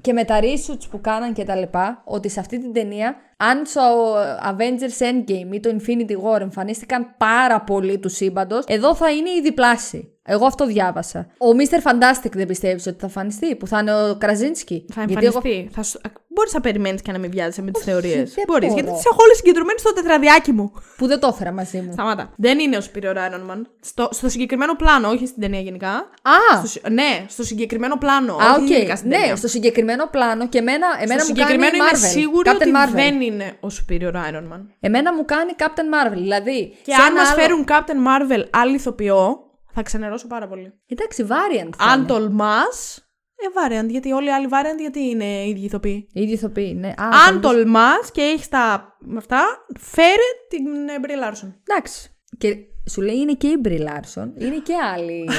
και 0.01 0.13
με 0.13 0.25
τα 0.25 0.41
reshoots 0.41 0.85
που 0.91 1.01
κάναν 1.01 1.33
και 1.33 1.45
τα 1.45 1.57
λοιπά, 1.57 2.03
ότι 2.05 2.29
σε 2.29 2.41
αυτή 2.41 2.61
την 2.61 2.73
ταινία, 2.73 3.17
αν 3.37 3.67
στο 3.67 4.15
Avengers 4.51 5.03
Endgame 5.03 5.53
ή 5.55 5.61
το 5.61 5.77
Infinity 5.79 6.13
War 6.13 6.41
εμφανίστηκαν 6.41 7.15
πάρα 7.19 7.61
πολλοί 7.61 7.99
τους 7.99 8.15
σύμπαντος, 8.15 8.65
εδώ 8.67 8.95
θα 8.95 9.11
είναι 9.11 9.31
η 9.31 9.41
διπλάση. 9.43 10.15
Εγώ 10.33 10.47
αυτό 10.47 10.67
διάβασα. 10.67 11.27
Ο 11.39 11.47
Mr. 11.59 11.91
Fantastic 11.91 12.31
δεν 12.33 12.47
πιστεύεις 12.47 12.87
ότι 12.87 12.97
θα 12.99 13.07
εμφανιστεί, 13.07 13.57
που 13.57 13.67
θα 13.67 13.79
είναι 13.79 13.95
ο 13.95 14.17
Κραζίνσκι; 14.19 14.85
Θα 14.93 15.05
Γιατί 15.05 15.27
εγώ- 15.27 15.37
εμφανιστεί. 15.45 15.71
Θα 15.75 15.83
σου... 15.83 16.01
Μπορείς 16.35 16.53
να 16.53 16.61
περιμένεις 16.61 17.03
και 17.03 17.13
να 17.13 17.19
μην 17.19 17.31
βιάζεσαι 17.31 17.63
με 17.63 17.71
τις 17.71 17.83
θεωρίες. 17.85 18.35
δεν 18.35 18.45
Μπορείς, 18.47 18.69
μπορώ. 18.69 18.81
γιατί 18.81 18.97
τις 18.97 19.05
έχω 19.07 19.17
όλες 19.25 19.37
συγκεντρωμένες 19.37 19.81
στο 19.81 19.93
τετραδιάκι 19.93 20.53
μου. 20.53 20.73
Που 20.97 21.07
δεν 21.07 21.21
το 21.21 21.27
έφερα 21.33 21.53
μαζί 21.53 21.81
μου. 21.81 21.93
Σταμάτα. 21.93 22.33
Δεν 22.37 22.59
είναι 22.59 22.77
ο 22.77 22.81
Superior 22.81 23.15
Iron 23.17 23.51
Man. 23.51 23.61
Στο, 23.81 24.09
στο 24.13 24.29
συγκεκριμένο 24.29 24.75
πλάνο, 24.77 25.09
όχι 25.09 25.27
στην 25.27 25.41
ταινία 25.43 25.61
γενικά. 25.61 25.91
Α! 26.23 26.57
Στο, 26.59 26.67
συ- 26.67 26.89
ναι, 26.89 27.25
στο 27.29 27.43
συγκεκριμένο 27.43 27.97
πλάνο. 27.99 28.33
Α, 28.35 28.37
όχι 28.55 28.63
οκ. 28.63 28.69
γενικά 28.71 28.97
στην 28.97 29.09
Ναι, 29.09 29.17
ταινία. 29.17 29.37
στο 29.37 29.49
συγκεκριμένο 29.49 30.07
πλάνο 30.11 30.49
και 30.49 30.59
εμένα, 30.59 30.87
εμένα 31.01 31.21
στο 31.21 31.33
μου 31.33 31.39
κάνει 31.39 31.51
συγκεκριμένο 31.51 31.77
είμαι 31.77 31.99
Marvel. 31.99 32.11
σίγουρη 32.11 32.51
Captain 32.51 32.55
ότι 32.61 32.71
Marvel. 32.75 32.95
δεν 32.95 33.21
είναι 33.21 33.53
ο 33.61 33.67
Superior 33.79 34.13
Iron 34.15 34.53
Man. 34.55 34.61
Εμένα 34.81 35.15
μου 35.15 35.25
κάνει 35.25 35.53
Captain 35.59 36.09
Marvel. 36.09 36.17
Δηλαδή. 36.19 36.77
Και 36.85 36.93
σε 36.95 37.03
αν 37.03 37.07
ένα 37.11 37.21
μας 37.21 37.31
άλλο- 37.31 37.41
φέρουν 37.41 37.65
Captain 37.69 38.01
Marvel 38.09 38.45
άλλη 38.51 38.75
ηθοποιό, 38.75 39.50
θα 39.73 39.83
ξενερώσω 39.83 40.27
πάρα 40.27 40.49
πολύ. 40.49 40.73
Εντάξει, 40.87 41.27
variant. 41.29 41.71
θα 41.77 41.85
Αν 41.85 41.99
είναι. 41.99 42.09
τολμάς. 42.09 43.05
Ε, 43.37 43.47
variant. 43.83 43.89
Γιατί 43.89 44.13
όλοι 44.13 44.27
οι 44.27 44.33
άλλοι 44.33 44.49
variant, 44.51 44.79
γιατί 44.81 45.01
είναι 45.01 45.25
οι 45.25 45.49
ίδιοι 45.49 45.65
ηθοποιοί. 45.65 46.09
Η 46.13 46.21
ίδια 46.21 46.35
ηθοποιή, 46.35 46.77
ναι. 46.81 46.89
Α, 46.89 46.95
Αν 47.29 47.41
τολμάς. 47.41 47.57
τολμάς 47.63 48.11
και 48.11 48.21
έχεις 48.21 48.49
τα. 48.49 48.97
με 49.01 49.17
αυτά, 49.17 49.67
φέρε 49.79 50.29
την 50.49 50.67
ε, 50.89 50.95
Brie 51.03 51.29
Larson. 51.29 51.53
Εντάξει. 51.67 52.11
Και 52.39 52.57
σου 52.91 53.01
λέει 53.01 53.17
είναι 53.17 53.33
και 53.35 53.47
η 53.47 53.61
Brie 53.65 53.81
Larson, 53.81 54.29
είναι 54.39 54.59
και 54.63 54.75
άλλοι. 54.95 55.29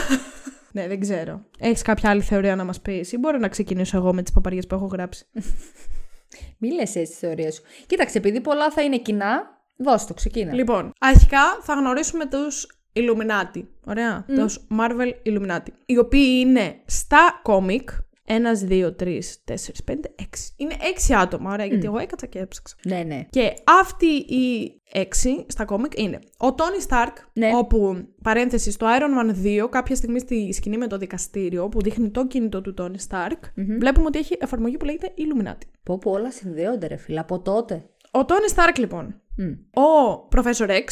Ναι, 0.74 0.88
δεν 0.88 1.00
ξέρω. 1.00 1.46
Έχεις 1.60 1.82
κάποια 1.82 2.10
άλλη 2.10 2.22
θεωρία 2.22 2.56
να 2.56 2.64
μας 2.64 2.82
πεις, 2.82 3.12
ή 3.12 3.18
μπορώ 3.18 3.38
να 3.38 3.48
ξεκινήσω 3.48 3.98
εγώ 3.98 4.14
με 4.14 4.22
τις 4.22 4.32
παπαριές 4.32 4.68
που 4.68 4.76
έχω 4.76 4.86
γράψει; 4.86 5.26
Μη 6.60 6.72
λες 6.74 6.96
έτσι 6.96 7.12
τη 7.12 7.18
θεωρία 7.18 7.52
σου. 7.52 7.62
Κοίταξε, 7.88 8.18
επειδή 8.18 8.42
πολλά 8.42 8.72
θα 8.72 8.82
είναι 8.82 8.98
κοινά, 8.98 9.44
δώσ' 9.78 10.06
το, 10.06 10.14
ξεκίνα. 10.14 10.54
Λοιπόν, 10.54 10.94
αρχικά 11.00 11.42
θα 11.62 11.74
γνωρίσουμε 11.74 12.26
τους 12.26 12.81
Illuminati. 12.94 13.64
Ωραία. 13.86 14.26
Τους 14.36 14.68
Marvel 14.80 15.12
Illuminati. 15.26 15.70
Οι 15.86 15.98
οποίοι 15.98 16.44
είναι 16.46 16.76
στα 16.86 17.40
κόμικ. 17.44 17.90
Ένας, 18.26 18.60
δύο, 18.60 18.94
τρεις, 18.94 19.42
τέσσερις, 19.44 19.84
πέντε, 19.84 20.14
έξι. 20.16 20.54
Είναι 20.58 20.74
έξι 20.90 21.14
άτομα. 21.14 21.52
Ωραία, 21.52 21.66
γιατί 21.66 21.86
εγώ 21.86 21.98
έκατσα 21.98 22.26
και 22.26 22.40
έψαξα. 22.40 22.76
Ναι, 22.86 23.04
ναι. 23.08 23.26
Και 23.30 23.54
αυτοί 23.82 24.06
οι 24.06 24.74
έξι 24.92 25.46
στα 25.48 25.66
κόμικ 25.66 26.00
είναι 26.00 26.20
ο 26.38 26.48
Tony 26.58 26.90
Stark, 26.92 27.14
Ναι. 27.34 27.50
όπου 27.56 28.08
παρένθεση 28.24 28.72
στο 28.72 28.88
Iron 29.00 29.30
Man 29.30 29.36
2, 29.64 29.68
κάποια 29.70 29.96
στιγμή 29.96 30.20
στη 30.20 30.54
σκηνή 30.54 30.78
με 30.78 30.88
το 30.88 30.98
δικαστήριο 30.98 31.70
που 31.70 31.82
δείχνει 31.82 32.10
το 32.10 32.28
κινητό 32.28 32.62
του 32.62 32.74
Tony 32.78 33.08
Stark, 33.10 33.40
βλέπουμε 33.80 34.06
ότι 34.06 34.20
έχει 34.20 34.38
εφαρμογή 34.40 34.78
που 34.78 34.86
λέγεται 34.86 35.14
Illuminati. 35.18 35.68
Πω 35.84 35.98
πω 35.98 36.12
όλα 36.12 36.32
συνδέονται 36.32 36.88
ρε 36.88 36.96
φίλε, 36.96 37.20
από 37.20 37.40
τότε. 37.40 37.86
Ο 38.12 38.20
Tony 38.28 38.56
Stark 38.56 38.78
λοιπόν, 38.78 39.22
Μμ. 39.38 39.52
ο 39.84 40.28
Professor 40.36 40.68
X, 40.70 40.86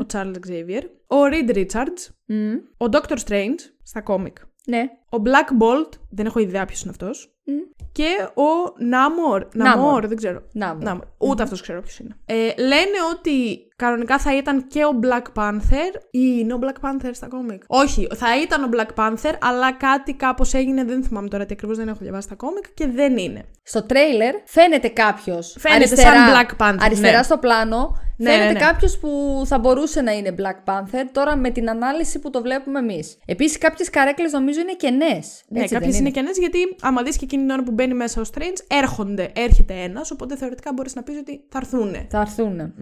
ο 0.00 0.06
Charles 0.12 0.34
Xavier, 0.48 0.82
ο 1.06 1.16
Reed 1.30 1.54
Richards, 1.56 2.08
Μμ. 2.26 2.52
ο 2.76 2.86
Doctor 2.90 3.16
Strange 3.28 3.58
στα 3.82 4.00
κόμικ, 4.00 4.36
Ναι. 4.66 4.82
ο 5.10 5.16
Black 5.24 5.62
Bolt, 5.62 5.88
δεν 6.10 6.26
έχω 6.26 6.38
ιδέα 6.38 6.64
ποιος 6.64 6.80
είναι 6.82 6.90
αυτός, 6.90 7.36
Μμ. 7.44 7.52
και 7.92 8.08
ο 8.34 8.74
Namor, 8.92 9.40
Namor. 9.40 9.96
Namor, 9.96 10.04
δεν 10.06 10.16
ξέρω. 10.16 10.42
Να 10.52 10.74
μου. 10.74 10.80
Namor. 10.86 11.06
Ούτε 11.18 11.42
αυτός 11.42 11.60
ξέρω 11.62 11.80
ποιος 11.80 11.98
είναι. 11.98 12.16
Ε, 12.26 12.54
λένε 12.58 12.96
ότι 13.16 13.68
κανονικά 13.76 14.18
θα 14.18 14.36
ήταν 14.36 14.66
και 14.66 14.84
ο 14.84 14.98
Black 15.02 15.42
Panther 15.42 15.94
ή 16.10 16.20
είναι 16.38 16.54
ο 16.54 16.58
Black 16.60 16.88
Panther 16.88 17.10
στα 17.12 17.28
κόμικ. 17.28 17.62
Όχι, 17.66 18.08
θα 18.14 18.40
ήταν 18.42 18.62
ο 18.62 18.68
Black 18.72 18.94
Panther, 18.94 19.34
αλλά 19.40 19.72
κάτι 19.72 20.14
κάπως 20.14 20.54
έγινε, 20.54 20.84
δεν 20.84 21.04
θυμάμαι 21.04 21.28
τώρα 21.28 21.46
τι 21.46 21.52
ακριβώς 21.52 21.76
δεν 21.76 21.88
έχω 21.88 21.98
διαβάσει 22.00 22.28
τα 22.28 22.34
κόμικ 22.34 22.64
και 22.74 22.86
δεν 22.86 23.16
είναι. 23.16 23.44
Στο 23.62 23.82
τρέιλερ 23.82 24.34
φαίνεται 24.44 24.88
κάποιος. 24.88 25.56
Φαίνεται 25.58 25.96
σαν 25.96 26.12
Black 26.12 26.66
Panther, 26.66 26.76
Αριστερά 26.80 27.16
ναι. 27.16 27.22
στο 27.22 27.38
πλάνο. 27.38 27.96
Ναι, 28.16 28.30
φαίνεται 28.30 28.52
ναι, 28.52 28.58
ναι. 28.58 28.64
κάποιος 28.66 28.98
που 28.98 29.42
θα 29.46 29.58
μπορούσε 29.58 30.00
να 30.00 30.12
είναι 30.12 30.34
Black 30.38 30.72
Panther. 30.72 31.04
Τώρα 31.12 31.36
με 31.36 31.50
την 31.50 31.70
ανάλυση 31.70 32.18
που 32.18 32.30
το 32.30 32.42
βλέπουμε 32.42 32.78
εμείς. 32.78 33.18
Επίσης, 33.24 33.58
κάποιες 33.58 33.90
καρέκλες 33.90 34.32
νομίζω 34.32 34.60
είναι 34.60 34.74
κενές. 34.74 35.42
Ναι, 35.48 35.64
κάποιες 35.64 35.98
είναι 35.98 36.10
κενές 36.10 36.38
γιατί 36.38 36.58
άμα 36.80 37.02
δεις 37.02 37.16
και 37.16 37.24
εκείνη 37.24 37.42
την 37.42 37.50
ώρα 37.50 37.62
που 37.62 37.72
μπαίνει 37.72 37.94
μέσα 37.94 38.20
ο 38.20 38.24
Strange, 38.34 38.56
έρχονται, 38.68 39.32
έρχεται 39.34 39.74
ένας, 39.74 40.10
οπότε 40.10 40.36
θεωρητικά 40.36 40.72
μπορείς 40.72 40.94
να 40.94 41.02
πεις 41.02 41.18
ότι 41.18 41.44
θα 41.48 41.58
έρθουν. 41.58 41.94
Θα 42.10 42.20
έρθουν. 42.20 42.74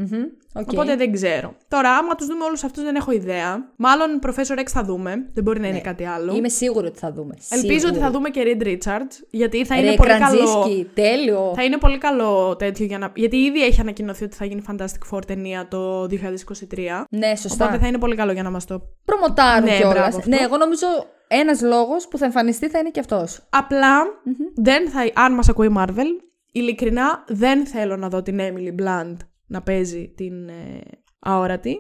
Okay. 0.53 0.75
Οπότε 0.81 0.97
δεν 0.97 1.13
ξέρω. 1.13 1.55
Τώρα, 1.69 1.91
άμα 1.91 2.15
τους 2.15 2.27
δούμε 2.27 2.45
όλους 2.45 2.65
αυτούς, 2.65 2.83
δεν 2.83 2.95
έχω 2.95 3.11
ιδέα. 3.13 3.69
Μάλλον 3.77 4.19
Professor 4.27 4.59
X 4.59 4.65
θα 4.67 4.83
δούμε. 4.85 5.27
Δεν 5.33 5.45
μπορεί 5.45 5.61
να 5.61 5.67
είναι 5.69 5.81
κάτι 5.81 6.05
άλλο. 6.05 6.33
Ναι. 6.33 6.39
Είμαι 6.39 6.49
σίγουρη 6.49 6.87
ότι 6.87 6.99
θα 6.99 7.13
δούμε. 7.13 7.35
Ελπίζω 7.49 7.73
Σίγουρη. 7.79 7.91
ότι 7.91 7.99
θα 8.05 8.11
δούμε 8.11 8.29
και 8.29 8.43
Reed 8.45 8.63
Richards, 8.67 9.25
γιατί 9.31 9.65
θα 9.65 9.77
είναι 9.79 9.91
Ρε, 9.91 9.95
πολύ 9.97 10.09
καλό. 10.09 10.21
Κραντζίσκι, 10.37 10.91
τέλειο. 10.95 11.53
Θα 11.57 11.65
είναι 11.65 11.77
πολύ 11.79 11.99
καλό 11.99 12.57
τέτοιο 12.57 12.85
για 12.87 12.99
να. 12.99 13.13
Γιατί 13.15 13.37
ήδη 13.37 13.65
έχει 13.65 13.81
ανακοινωθεί 13.81 14.25
ότι 14.25 14.37
θα 14.37 14.45
γίνει 14.45 14.63
Fantastic 14.71 15.15
Four 15.17 15.25
ταινία 15.27 15.69
το 15.69 16.07
2023. 16.07 17.05
Ναι, 17.11 17.37
σωστά. 17.37 17.65
Οπότε 17.65 17.79
θα 17.81 17.87
είναι 17.87 17.99
πολύ 17.99 18.17
καλό 18.17 18.33
για 18.33 18.43
να 18.43 18.51
μας 18.51 18.65
το. 18.65 18.83
Προμοτάρουν 19.05 19.65
Ναι, 19.69 19.77
κιόλας. 19.77 19.95
μπράβο, 19.95 20.17
αυτό. 20.17 20.29
Ναι, 20.31 20.37
εγώ 20.41 20.57
νομίζω 20.57 20.87
ένας 21.29 21.61
λόγος 21.63 22.09
που 22.09 22.19
θα 22.19 22.25
εμφανιστεί 22.25 22.69
θα 22.69 22.79
είναι 22.79 22.91
και 22.91 23.01
αυτός. 23.01 23.41
απλα 23.51 23.97
δεν 24.55 24.91
θα. 24.91 25.23
Αν 25.23 25.33
μας 25.35 25.49
ακούει 25.49 25.67
η 25.67 25.75
Marvel, 25.79 26.07
ειλικρινά 26.53 27.25
δεν 27.29 27.67
θέλω 27.67 27.97
να 27.97 28.09
δω 28.09 28.23
την 28.23 28.39
Emily 28.41 28.83
Blunt 28.83 29.17
να 29.51 29.63
παίζει 29.63 30.09
την 30.09 30.49
ε, 30.49 30.81
αόρατη. 31.19 31.77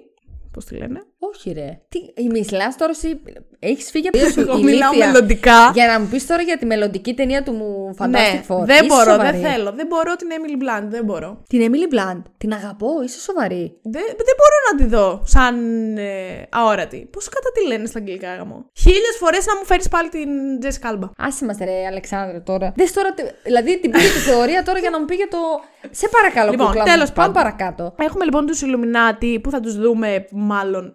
Πώς 0.50 0.64
τη 0.64 0.74
λένε. 0.76 1.00
Όχι, 1.22 1.52
ρε. 1.52 1.78
Τι, 1.88 1.98
μιλά 2.24 2.74
τώρα 2.78 2.90
εσύ. 2.90 3.20
Έχεις 3.58 3.90
φύγει 3.90 4.08
από 4.08 4.18
τη 4.18 4.30
σου 4.32 4.40
Εγώ 4.40 4.58
μιλάω 4.58 4.92
ηλίθεια. 4.92 5.06
μελλοντικά. 5.12 5.70
Για 5.74 5.86
να 5.86 6.00
μου 6.00 6.06
πεις 6.10 6.26
τώρα 6.26 6.42
για 6.42 6.58
τη 6.58 6.66
μελλοντική 6.66 7.14
ταινία 7.14 7.42
του 7.42 7.52
μου 7.52 7.94
Fantastic 7.98 8.08
ναι, 8.10 8.42
Four. 8.48 8.62
δεν 8.64 8.76
Είσαι 8.76 8.86
μπορώ, 8.86 9.10
σοβαρή. 9.10 9.38
δεν 9.38 9.50
θέλω. 9.52 9.72
Δεν 9.72 9.86
μπορώ 9.86 10.16
την 10.16 10.28
Emily 10.36 10.56
Blunt, 10.62 10.86
δεν 10.88 11.04
μπορώ. 11.04 11.42
Την 11.48 11.60
Emily 11.68 11.94
Blunt. 11.94 12.22
Την 12.38 12.52
αγαπώ, 12.52 12.88
είσαι 13.04 13.20
σοβαρή. 13.20 13.78
Δεν, 13.82 14.02
δεν 14.28 14.34
μπορώ 14.38 14.56
να 14.70 14.78
τη 14.78 14.84
δω 14.94 15.22
σαν 15.26 15.54
ε, 15.98 16.46
αόρατη. 16.50 17.08
Πώς 17.12 17.28
κατά 17.28 17.50
τη 17.54 17.66
λένε 17.66 17.86
στα 17.86 17.98
αγγλικά 17.98 18.34
γάμο; 18.36 18.64
Χίλιες 18.78 19.16
φορές 19.18 19.46
να 19.46 19.56
μου 19.56 19.64
φέρεις 19.64 19.88
πάλι 19.88 20.08
την 20.08 20.28
Jessica 20.62 20.88
Alba. 20.94 21.10
Άσε 21.18 21.44
μας 21.44 21.56
ρε 21.58 21.86
Αλεξάνδρα 21.86 22.42
τώρα. 22.42 22.72
Δες 22.76 22.92
τώρα, 22.92 23.12
τι- 23.14 23.22
δηλαδή 23.42 23.80
την 23.80 23.90
πήγε 23.90 24.04
τη 24.08 24.18
θεωρία 24.30 24.62
τώρα 24.62 24.78
για 24.78 24.90
να 24.90 24.98
μου 25.00 25.04
πει 25.04 25.14
για 25.14 25.28
το... 25.28 25.38
Σε 25.90 26.08
παρακαλώ 26.08 26.50
Λοιπόν, 26.50 26.66
κούκλα 26.66 26.82
μου. 26.82 26.88
τέλος 26.90 27.12
Πάμε 27.12 27.32
πάντων. 27.32 27.42
παρακάτω. 27.42 27.94
Έχουμε 27.98 28.24
λοιπόν 28.24 28.46
τους 28.46 28.62
Illuminati 28.64 29.38
που 29.42 29.50
θα 29.50 29.60
τους 29.60 29.74
δούμε 29.78 30.26
μάλλον 30.30 30.92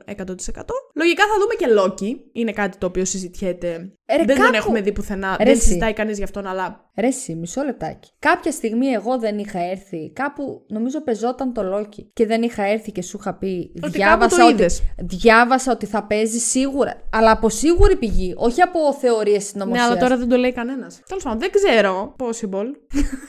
Λογικά 0.95 1.23
θα 1.23 1.33
δούμε 1.39 1.53
και 1.57 1.67
Loki. 1.79 2.19
Είναι 2.33 2.51
κάτι 2.51 2.77
το 2.77 2.85
οποίο 2.85 3.05
συζητιέται. 3.05 3.67
Ε, 4.05 4.15
ρε, 4.15 4.23
δεν 4.23 4.35
τον 4.35 4.45
κάπου- 4.45 4.55
έχουμε 4.55 4.81
δει 4.81 4.91
πουθενά. 4.91 5.35
Ρε, 5.37 5.43
δεν 5.43 5.53
εσύ. 5.53 5.61
συζητάει 5.61 5.93
κανείς 5.93 6.17
γι' 6.17 6.23
αυτόν, 6.23 6.45
αλλά. 6.47 6.89
Ρε 6.97 7.07
εσύ, 7.07 7.35
μισό 7.35 7.63
λεπτάκι. 7.63 8.11
Κάποια 8.19 8.51
στιγμή 8.51 8.87
εγώ 8.87 9.19
δεν 9.19 9.37
είχα 9.37 9.59
έρθει. 9.59 10.11
Κάπου 10.13 10.63
νομίζω 10.67 11.01
πεζόταν 11.03 11.53
το 11.53 11.61
Loki. 11.77 12.03
Και 12.13 12.25
δεν 12.25 12.41
είχα 12.41 12.63
έρθει 12.63 12.91
και 12.91 13.01
σου 13.01 13.17
είχα 13.19 13.33
πει. 13.33 13.71
Ότι 13.83 13.89
διάβασα, 13.97 14.19
κάπου 14.19 14.35
το 14.35 14.43
ότι, 14.45 14.53
είδες. 14.53 14.81
διάβασα 15.01 15.71
ότι 15.71 15.85
θα 15.85 16.03
παίζει 16.03 16.39
σίγουρα. 16.39 17.01
Αλλά 17.11 17.31
από 17.31 17.49
σίγουρη 17.49 17.95
πηγή. 17.95 18.33
Όχι 18.37 18.61
από 18.61 18.93
θεωρίες 18.93 19.33
Ναι, 19.35 19.39
συνωμοσία. 19.49 19.85
αλλά 19.85 19.97
τώρα 19.97 20.17
δεν 20.17 20.29
το 20.29 20.35
λέει 20.35 20.53
κανένας. 20.53 21.01
Τέλος 21.07 21.23
πάντων, 21.23 21.39
δεν 21.39 21.49
ξέρω. 21.51 22.15
Possible. 22.19 22.65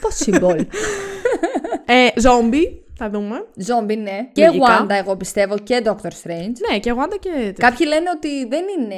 Possible. 0.07 0.65
ε, 1.85 2.07
zombie, 2.23 2.65
θα 2.97 3.09
δούμε. 3.09 3.47
Ζόμπι, 3.55 3.95
ναι. 3.95 4.29
Και 4.31 4.45
Λογικά. 4.45 4.85
Wanda, 4.85 4.89
εγώ 4.89 5.15
πιστεύω, 5.15 5.57
και 5.57 5.81
Doctor 5.85 6.09
Strange. 6.23 6.53
Ναι, 6.69 6.79
και 6.79 6.93
Wanda 6.97 7.17
και. 7.19 7.53
Κάποιοι 7.57 7.87
λένε 7.89 8.09
ότι 8.15 8.45
δεν 8.45 8.65
είναι 8.77 8.95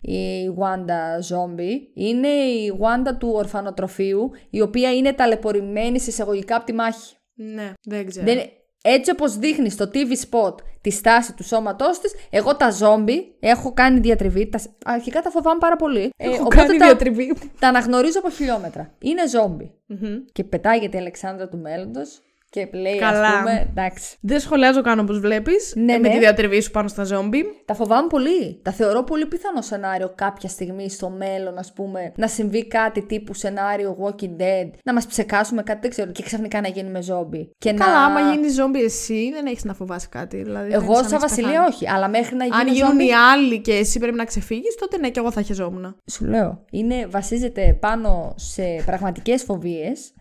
η 0.00 0.54
Wanda 0.58 1.34
zombie, 1.34 1.90
είναι 1.94 2.28
η 2.28 2.78
Wanda 2.80 3.16
του 3.18 3.30
ορφανοτροφείου, 3.34 4.30
η 4.50 4.60
οποία 4.60 4.94
είναι 4.94 5.12
ταλαιπωρημένη 5.12 6.00
σε 6.00 6.10
εισαγωγικά 6.10 6.56
από 6.56 6.64
τη 6.64 6.72
μάχη. 6.72 7.16
Ναι, 7.34 7.72
δεν 7.82 8.06
ξέρω. 8.06 8.26
Δεν, 8.26 8.38
έτσι 8.82 9.10
όπως 9.10 9.38
δείχνει 9.38 9.70
στο 9.70 9.90
TV 9.94 10.12
spot 10.30 10.54
τη 10.80 10.90
στάση 10.90 11.34
του 11.34 11.44
σώματός 11.44 11.98
της, 11.98 12.14
εγώ 12.30 12.56
τα 12.56 12.68
zombie 12.80 13.20
έχω 13.40 13.72
κάνει 13.72 14.00
διατριβή, 14.00 14.48
τα, 14.48 14.60
αρχικά 14.84 15.20
τα 15.20 15.30
φοβάμαι 15.30 15.58
πάρα 15.58 15.76
πολύ. 15.76 16.10
Ε, 16.16 16.28
Έχω 16.28 16.34
οπότε 16.40 16.56
κάνει 16.56 16.78
τα, 16.78 16.86
διατριβή. 16.86 17.34
τα 17.58 17.68
αναγνωρίζω 17.68 18.18
από 18.18 18.30
χιλιόμετρα. 18.30 18.94
Είναι 18.98 19.22
zombie. 19.32 19.70
Μμμ. 19.86 20.16
Και 20.32 20.44
πετάγεται 20.44 20.96
η 20.96 21.00
Αλεξάνδρα 21.00 21.48
του 21.48 21.58
μέλλοντος 21.58 22.20
και 22.50 22.68
λέει 22.72 22.96
Καλά. 22.98 23.28
ας 23.28 23.38
πούμε, 23.38 23.66
εντάξει. 23.70 24.16
Δεν 24.20 24.40
σχολιάζω 24.40 24.82
καν 24.82 24.98
όπως 24.98 25.18
βλέπεις. 25.20 25.72
Ναι, 25.76 25.92
με 25.98 26.08
ναι. 26.08 26.10
τη 26.14 26.18
διατριβή 26.18 26.60
σου 26.60 26.70
πάνω 26.70 26.88
στα 26.88 27.04
ζόμπι. 27.04 27.44
Τα 27.64 27.74
φοβάμαι 27.74 28.06
πολύ. 28.06 28.60
Τα 28.62 28.72
θεωρώ 28.72 29.02
πολύ 29.04 29.26
πιθανό 29.26 29.62
σενάριο 29.62 30.12
κάποια 30.14 30.48
στιγμή 30.48 30.90
στο 30.90 31.10
μέλλον, 31.10 31.58
ας 31.58 31.72
πούμε, 31.72 32.12
να 32.16 32.26
συμβεί 32.28 32.66
κάτι 32.66 33.02
τύπου 33.02 33.34
σενάριο 33.34 33.96
Walking 34.02 34.40
Dead, 34.42 34.70
να 34.84 34.92
μας 34.92 35.06
ψεκάσουμε 35.06 35.62
κάτι, 35.62 35.78
δεν 35.80 35.90
ξέρω, 35.90 36.10
και 36.10 36.22
ξαφνικά 36.22 36.60
να 36.60 36.68
γίνουμε 36.68 37.02
ζόμπι. 37.02 37.50
Και 37.58 37.72
Καλά, 37.72 37.92
να... 37.92 38.04
άμα 38.04 38.32
γίνει 38.32 38.48
ζόμπι 38.48 38.82
εσύ, 38.82 39.30
δεν 39.32 39.46
έχεις 39.46 39.64
να 39.64 39.74
φοβάσει 39.74 40.08
κάτι. 40.08 40.42
Δηλαδή, 40.42 40.70
δεν 40.70 40.80
Εγώ, 40.82 40.92
είναι 40.92 41.02
σαν 41.02 41.10
να 41.10 41.16
έχεις 41.16 41.28
Βασιλεία, 41.28 41.50
πεθάνει. 41.50 41.68
όχι. 41.74 41.88
Αλλά 41.88 42.08
μέχρι 42.08 42.36
να 42.36 42.44
Αν 42.44 42.50
γίνω 42.50 42.72
γίνουν 42.72 42.90
ζόμπι. 42.90 43.06
οι 43.06 43.12
άλλοι 43.32 43.60
και 43.60 43.72
εσύ 43.72 43.98
πρέπει 43.98 44.16
να 44.16 44.24
ξεφύγεις, 44.24 44.74
τότε 44.80 44.98
ναι, 44.98 45.10
και 45.10 45.20
εγώ 45.20 45.30
θα 45.30 45.42
χεζόμουν. 45.42 45.96
Σου 46.10 46.24
λέω. 46.24 46.64
Είναι, 46.70 47.06
βασίζεται 47.10 47.76
πάνω 47.80 48.34
σε 48.36 48.62
πραγματικές 48.86 49.42
φοβίες 49.42 50.12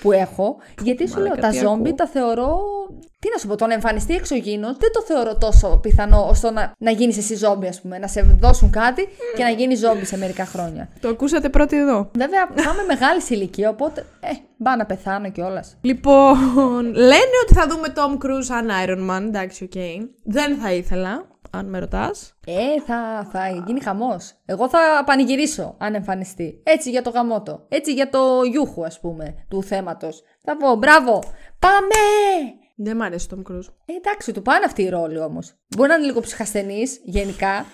που 0.00 0.12
έχω. 0.12 0.56
γιατί 0.82 1.08
σου 1.08 1.18
λέω, 1.18 1.28
μαλάκα, 1.28 1.42
τα 1.42 1.48
τι 1.48 1.56
ζόμπι 1.56 1.88
ακούω. 1.88 1.94
τα 1.94 2.06
θεωρώ. 2.06 2.58
Τι 3.18 3.28
να 3.32 3.38
σου 3.38 3.46
πω, 3.48 3.56
το 3.56 3.66
να 3.66 3.74
εμφανιστεί 3.74 4.14
εξωγήινος 4.14 4.76
δεν 4.78 4.92
το 4.92 5.02
θεωρώ 5.02 5.36
τόσο 5.38 5.78
πιθανό 5.82 6.26
ώστε 6.28 6.50
να, 6.50 6.72
να 6.78 6.90
γίνεις 6.90 7.16
εσύ 7.16 7.34
ζόμπι, 7.36 7.66
ας 7.66 7.80
πούμε. 7.80 7.98
Να 7.98 8.06
σου 8.06 8.36
δώσουν 8.40 8.70
κάτι 8.70 9.08
και 9.36 9.42
να 9.42 9.50
γίνεις 9.50 9.78
ζόμπι 9.78 10.04
σε 10.04 10.16
μερικά 10.16 10.44
χρόνια. 10.44 10.88
Το 11.00 11.08
ακούσατε 11.08 11.48
πρώτοι 11.48 11.76
εδώ. 11.76 12.10
Βέβαια, 12.14 12.48
θα 12.54 12.70
είμαι 12.72 12.82
μεγάλης 12.86 13.24
σε 13.24 13.34
ηλικία, 13.34 13.68
οπότε. 13.68 14.06
Ε, 14.20 14.28
μπα 14.56 14.76
να 14.76 14.86
πεθάνω 14.86 15.30
κιόλας. 15.30 15.76
Λοιπόν, 15.80 16.82
λένε 16.94 17.36
ότι 17.42 17.54
θα 17.54 17.66
δούμε 17.68 17.92
Tom 17.96 18.24
Cruise 18.26 18.44
σαν 18.44 18.68
Iron 18.86 19.10
Man. 19.10 19.22
Εντάξει, 19.22 19.64
οκ. 19.64 19.72
Δεν 20.22 20.56
θα 20.56 20.72
ήθελα, 20.72 21.26
αν 21.52 21.66
με 21.68 21.78
ρωτάς. 21.78 22.34
Ε, 22.46 22.80
θα, 22.80 23.28
θα 23.32 23.48
γίνει 23.66 23.80
χαμός. 23.80 24.34
Εγώ 24.44 24.68
θα 24.68 25.02
πανηγυρίσω 25.06 25.74
αν 25.78 25.94
εμφανιστεί. 25.94 26.60
Έτσι 26.62 26.90
για 26.90 27.02
το 27.02 27.10
γαμώτο. 27.10 27.66
Έτσι 27.68 27.92
για 27.92 28.08
το 28.08 28.42
γιουχού, 28.42 28.84
ας 28.84 29.00
πούμε, 29.00 29.34
του 29.48 29.62
θέματος. 29.62 30.22
Θα 30.42 30.56
πω, 30.56 30.74
μπράβο, 30.74 31.22
πάμε! 31.58 31.94
Δεν 32.76 32.96
μ' 32.96 33.02
αρέσει 33.02 33.28
ο 33.32 33.36
Tom 33.36 33.50
Cruise. 33.50 33.68
Ε, 33.84 33.92
εντάξει, 33.92 34.32
του 34.32 34.42
πάνε 34.42 34.64
αυτοί 34.64 34.82
οι 34.82 34.88
ρόλοι 34.88 35.18
όμως. 35.18 35.54
Μπορεί 35.76 35.88
να 35.88 35.94
είναι 35.94 36.06
λίγο 36.06 36.20
ψυχασθενής 36.20 37.00
γενικά, 37.04 37.66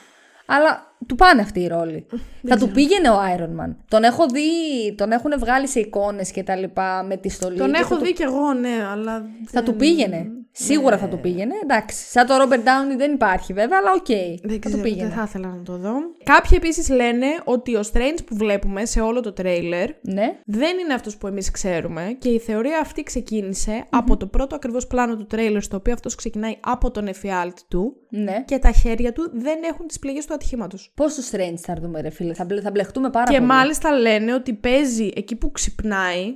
αλλά 0.46 0.87
του 1.06 1.14
πάνε 1.14 1.40
αυτοί 1.40 1.60
οι 1.60 1.66
ρόλοι. 1.66 2.06
θα 2.48 2.56
του 2.56 2.68
πήγαινε 2.68 3.10
ο 3.10 3.16
Iron 3.36 3.64
Man. 3.64 3.74
Τον 3.88 4.02
έχω 4.02 4.26
δει, 4.26 4.94
τον 4.96 5.12
έχουν 5.12 5.32
βγάλει 5.38 5.68
σε 5.68 5.80
εικόνες 5.80 6.30
και 6.30 6.42
τα 6.42 6.56
λοιπά 6.56 7.04
με 7.08 7.16
τη 7.16 7.28
στολή. 7.28 7.56
Τον 7.58 7.72
και 7.72 7.78
έχω 7.80 7.94
θα 7.94 8.00
δει 8.04 8.12
κι 8.12 8.22
εγώ, 8.22 8.52
ναι, 8.52 8.86
αλλά. 8.92 9.12
Θα 9.44 9.50
δεν- 9.52 9.64
του 9.64 9.74
πήγαινε. 9.74 10.26
Σίγουρα 10.52 10.98
θα 10.98 11.08
του 11.08 11.18
πήγαινε. 11.20 11.54
Εντάξει. 11.62 12.10
Σαν 12.10 12.26
το 12.26 12.34
Robert 12.42 12.58
Downey 12.58 12.96
δεν 12.96 13.12
υπάρχει 13.12 13.52
βέβαια, 13.52 13.78
αλλά 13.80 13.92
οκ. 13.92 14.06
Δεν 14.06 14.50
θα 14.50 14.58
ξέρω, 14.58 14.76
του 14.76 14.82
πήγαινε. 14.82 15.08
δεν 15.08 15.16
θα 15.16 15.22
ήθελα 15.26 15.48
να 15.48 15.62
το 15.62 15.76
δω. 15.76 15.92
Κάποιοι 16.24 16.50
επίσης 16.62 16.88
λένε 16.88 17.26
ότι 17.44 17.76
ο 17.76 17.80
Strange 17.92 18.18
που 18.26 18.36
βλέπουμε 18.36 18.84
σε 18.84 19.00
όλο 19.00 19.20
το 19.20 19.32
τρέιλερ 19.32 19.90
Ναι. 20.00 20.36
δεν 20.44 20.78
είναι 20.78 20.94
αυτός 20.94 21.16
που 21.16 21.26
εμείς 21.26 21.50
ξέρουμε 21.50 22.16
και 22.18 22.28
η 22.28 22.38
θεωρία 22.38 22.78
αυτή 22.78 23.02
ξεκίνησε 23.02 23.84
από 23.90 24.16
το 24.16 24.26
πρώτο 24.26 24.54
ακριβώς 24.54 24.86
πλάνο 24.86 25.16
του 25.16 25.26
τρέιλερ 25.26 25.62
στο 25.62 25.76
οποίο 25.76 25.92
αυτός 25.92 26.14
ξεκινάει 26.14 26.56
από 26.60 26.90
τον 26.90 27.06
εφιάλτη 27.06 27.62
του 27.68 27.96
Ναι. 28.10 28.42
και 28.46 28.58
τα 28.58 28.70
χέρια 28.72 29.12
του 29.12 29.30
δεν 29.34 29.58
έχουν 29.62 29.86
τις 29.86 29.98
πληγές 29.98 30.26
του 30.26 30.34
ατυχήματος. 30.34 30.92
Πόσο 30.94 31.22
strange 31.30 31.54
θα 31.56 31.74
δούμε, 31.80 32.00
ρε 32.00 32.10
φίλε. 32.10 32.34
Θα, 32.34 32.44
μπλε- 32.44 32.62
θα 32.62 32.70
μπλεχτούμε 32.70 33.10
πάρα 33.10 33.30
Και 33.30 33.36
πολύ. 33.36 33.46
μάλιστα 33.46 33.90
λένε 33.92 34.34
ότι 34.34 34.52
παίζει 34.54 35.10
εκεί 35.14 35.36
που 35.36 35.50
ξυπνάει 35.50 36.34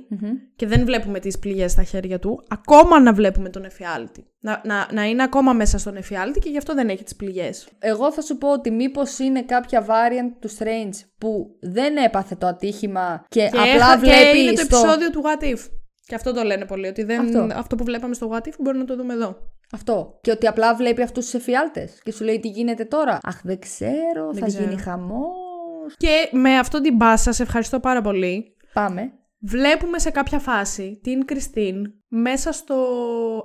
και 0.55 0.67
δεν 0.67 0.85
βλέπουμε 0.85 1.19
τις 1.19 1.39
πληγές 1.39 1.71
στα 1.71 1.83
χέρια 1.83 2.19
του, 2.19 2.43
ακόμα 2.49 2.99
να 2.99 3.13
βλέπουμε 3.13 3.49
τον 3.49 3.63
εφιάλτη. 3.65 4.25
Να, 4.39 4.61
να, 4.65 4.87
να 4.93 5.03
είναι 5.03 5.23
ακόμα 5.23 5.53
μέσα 5.53 5.77
στον 5.77 5.95
εφιάλτη 5.95 6.39
και 6.39 6.49
γι' 6.49 6.57
αυτό 6.57 6.73
δεν 6.73 6.89
έχει 6.89 7.03
τις 7.03 7.15
πληγές. 7.15 7.67
Εγώ 7.79 8.11
θα 8.11 8.21
σου 8.21 8.37
πω 8.37 8.51
ότι 8.51 8.71
μήπως 8.71 9.19
είναι 9.19 9.41
κάποια 9.43 9.85
variant 9.85 10.31
του 10.39 10.49
Strange 10.49 10.93
που 11.17 11.55
δεν 11.61 11.97
έπαθε 11.97 12.35
το 12.35 12.47
ατύχημα 12.47 13.25
και, 13.29 13.39
Και, 13.39 13.45
απλά 13.57 13.63
έχα- 13.63 13.97
βλέπεις 13.97 14.31
και 14.31 14.37
είναι 14.37 14.51
το 14.53 14.61
στο... 14.61 14.77
επεισόδιο 14.77 15.09
του 15.09 15.21
What 15.25 15.43
If. 15.43 15.59
Και 16.05 16.15
αυτό 16.15 16.33
το 16.33 16.43
λένε 16.43 16.65
πολύ, 16.65 16.87
ότι 16.87 17.03
δεν, 17.03 17.19
Αυτό. 17.19 17.47
αυτό. 17.59 17.75
που 17.75 17.83
βλέπαμε 17.83 18.13
στο 18.13 18.29
What 18.33 18.47
If 18.47 18.53
μπορεί 18.59 18.77
να 18.77 18.85
το 18.85 18.95
δούμε 18.95 19.13
εδώ. 19.13 19.37
Αυτό. 19.73 20.17
Και 20.21 20.31
ότι 20.31 20.47
απλά 20.47 20.75
βλέπει 20.75 21.01
αυτούς 21.01 21.23
τους 21.23 21.33
εφιάλτες 21.33 21.99
και 22.03 22.11
σου 22.11 22.23
λέει 22.23 22.39
τι 22.39 22.47
γίνεται 22.47 22.85
τώρα. 22.85 23.19
Αχ, 23.23 23.41
δεν 23.43 23.59
ξέρω, 23.59 24.33
θα 24.33 24.45
ξέρω. 24.45 24.63
γίνει 24.63 24.81
χαμός. 24.81 25.95
Και 25.97 26.29
με 26.31 26.57
αυτό 26.57 26.81
την 26.81 26.95
μπάσα, 26.95 27.31
σε 27.31 27.43
ευχαριστώ 27.43 27.79
πάρα 27.79 28.01
πολύ. 28.01 28.55
Πάμε. 28.73 29.11
Βλέπουμε 29.45 29.99
σε 29.99 30.09
κάποια 30.09 30.39
φάση 30.39 30.99
την 31.03 31.25
Κριστίν 31.25 31.93
μέσα 32.07 32.51
στο 32.51 32.75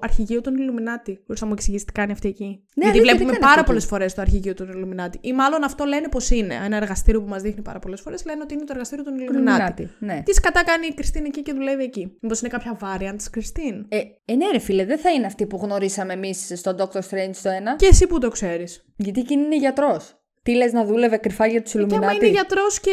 αρχηγείο 0.00 0.40
των 0.40 0.56
Ιλουμινάτη. 0.56 1.22
Μπορείς 1.26 1.40
να 1.40 1.46
μου 1.46 1.52
εξηγήσεις 1.52 1.87
τι 1.87 1.92
κάνει 1.92 2.12
αυτή 2.12 2.28
εκεί; 2.28 2.44
Ναι, 2.44 2.54
Γιατί 2.74 2.88
αλήθεια, 2.88 3.02
τι 3.02 3.08
βλέπουμε 3.08 3.30
κάνει 3.30 3.42
πάρα 3.42 3.54
αυτή 3.54 3.64
πολλές 3.66 3.82
εκεί; 3.82 3.92
φορές 3.92 4.14
το 4.14 4.20
αρχηγείο 4.20 4.54
των 4.54 4.68
Ιλουμινάτη. 4.68 5.18
Ή 5.22 5.32
μάλλον 5.32 5.64
αυτό 5.64 5.84
λένε 5.84 6.08
πως 6.08 6.30
είναι. 6.30 6.54
Ένα 6.64 6.76
εργαστήριο 6.76 7.22
που 7.22 7.28
μας 7.28 7.42
δείχνει 7.42 7.62
πάρα 7.62 7.78
πολλές 7.78 8.00
φορές 8.00 8.24
λένε 8.24 8.42
ότι 8.42 8.54
είναι 8.54 8.64
το 8.64 8.72
εργαστήριο 8.72 9.04
των 9.04 9.18
Ιλουμινάτη. 9.18 9.88
Illuminati, 9.90 9.96
Ναι. 9.98 10.22
Τι 10.24 10.40
κατά 10.40 10.64
κάνει 10.64 10.87
η 10.87 10.94
Κριστίν 10.94 11.24
εκεί 11.24 11.42
και 11.42 11.52
δουλεύει 11.52 11.82
εκεί; 11.82 12.16
Μήπως 12.20 12.40
είναι 12.40 12.48
κάποια 12.48 12.78
variant 12.82 13.16
της 13.16 13.30
Κριστίν; 13.30 13.87
Ε, 13.88 13.98
ε, 14.24 14.34
ναι, 14.34 14.50
ρε 14.52 14.58
φίλε, 14.58 14.84
δεν 14.84 14.98
θα 14.98 15.11
είναι 15.11 15.26
αυτή 15.26 15.46
που 15.46 15.56
γνωρίσαμε 15.62 16.12
εμείς 16.12 16.52
στον 16.54 16.76
Doctor 16.78 16.98
Strange 16.98 17.37
το 17.42 17.48
ένα. 17.48 17.76
Και 17.76 17.87
εσύ 17.87 18.06
που 18.06 18.18
το 18.18 18.28
ξέρεις. 18.28 18.84
Γιατί 18.96 19.20
εκείνη 19.20 19.42
είναι 19.44 19.56
γιατρός. 19.56 20.17
Τι 20.42 20.55
λες 20.55 20.72
να 20.72 20.85
δούλευε 20.85 21.16
κρυφά 21.16 21.46
για 21.46 21.62
τους 21.62 21.72
Και 21.72 21.79
άμα 21.79 21.88
Illuminati. 21.96 22.14
είναι 22.16 22.27
γιατρός 22.29 22.81
και. 22.81 22.90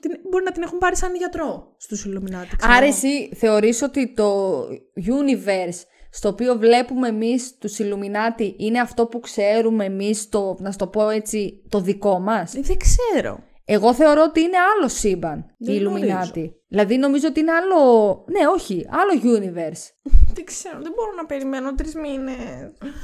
την- 0.00 0.20
Μπορεί 0.30 0.44
να 0.44 0.52
την 0.52 0.62
έχουν 0.62 0.78
πάρει 0.78 0.96
σαν 0.96 1.14
γιατρό 1.14 1.74
στους 1.76 2.04
Ιλουμινάτη. 2.04 2.48
Άρα 2.62 2.86
εσύ 2.86 3.30
θεωρείς 3.34 3.82
ότι 3.82 4.12
το 4.14 4.60
universe 4.96 5.80
στο 6.10 6.28
οποίο 6.28 6.56
βλέπουμε 6.58 7.08
εμείς 7.08 7.58
τους 7.58 7.76
Illuminati 7.80 8.54
είναι 8.56 8.80
αυτό 8.80 9.06
που 9.06 9.20
ξέρουμε 9.20 9.84
εμείς 9.84 10.28
το, 10.28 10.56
να 10.60 10.70
σου 10.70 10.78
το 10.78 10.86
πω 10.86 11.08
έτσι, 11.08 11.62
το 11.68 11.80
δικό 11.80 12.18
μας; 12.18 12.52
Δεν 12.60 12.76
ξέρω. 12.76 13.38
Εγώ 13.64 13.94
θεωρώ 13.94 14.22
ότι 14.22 14.40
είναι 14.40 14.56
άλλο 14.76 14.88
σύμπαν 14.88 15.54
Δεν 15.58 15.74
οι 15.74 15.78
γνωρίζω. 15.78 16.06
Illuminati. 16.34 16.50
Δηλαδή 16.74 16.96
νομίζω 16.96 17.26
ότι 17.28 17.40
είναι 17.40 17.52
άλλο, 17.52 17.80
ναι 18.28 18.46
όχι, 18.54 18.86
άλλο 18.90 19.20
universe. 19.38 19.84
Δεν 20.34 20.44
ξέρω. 20.44 20.78
Δεν 20.82 20.92
μπορώ 20.96 21.12
να 21.16 21.26
περιμένω 21.26 21.74
τρεις 21.74 21.94
μήνες. 21.94 22.34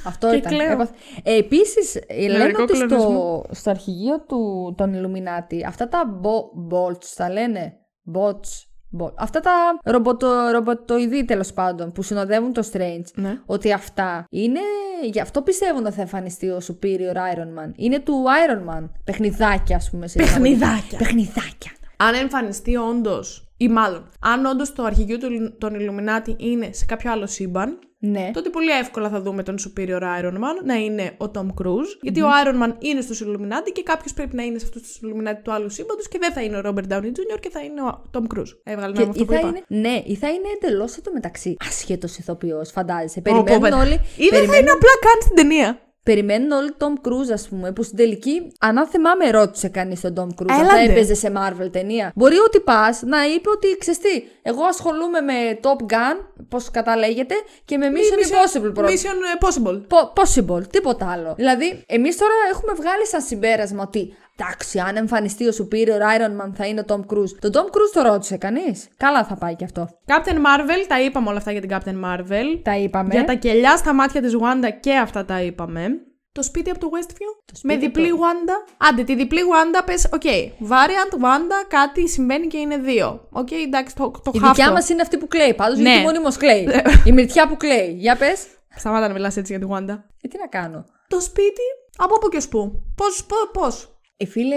Αυτό 0.07 0.31
Και 0.31 0.37
ήταν. 0.37 0.53
κλαίω. 0.53 0.71
Έπαθ- 0.73 0.95
Ε, 1.23 1.37
επίσης, 1.37 1.95
ε, 1.95 2.27
λένε 2.27 2.39
Νευρικό 2.39 2.63
ότι 2.63 2.77
στο, 2.77 2.87
κλονισμό. 2.87 3.45
στο 3.51 3.71
αρχηγείο 3.71 4.21
του, 4.21 4.75
των 4.77 4.93
Illuminati 4.95 5.61
αυτά 5.67 5.89
τα 5.89 6.21
bo- 6.23 6.75
bolts 6.75 7.05
τα 7.17 7.31
λένε, 7.33 7.77
bots, 8.15 8.49
bot, 9.03 9.13
αυτά 9.17 9.41
τα 9.41 9.53
ρομποτο, 9.85 10.49
ρομποτοειδή 10.53 11.25
τέλος 11.25 11.53
πάντων 11.53 11.93
που 11.93 12.03
συνοδεύουν 12.03 12.53
το 12.53 12.69
Strange, 12.73 13.05
Ναι. 13.15 13.39
ότι 13.47 13.73
αυτά 13.73 14.25
είναι, 14.31 14.61
γι' 15.03 15.21
αυτό 15.21 15.43
πιστεύουν 15.43 15.87
ότι 15.87 15.95
θα 15.95 16.01
εμφανιστεί 16.01 16.49
ο 16.49 16.59
Superior 16.67 17.15
Iron 17.35 17.65
Man. 17.65 17.71
Είναι 17.77 17.99
του 17.99 18.25
Iron 18.49 18.75
Man, 18.75 18.89
παιχνιδάκια 19.05 19.77
ας 19.77 19.91
πούμε. 19.91 20.07
σε 20.07 20.19
Παιχνιδάκια. 20.19 20.99
Παιχνιδάκια. 20.99 21.71
Αν 21.97 22.15
εμφανιστεί 22.15 22.77
όντως, 22.77 23.50
ή 23.62 23.68
μάλλον, 23.68 24.09
αν 24.20 24.44
όντως 24.44 24.73
το 24.73 24.83
αρχηγείο 24.85 25.18
του- 25.18 25.55
των 25.59 25.73
Illuminati 25.79 26.35
είναι 26.37 26.68
σε 26.73 26.85
κάποιο 26.85 27.11
άλλο 27.12 27.27
σύμπαν, 27.27 27.79
Ναι. 27.99 28.31
τότε 28.33 28.49
πολύ 28.49 28.70
εύκολα 28.70 29.09
θα 29.09 29.20
δούμε 29.20 29.42
τον 29.42 29.55
Superior 29.59 30.01
Iron 30.03 30.33
Man 30.35 30.64
να 30.64 30.75
είναι 30.75 31.12
ο 31.18 31.31
Tom 31.35 31.46
Cruise. 31.46 31.90
Γιατί 32.03 32.23
ο 32.23 32.27
Iron 32.44 32.62
Man 32.64 32.73
είναι 32.79 33.01
στους 33.01 33.23
Illuminati 33.27 33.70
και 33.73 33.83
κάποιος 33.83 34.12
πρέπει 34.14 34.37
να 34.37 34.42
είναι 34.42 34.59
σε 34.59 34.64
αυτούς 34.64 34.83
τους 34.83 35.01
Illuminati 35.03 35.40
του 35.42 35.53
άλλου 35.53 35.70
σύμπαντος 35.70 36.09
και 36.09 36.18
δεν 36.20 36.33
θα 36.33 36.42
είναι 36.42 36.57
ο 36.57 36.61
Robert 36.64 36.92
Downey 36.92 37.05
Jr. 37.07 37.38
και 37.40 37.51
θα 37.51 37.61
είναι 37.61 37.83
ο 37.83 38.03
Tom 38.12 38.23
Cruise. 38.38 38.53
Έβγαλε 38.64 38.92
Και 38.92 38.99
νόημα 38.99 39.11
αυτό 39.11 39.23
ή 39.23 39.27
που 39.27 39.33
θα 39.33 39.38
είπα. 39.38 39.49
είναι, 39.49 39.62
ναι, 39.88 40.03
ή 40.07 40.14
θα 40.16 40.29
είναι 40.29 40.49
εντελώς 40.61 40.92
το 41.03 41.11
μεταξύ 41.12 41.57
άσχετο 41.68 42.07
ηθοποιός, 42.18 42.70
φαντάζεσαι. 42.70 43.20
Πω, 43.20 43.33
πω, 43.37 43.42
Περιμένουν 43.42 43.61
παιδιά. 43.79 43.85
όλοι. 43.85 43.94
Ή 43.94 43.99
δεν 44.16 44.27
θα 44.29 44.31
περιμένουν- 44.35 44.61
είναι 44.61 44.70
απλά 44.70 44.90
καν 45.01 45.18
στην 45.23 45.35
ταινία. 45.37 45.79
Περιμένουν 46.03 46.51
όλοι 46.51 46.73
τον 46.77 47.01
Tom 47.03 47.09
Cruise, 47.09 47.33
ας 47.33 47.49
πούμε, 47.49 47.73
που 47.73 47.83
στην 47.83 47.97
τελική, 47.97 48.53
αν 48.61 48.87
θυμάμαι, 48.87 49.31
ρώτησε 49.31 49.69
κανείς 49.69 50.01
τον 50.01 50.15
Tom 50.17 50.43
Cruise, 50.43 50.51
αν 50.59 50.67
θα 50.67 50.77
Έλαντε. 50.77 50.93
έπαιζε 50.93 51.15
σε 51.15 51.33
Marvel 51.37 51.69
ταινία. 51.73 52.13
Μπορεί 52.15 52.37
ότι 52.39 52.61
πας 52.61 53.03
να 53.03 53.24
είπε 53.24 53.51
ότι 53.51 53.77
ξέρεις 53.79 54.01
τι, 54.01 54.22
εγώ 54.43 54.64
ασχολούμαι 54.64 55.20
με 55.20 55.33
Top 55.62 55.93
Gun, 55.93 56.45
πώς 56.49 56.70
κατά 56.70 56.97
λέγεται, 56.97 57.35
και 57.64 57.77
με 57.77 57.87
Mission 57.91 58.27
Impossible 58.27 58.74
πρώτα. 58.74 58.89
Mission 58.93 59.18
ε, 59.35 59.47
Possible. 59.47 59.81
Po- 59.89 60.12
possible, 60.22 60.68
τίποτα 60.70 61.11
άλλο. 61.12 61.35
Δηλαδή, 61.37 61.85
εμείς 61.87 62.16
τώρα 62.16 62.33
έχουμε 62.51 62.72
βγάλει 62.72 63.07
σαν 63.07 63.20
συμπέρασμα 63.20 63.83
ότι 63.83 64.14
εντάξει, 64.43 64.78
αν 64.78 64.97
εμφανιστεί 64.97 65.47
ο 65.49 65.53
Superior 65.59 66.01
Iron 66.18 66.45
Man 66.45 66.51
θα 66.55 66.66
είναι 66.66 66.80
ο 66.80 66.84
Tom 66.88 67.01
Cruise. 67.14 67.34
Τον 67.41 67.51
Tom 67.55 67.66
Cruise 67.66 67.93
το 67.93 68.03
ρώτησε 68.03 68.36
κανείς. 68.36 68.88
Καλά 68.97 69.24
θα 69.24 69.34
πάει 69.36 69.55
και 69.57 69.64
αυτό. 69.64 69.88
Captain 70.07 70.34
Marvel, 70.36 70.84
τα 70.88 71.01
είπαμε 71.03 71.28
όλα 71.28 71.38
αυτά 71.38 71.53
για 71.53 71.61
την 71.61 71.70
Captain 71.72 72.05
Marvel. 72.05 72.61
Τα 72.62 72.76
είπαμε. 72.76 73.09
Για 73.14 73.24
τα 73.24 73.34
κελιά 73.34 73.76
στα 73.76 73.93
μάτια 73.95 74.20
της 74.22 74.32
Wanda 74.41 74.68
και 74.80 74.97
αυτά 74.97 75.24
τα 75.24 75.43
είπαμε. 75.43 75.88
Το 76.32 76.43
σπίτι 76.43 76.70
από 76.70 76.78
το 76.80 76.88
Westview. 76.93 77.53
σπίτι 77.53 77.66
με 77.66 77.72
από 77.72 77.82
διπλή 77.82 78.09
Wanda. 78.12 78.72
Άντε, 78.88 79.03
τη 79.05 79.14
διπλή 79.14 79.41
Wanda 79.41 79.82
πες, 79.84 80.07
οκ. 80.12 80.20
Variant 80.68 81.14
Wanda, 81.24 81.64
κάτι 81.68 82.09
συμβαίνει 82.09 82.47
και 82.47 82.57
είναι 82.59 82.76
δύο. 82.76 83.26
Οκ, 83.30 83.51
εντάξει, 83.51 83.95
το, 83.97 84.11
το 84.11 84.30
Η 84.34 84.38
χάφτω. 84.38 84.49
δικιά 84.55 84.72
μας 84.72 84.88
είναι 84.88 85.03
αυτή 85.03 85.16
που 85.18 85.28
κλαίει. 85.28 85.55
Πάντως 85.55 85.78
Ναι. 85.78 85.88
γιατί 85.91 86.03
μονίμως 86.05 86.28
κλαίει. 86.32 86.68
Η 87.05 87.12
μυρτιά 87.12 87.49
που 87.49 87.57
κλαίει. 87.57 87.95
Για 87.99 88.16
πες. 88.16 88.47
Σταμάτα 88.76 89.07
να 89.07 89.12
μιλάς 89.12 89.36
έτσι 89.36 89.57
για 89.57 89.66
τη 89.66 89.72
Wanda. 89.74 89.99
Ε, 90.22 90.28
τι 90.28 90.38
να 90.38 90.47
κάνω. 90.47 90.84
Το 91.09 91.20
σπίτι, 91.20 91.66
από 91.97 92.18
πού 92.18 92.28
και 92.28 92.36
ως 92.36 92.49
πού. 92.49 92.82
Πώς, 92.97 93.24
πώς, 93.24 93.51
πώς. 93.53 93.99
Ε, 94.23 94.27
φίλε, 94.27 94.57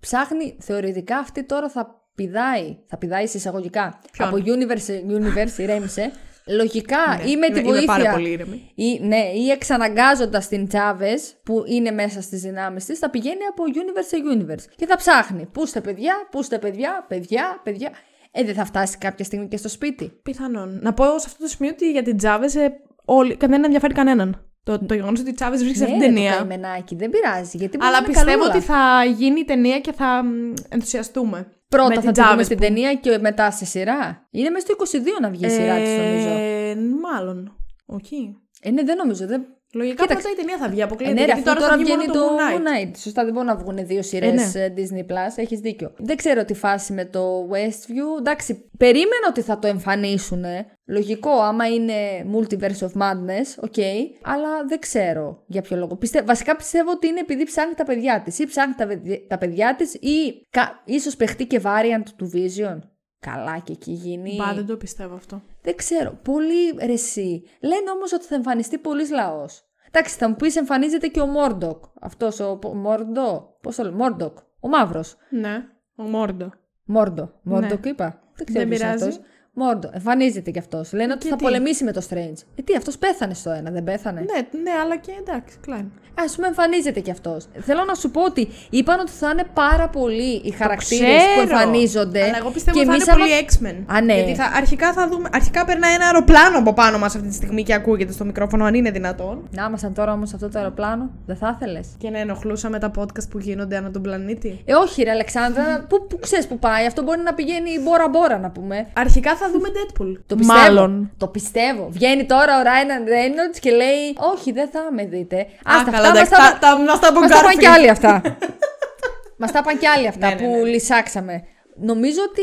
ψάχνει. 0.00 0.56
Θεωρητικά 0.60 1.18
αυτή 1.18 1.44
τώρα 1.44 1.68
θα 1.68 2.04
πηδάει. 2.14 2.76
Θα 2.86 2.96
πηδάει 2.98 3.26
σε 3.26 3.36
εισαγωγικά. 3.36 4.00
Ποιον; 4.12 4.28
Από 4.28 4.36
universe, 4.44 5.16
universe 5.16 5.58
ηρέμησε. 5.58 6.10
Λογικά 6.46 7.20
ή 7.26 7.36
με 7.36 7.46
τη 7.46 7.58
είμαι- 7.58 7.58
είμαι 7.58 7.68
βοήθεια. 7.70 7.86
πάρα 7.86 8.10
πολύ 8.12 8.30
ήρεμη. 8.30 8.70
Ή, 8.74 9.00
ναι, 9.02 9.30
ή 9.34 9.50
εξαναγκάζοντας 9.50 10.48
την 10.48 10.68
Τσάβε 10.68 11.18
που 11.42 11.62
είναι 11.66 11.90
μέσα 11.90 12.20
στις 12.22 12.40
δυνάμεις 12.40 12.84
της, 12.84 12.98
θα 12.98 13.10
πηγαίνει 13.10 13.44
από 13.50 13.62
universe 13.66 14.06
σε 14.06 14.16
universe. 14.34 14.72
Και 14.76 14.86
θα 14.86 14.96
ψάχνει. 14.96 15.46
Πού 15.52 15.62
είστε 15.62 15.80
παιδιά, 15.80 16.14
πού 16.30 16.40
είστε 16.40 16.58
παιδιά, 16.58 17.04
παιδιά, 17.08 17.60
παιδιά. 17.64 17.90
Ε, 18.30 18.44
δεν 18.44 18.54
θα 18.54 18.64
φτάσει 18.64 18.98
κάποια 18.98 19.24
στιγμή 19.24 19.48
και 19.48 19.56
στο 19.56 19.68
σπίτι. 19.68 20.12
Πιθανόν. 20.22 20.78
Να 20.82 20.92
πω 20.92 21.04
σε 21.04 21.24
αυτό 21.26 21.42
το 21.42 21.48
σημείο 21.48 21.70
ότι 21.72 21.90
για 21.90 22.02
την 22.02 22.16
Τζάβες 22.16 22.54
ε, 22.54 22.72
όλοι, 23.04 23.36
δεν 23.40 23.64
ενδιαφέρει 23.64 23.94
κανέναν. 23.94 24.49
Το, 24.62 24.78
το 24.86 24.94
γεγονός 24.94 25.20
ότι 25.20 25.30
η 25.30 25.32
Τσάβες 25.34 25.62
βρίσκεται 25.64 25.84
σε 25.84 25.90
ναι, 25.90 25.96
αυτήν 25.96 26.14
την 26.14 26.22
ρε, 26.24 26.30
το 26.30 26.36
ταινία. 26.36 26.48
καημενάκι, 26.48 26.94
δεν 26.94 27.10
πειράζει. 27.10 27.56
Γιατί 27.56 27.76
μπορεί 27.76 27.88
Αλλά 27.88 27.98
να 28.00 28.04
είναι 28.04 28.06
πιστεύω 28.14 28.38
καλούλα. 28.42 28.54
ότι 28.56 28.64
θα 28.64 29.04
γίνει 29.04 29.40
η 29.40 29.44
ταινία 29.44 29.80
και 29.80 29.92
θα 29.92 30.22
μ, 30.24 30.52
ενθουσιαστούμε. 30.68 31.46
Πρώτα 31.68 31.88
με 31.88 31.94
θα 31.94 32.00
την 32.00 32.12
τη 32.12 32.14
δούμε 32.14 32.26
Τζάβες 32.26 32.44
στην 32.46 32.56
που- 32.58 32.62
ταινία 32.64 32.94
και 32.94 33.18
μετά 33.18 33.50
σε 33.50 33.64
σειρά. 33.64 34.26
Είναι 34.30 34.50
μέσα 34.50 34.66
στο 34.66 34.74
22 34.74 35.20
να 35.20 35.30
βγει 35.30 35.46
η 35.46 35.48
σειρά 35.50 35.76
της, 35.80 35.96
νομίζω. 35.96 36.28
Ε, 36.28 36.74
μάλλον. 37.02 37.56
Όχι. 37.86 38.36
Ε, 38.62 38.70
ναι, 38.70 38.82
δεν 38.82 38.96
νομίζω. 38.96 39.26
Δεν... 39.26 39.46
Λογικά 39.72 40.02
Κοίταξε. 40.02 40.22
πρώτα 40.26 40.40
η 40.40 40.44
ταινία 40.44 40.58
θα 40.64 40.68
βγει, 40.68 40.80
Ε, 40.80 40.82
αποκλείεται. 40.82 41.14
ναι, 41.14 41.20
ρε, 41.20 41.24
γιατί 41.26 41.40
αφού 41.40 41.48
τώρα, 41.48 41.58
τώρα 41.60 41.70
θα 41.70 41.76
βγει 41.76 41.84
βγαίνει 41.84 42.06
μόνο 42.06 42.12
το 42.12 42.18
το 42.20 42.26
Moon 42.36 42.38
Knight. 42.40 42.56
Moon 42.56 42.88
Knight. 42.88 42.92
Σωστά, 42.98 43.24
δεν 43.24 43.32
μπορούν 43.32 43.48
να 43.48 43.56
βγουν 43.56 43.86
δύο 43.86 44.02
σειρές 44.02 44.54
Ε, 44.54 44.58
ναι. 44.58 44.74
Disney 44.76 45.10
Plus. 45.12 45.32
Έχεις 45.36 45.60
δίκιο. 45.60 45.92
Δεν 45.98 46.16
ξέρω 46.16 46.44
τι 46.44 46.54
φάση 46.54 46.92
με 46.92 47.04
το 47.04 47.48
Westview. 47.52 48.18
Εντάξει, 48.18 48.70
περίμενα 48.78 49.26
ότι 49.28 49.40
θα 49.40 49.58
το 49.58 49.66
εμφανίσουν. 49.66 50.44
Λογικό, 50.86 51.30
άμα 51.30 51.66
είναι 51.68 51.94
Multiverse 52.34 52.86
of 52.86 53.00
Madness, 53.02 53.62
οκ. 53.62 53.74
αλλά 54.22 54.64
δεν 54.68 54.78
ξέρω 54.78 55.42
για 55.46 55.62
ποιο 55.62 55.76
λόγο. 55.76 55.96
Πιστε... 55.96 56.22
Βασικά 56.22 56.56
πιστεύω 56.56 56.90
ότι 56.90 57.06
είναι 57.06 57.20
επειδή 57.20 57.44
ψάχνει 57.44 57.74
τα 57.74 57.84
παιδιά 57.84 58.22
της. 58.24 58.38
Ή 58.38 58.46
ψάχνει 58.46 58.74
τα, 58.74 58.86
παιδι- 58.86 59.26
τα 59.28 59.38
παιδιά 59.38 59.74
της, 59.76 59.94
ή 59.94 60.46
κα... 60.50 60.82
ίσως 60.84 61.16
παιχτεί 61.16 61.46
και 61.46 61.60
variant 61.64 62.02
του 62.16 62.30
Vision. 62.34 62.78
Καλά 63.20 63.58
και 63.58 63.72
εκεί 63.72 63.92
γίνει. 63.92 64.36
Μπα, 64.36 64.54
δεν 64.54 64.66
το 64.66 64.76
πιστεύω 64.76 65.14
αυτό. 65.14 65.42
Δεν 65.62 65.76
ξέρω. 65.76 66.18
Πολύ 66.22 66.70
ρεσί. 66.86 67.42
Λένε 67.60 67.90
όμως 67.94 68.12
ότι 68.12 68.24
θα 68.24 68.34
εμφανιστεί 68.34 68.78
πολλή 68.78 69.08
λαός. 69.08 69.64
Εντάξει, 69.88 70.16
θα 70.16 70.28
μου 70.28 70.36
πεις 70.36 70.56
εμφανίζεται 70.56 71.06
και 71.06 71.20
ο 71.20 71.26
Mordok. 71.26 71.84
Αυτός 72.00 72.40
ο. 72.40 72.58
Mordo. 72.74 73.56
Πώς 73.60 73.76
το 73.76 73.82
λέω, 73.82 73.92
Mordok. 73.92 74.38
Ο 74.60 74.68
μαύρος. 74.68 75.16
Ναι, 75.30 75.64
ο 75.96 76.02
Mordo. 76.02 76.50
Mordo. 76.84 77.32
Mordok 77.42 77.84
είπα. 77.86 78.22
Δεν 78.34 78.46
ξέρω 78.46 78.58
Δεν 78.66 78.68
ποιος 78.68 78.80
είναι 78.80 78.94
πειράζει. 78.94 79.04
αυτός. 79.04 79.20
Mordo. 79.60 79.90
Εμφανίζεται 79.92 80.50
κι 80.50 80.58
αυτός. 80.58 80.92
Λένε 80.92 81.12
ότι 81.12 81.28
θα 81.28 81.36
τι; 81.36 81.42
πολεμήσει 81.42 81.84
με 81.84 81.92
το 81.92 82.02
Strange. 82.10 82.38
Ε, 82.54 82.62
τι, 82.62 82.74
αυτός 82.76 82.98
πέθανε 82.98 83.34
στο 83.34 83.50
ένα, 83.50 83.70
δεν 83.70 83.84
πέθανε; 83.84 84.20
Ναι, 84.20 84.60
ναι, 84.62 84.70
αλλά 84.82 84.96
και 84.96 85.12
εντάξει, 85.20 85.56
κλάιν. 85.60 85.84
Α 86.14 86.34
πούμε, 86.34 86.46
εμφανίζεται 86.46 87.00
κι 87.00 87.10
αυτός. 87.10 87.46
Θέλω 87.60 87.84
να 87.84 87.94
σου 87.94 88.10
πω 88.10 88.22
ότι 88.24 88.48
είπαν 88.70 89.00
ότι 89.00 89.10
θα 89.10 89.30
είναι 89.30 89.44
πάρα 89.54 89.88
πολλοί 89.88 90.40
οι 90.44 90.50
χαρακτήρες 90.50 91.08
που 91.08 91.42
Ξέρω. 91.42 91.58
εμφανίζονται. 91.58 92.22
Αλλά 92.22 92.36
εγώ 92.36 92.50
πιστεύω 92.50 92.78
και 92.78 92.88
ότι 92.90 93.04
θα 93.04 93.12
εμείς 93.12 93.26
είναι 93.26 93.36
άμα- 93.60 93.60
πολύ 93.60 93.76
X-Men. 93.86 93.94
Α, 93.96 94.00
ναι. 94.02 94.14
Γιατί 94.14 94.34
θα, 94.34 94.44
αρχικά 94.54 94.92
θα 94.92 95.08
δούμε. 95.08 95.28
Αρχικά 95.32 95.64
περνάει 95.64 95.94
ένα 95.94 96.04
αεροπλάνο 96.04 96.58
από 96.58 96.72
πάνω 96.72 96.98
μας 96.98 97.14
αυτή 97.14 97.28
τη 97.28 97.34
στιγμή 97.34 97.62
και 97.62 97.74
ακούγεται 97.74 98.12
στο 98.12 98.24
μικρόφωνο, 98.24 98.64
αν 98.64 98.74
είναι 98.74 98.90
δυνατόν. 98.90 99.48
Να 99.50 99.64
ήμασταν 99.68 99.94
τώρα 99.94 100.12
όμως 100.12 100.28
σε 100.28 100.34
αυτό 100.34 100.48
το 100.48 100.58
αεροπλάνο, 100.58 101.10
δεν 101.26 101.36
θα 101.36 101.56
ήθελες; 101.60 101.88
Και 101.98 102.10
να 102.10 102.18
ενοχλούσαμε 102.18 102.78
τα 102.78 102.90
podcast 102.98 103.28
που 103.30 103.38
γίνονται 103.38 103.76
ανά 103.76 103.90
τον 103.90 104.02
πλανήτη. 104.02 104.60
Ε, 104.64 104.74
όχι, 104.74 105.02
ρε 105.02 105.10
Αλεξάνδρα, 105.10 105.86
πού, 105.88 106.06
πού 106.06 106.18
ξέρεις 106.18 106.46
που 106.46 106.58
πάει. 106.58 106.86
Αυτό 106.86 107.02
μπορεί 107.02 107.20
να 107.20 107.34
πηγαίνει 107.34 107.70
μπόρα-μπόρα, 107.84 108.38
να 108.38 108.50
πούμε. 108.50 108.86
Αρχικά 108.96 109.36
θα 109.36 109.49
δούμε 109.50 109.68
Deadpool. 109.68 110.12
Το 110.26 110.34
πιστεύω. 110.36 110.58
Μάλλον. 110.58 111.10
Το 111.16 111.26
πιστεύω. 111.28 111.88
Βγαίνει 111.90 112.26
τώρα 112.26 112.58
ο 112.60 112.62
Ράιναν 112.62 113.04
Reynolds 113.06 113.58
και 113.60 113.70
λέει: 113.70 114.16
Όχι, 114.34 114.52
δεν 114.52 114.68
θα 114.68 114.80
με 114.92 115.04
δείτε. 115.04 115.36
Α, 115.40 115.46
Άστα, 115.64 115.90
καλά, 115.90 116.08
αυτά 116.08 116.18
μας 116.20 116.28
εντάξει, 116.28 116.50
τα- 116.52 116.58
τα, 116.58 116.76
τα, 116.76 116.78
μας 116.82 117.00
τα 117.00 117.12
Μας 117.12 117.30
τα 117.30 117.36
πάνε 117.36 117.48
Garfield. 117.54 117.58
κι 117.58 117.66
άλλοι 117.66 117.88
αυτά. 117.88 118.22
Μας 119.42 119.52
τα 119.52 119.62
πάνε 119.62 119.78
κι 119.78 119.86
άλλοι 119.86 120.06
αυτά 120.06 120.28
Ναι, 120.28 120.34
ναι, 120.34 120.40
που 120.40 120.56
ναι. 120.56 120.68
λυσάξαμε. 120.68 121.42
Νομίζω 121.76 122.20
ότι. 122.30 122.42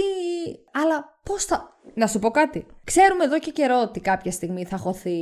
Αλλά 0.83 1.19
πώς 1.23 1.43
θα. 1.45 1.75
Να 1.93 2.07
σου 2.07 2.19
πω 2.19 2.29
κάτι. 2.29 2.65
Ξέρουμε 2.83 3.23
εδώ 3.23 3.39
και 3.39 3.51
καιρό 3.51 3.79
ότι 3.81 3.99
κάποια 3.99 4.31
στιγμή 4.31 4.65
θα 4.65 4.77
χωθεί. 4.77 5.17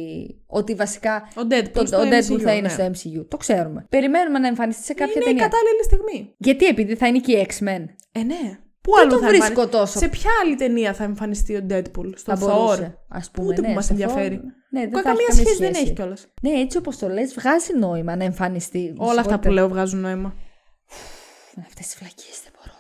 Ότι 0.48 0.74
βασικά. 0.76 1.28
Ο 1.38 1.42
Deadpool 1.50 1.70
το, 1.74 1.86
στο 1.86 1.98
ο 1.98 2.02
Deadpool 2.04 2.34
MCU, 2.34 2.40
θα 2.42 2.52
είναι 2.54 2.62
ναι. 2.62 2.70
στο 2.70 2.86
MCU. 2.86 3.26
Το 3.28 3.38
ξέρουμε. 3.38 3.86
Περιμένουμε 3.90 4.40
να 4.40 4.48
εμφανιστεί 4.48 4.84
σε 4.84 4.94
κάποια 4.94 5.14
Είναι 5.16 5.24
η 5.24 5.28
ταινία. 5.28 5.44
κατάλληλη 5.44 5.84
στιγμή. 5.84 6.34
Γιατί, 6.38 6.66
επειδή 6.66 6.96
θα 6.96 7.08
είναι 7.08 7.20
και 7.20 7.32
οι 7.32 7.48
X-Men. 7.50 7.84
Ε, 8.12 8.24
ναι. 8.24 8.60
Πού 8.86 8.92
Δεν 8.96 9.02
άλλο 9.04 9.12
το 9.14 9.20
θα 9.20 9.28
βρίσκω 9.28 9.48
εμφανι- 9.48 9.72
τόσο. 9.72 10.00
Σε 10.00 10.08
ποια 10.08 10.30
άλλη 10.44 10.56
ταινία 10.56 10.94
θα 10.94 11.04
εμφανιστεί 11.04 11.56
ο 11.56 11.66
Deadpool, 11.70 12.10
στο 12.16 12.38
Θα 12.38 12.46
Thor; 12.46 12.50
μπορούσε. 12.50 12.98
Ας 13.10 13.32
πούμε, 13.32 13.48
Ούτε 13.48 13.62
ναι, 13.62 13.68
που 13.68 13.74
μα 13.74 13.82
στο 13.82 13.94
ενδιαφέρει. 13.94 14.36
Thor. 14.44 14.48
Ναι, 14.70 14.80
δεν 14.80 14.90
Που 14.90 14.96
θα 14.96 15.00
έχει 15.00 15.08
καμία 15.08 15.26
καμία 15.28 15.44
σχέση 15.46 15.58
δεν 15.58 15.68
σχέση. 15.74 15.82
έχει 15.86 15.94
κιόλας. 15.94 16.28
Ναι, 16.42 16.50
έτσι 16.60 16.78
όπως 16.78 16.98
το 16.98 17.08
λες, 17.08 17.34
βγάζει 17.34 17.78
νόημα 17.78 18.16
να 18.16 18.24
εμφανιστεί. 18.24 18.94
Όλα 18.98 19.20
αυτά 19.20 19.40
που 19.40 19.50
λέω 19.52 19.68
βγάζουν 19.68 20.00
νόημα. 20.00 20.34
Αυτές 21.68 21.88
τι 21.88 21.96
φλακίε 21.98 22.34
δεν 22.44 22.52
μπορώ. 22.56 22.74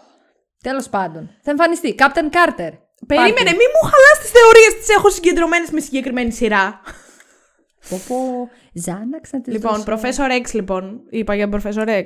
Τέλος 0.64 0.89
πάντων. 0.89 1.30
Θα 1.41 1.51
εμφανιστεί. 1.51 1.95
Captain 1.99 2.30
Carter. 2.36 2.72
Περίμενε, 3.08 3.34
Πάρτε. 3.36 3.51
μη 3.60 3.66
μου 3.74 3.82
χαλάς 3.91 4.18
τις 4.22 4.30
θεωρίες 4.38 4.74
τις 4.80 4.89
έχω 4.95 5.10
συγκεντρωμένες 5.10 5.70
με 5.70 5.80
συγκεκριμένη 5.80 6.32
σειρά. 6.32 6.82
Πω 7.89 8.01
πω. 8.07 8.49
Ζάναξ 8.73 9.31
να 9.31 9.41
τη 9.41 9.51
Λοιπόν, 9.51 9.83
Professor 9.86 10.41
X, 10.41 10.53
λοιπόν. 10.53 11.01
Είπα 11.09 11.36
για 11.36 11.49
Professor 11.51 11.88
X. 11.88 12.05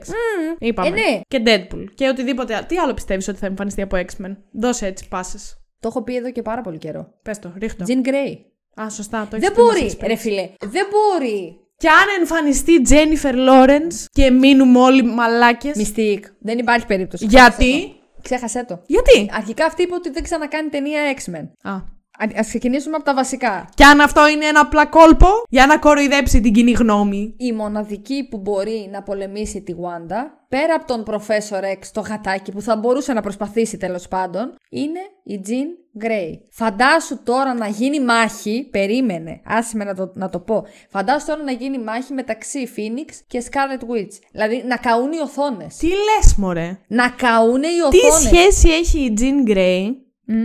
Είπαμε. 0.60 0.88
Ε, 0.88 0.92
ναι. 0.92 1.20
Και 1.28 1.42
Deadpool. 1.46 1.86
Και 1.96 2.08
οτιδήποτε. 2.08 2.66
Τι 2.68 2.78
άλλο 2.78 2.94
πιστεύεις 2.94 3.28
ότι 3.28 3.38
θα 3.38 3.46
εμφανιστεί 3.46 3.82
από 3.82 3.98
X-Men; 3.98 4.36
Δώσε 4.52 4.86
έτσι 4.86 5.08
πάσε. 5.08 5.38
Το 5.80 5.88
έχω 5.88 6.04
πει 6.04 6.16
εδώ 6.16 6.32
και 6.32 6.42
πάρα 6.42 6.62
πολύ 6.62 6.78
καιρό. 6.78 7.14
Πες 7.24 7.40
το, 7.40 7.54
ρίχτω. 7.60 7.86
Jean 7.88 8.08
Grey. 8.08 8.36
Α, 8.82 8.90
σωστά, 8.90 9.28
το 9.30 9.36
έχεις 9.36 9.48
Δεν 9.48 9.56
πει, 9.58 9.62
μας 9.62 9.70
μπορεί, 9.72 9.80
έχεις 9.86 9.98
πει. 9.98 10.08
ρε 10.08 10.16
φίλε. 10.16 10.50
Δεν 10.66 10.86
μπορεί. 10.92 11.60
Και 11.78 11.90
αν 11.90 12.06
εμφανιστεί 12.20 12.82
Jennifer 12.90 13.34
Lawrence 13.50 14.06
και 14.12 14.32
μείνουμε 14.32 14.80
όλοι 14.80 15.04
μαλάκες. 15.04 15.78
Mystique. 15.78 16.24
Δεν 16.40 16.58
υπάρχει 16.58 16.86
περίπτωση. 16.86 17.26
Γιατί; 17.26 17.94
Ξέχασέ 18.22 18.66
το. 18.66 18.82
Γιατί; 18.86 19.30
Αρχικά 19.34 19.66
αυτή 19.66 19.82
είπε 19.82 19.94
ότι 19.94 20.10
δεν 20.10 20.24
ξανακάνει 20.24 20.70
ταινία 20.70 21.02
X-Men. 21.16 21.70
Α. 21.72 21.98
Α 22.24 22.42
ξεκινήσουμε 22.42 22.96
από 22.96 23.06
τα 23.06 23.14
βασικά. 23.14 23.70
Και 23.76 23.84
αν 23.84 24.00
αυτό 24.00 24.28
είναι 24.28 24.46
ένα 24.46 24.60
απλά 24.60 24.86
κόλπο 24.86 25.28
για 25.50 25.66
να 25.66 25.78
κοροϊδέψει 25.78 26.42
την 26.42 26.54
κοινή 26.54 26.72
γνώμη. 26.72 27.34
Η 27.38 27.52
μοναδική 27.52 28.28
που 28.30 28.38
μπορεί 28.38 28.90
να 28.92 29.04
πολεμήσει 29.04 29.62
τη 29.62 29.74
Wanda, 29.78 30.22
πέρα 30.50 30.74
από 30.76 30.88
τον 30.88 31.04
Professor 31.08 31.64
X, 31.64 31.88
το 31.94 32.02
γατάκι 32.02 32.52
που 32.52 32.62
θα 32.62 32.76
μπορούσε 32.76 33.14
να 33.14 33.22
προσπαθήσει 33.22 33.78
τέλος 33.78 34.08
πάντων, 34.08 34.56
είναι 34.70 35.00
η 35.24 35.42
Jean 35.48 36.02
Grey. 36.04 36.40
Φαντάσου 36.50 37.24
τώρα 37.24 37.54
να 37.54 37.68
γίνει 37.68 38.00
μάχη, 38.00 38.68
περίμενε, 38.72 39.42
άσε 39.46 39.78
με 39.78 39.84
να 39.84 39.96
το, 39.96 40.12
να 40.16 40.30
το 40.30 40.40
πω. 40.40 40.66
Φαντάσου 40.90 41.26
τώρα 41.26 41.44
να 41.44 41.52
γίνει 41.52 41.80
μάχη 41.80 42.14
μεταξύ 42.14 42.70
Phoenix 42.76 43.14
και 43.28 43.44
Scarlet 43.50 43.82
Witch. 43.96 44.14
Δηλαδή 44.32 44.64
να 44.68 44.78
καούν 44.78 45.12
οι 45.12 45.20
οθόνες. 45.20 45.76
Τι 45.78 45.88
λες 45.88 46.36
μωρέ; 46.38 46.80
Να 46.88 47.10
καούν 47.10 47.64
οι 47.64 47.68
Τι 47.90 47.98
οθόνες. 47.98 48.22
σχέση 48.28 48.70
έχει 48.70 49.00
η 49.00 49.14
Jean 49.20 49.50
Grey. 49.52 49.94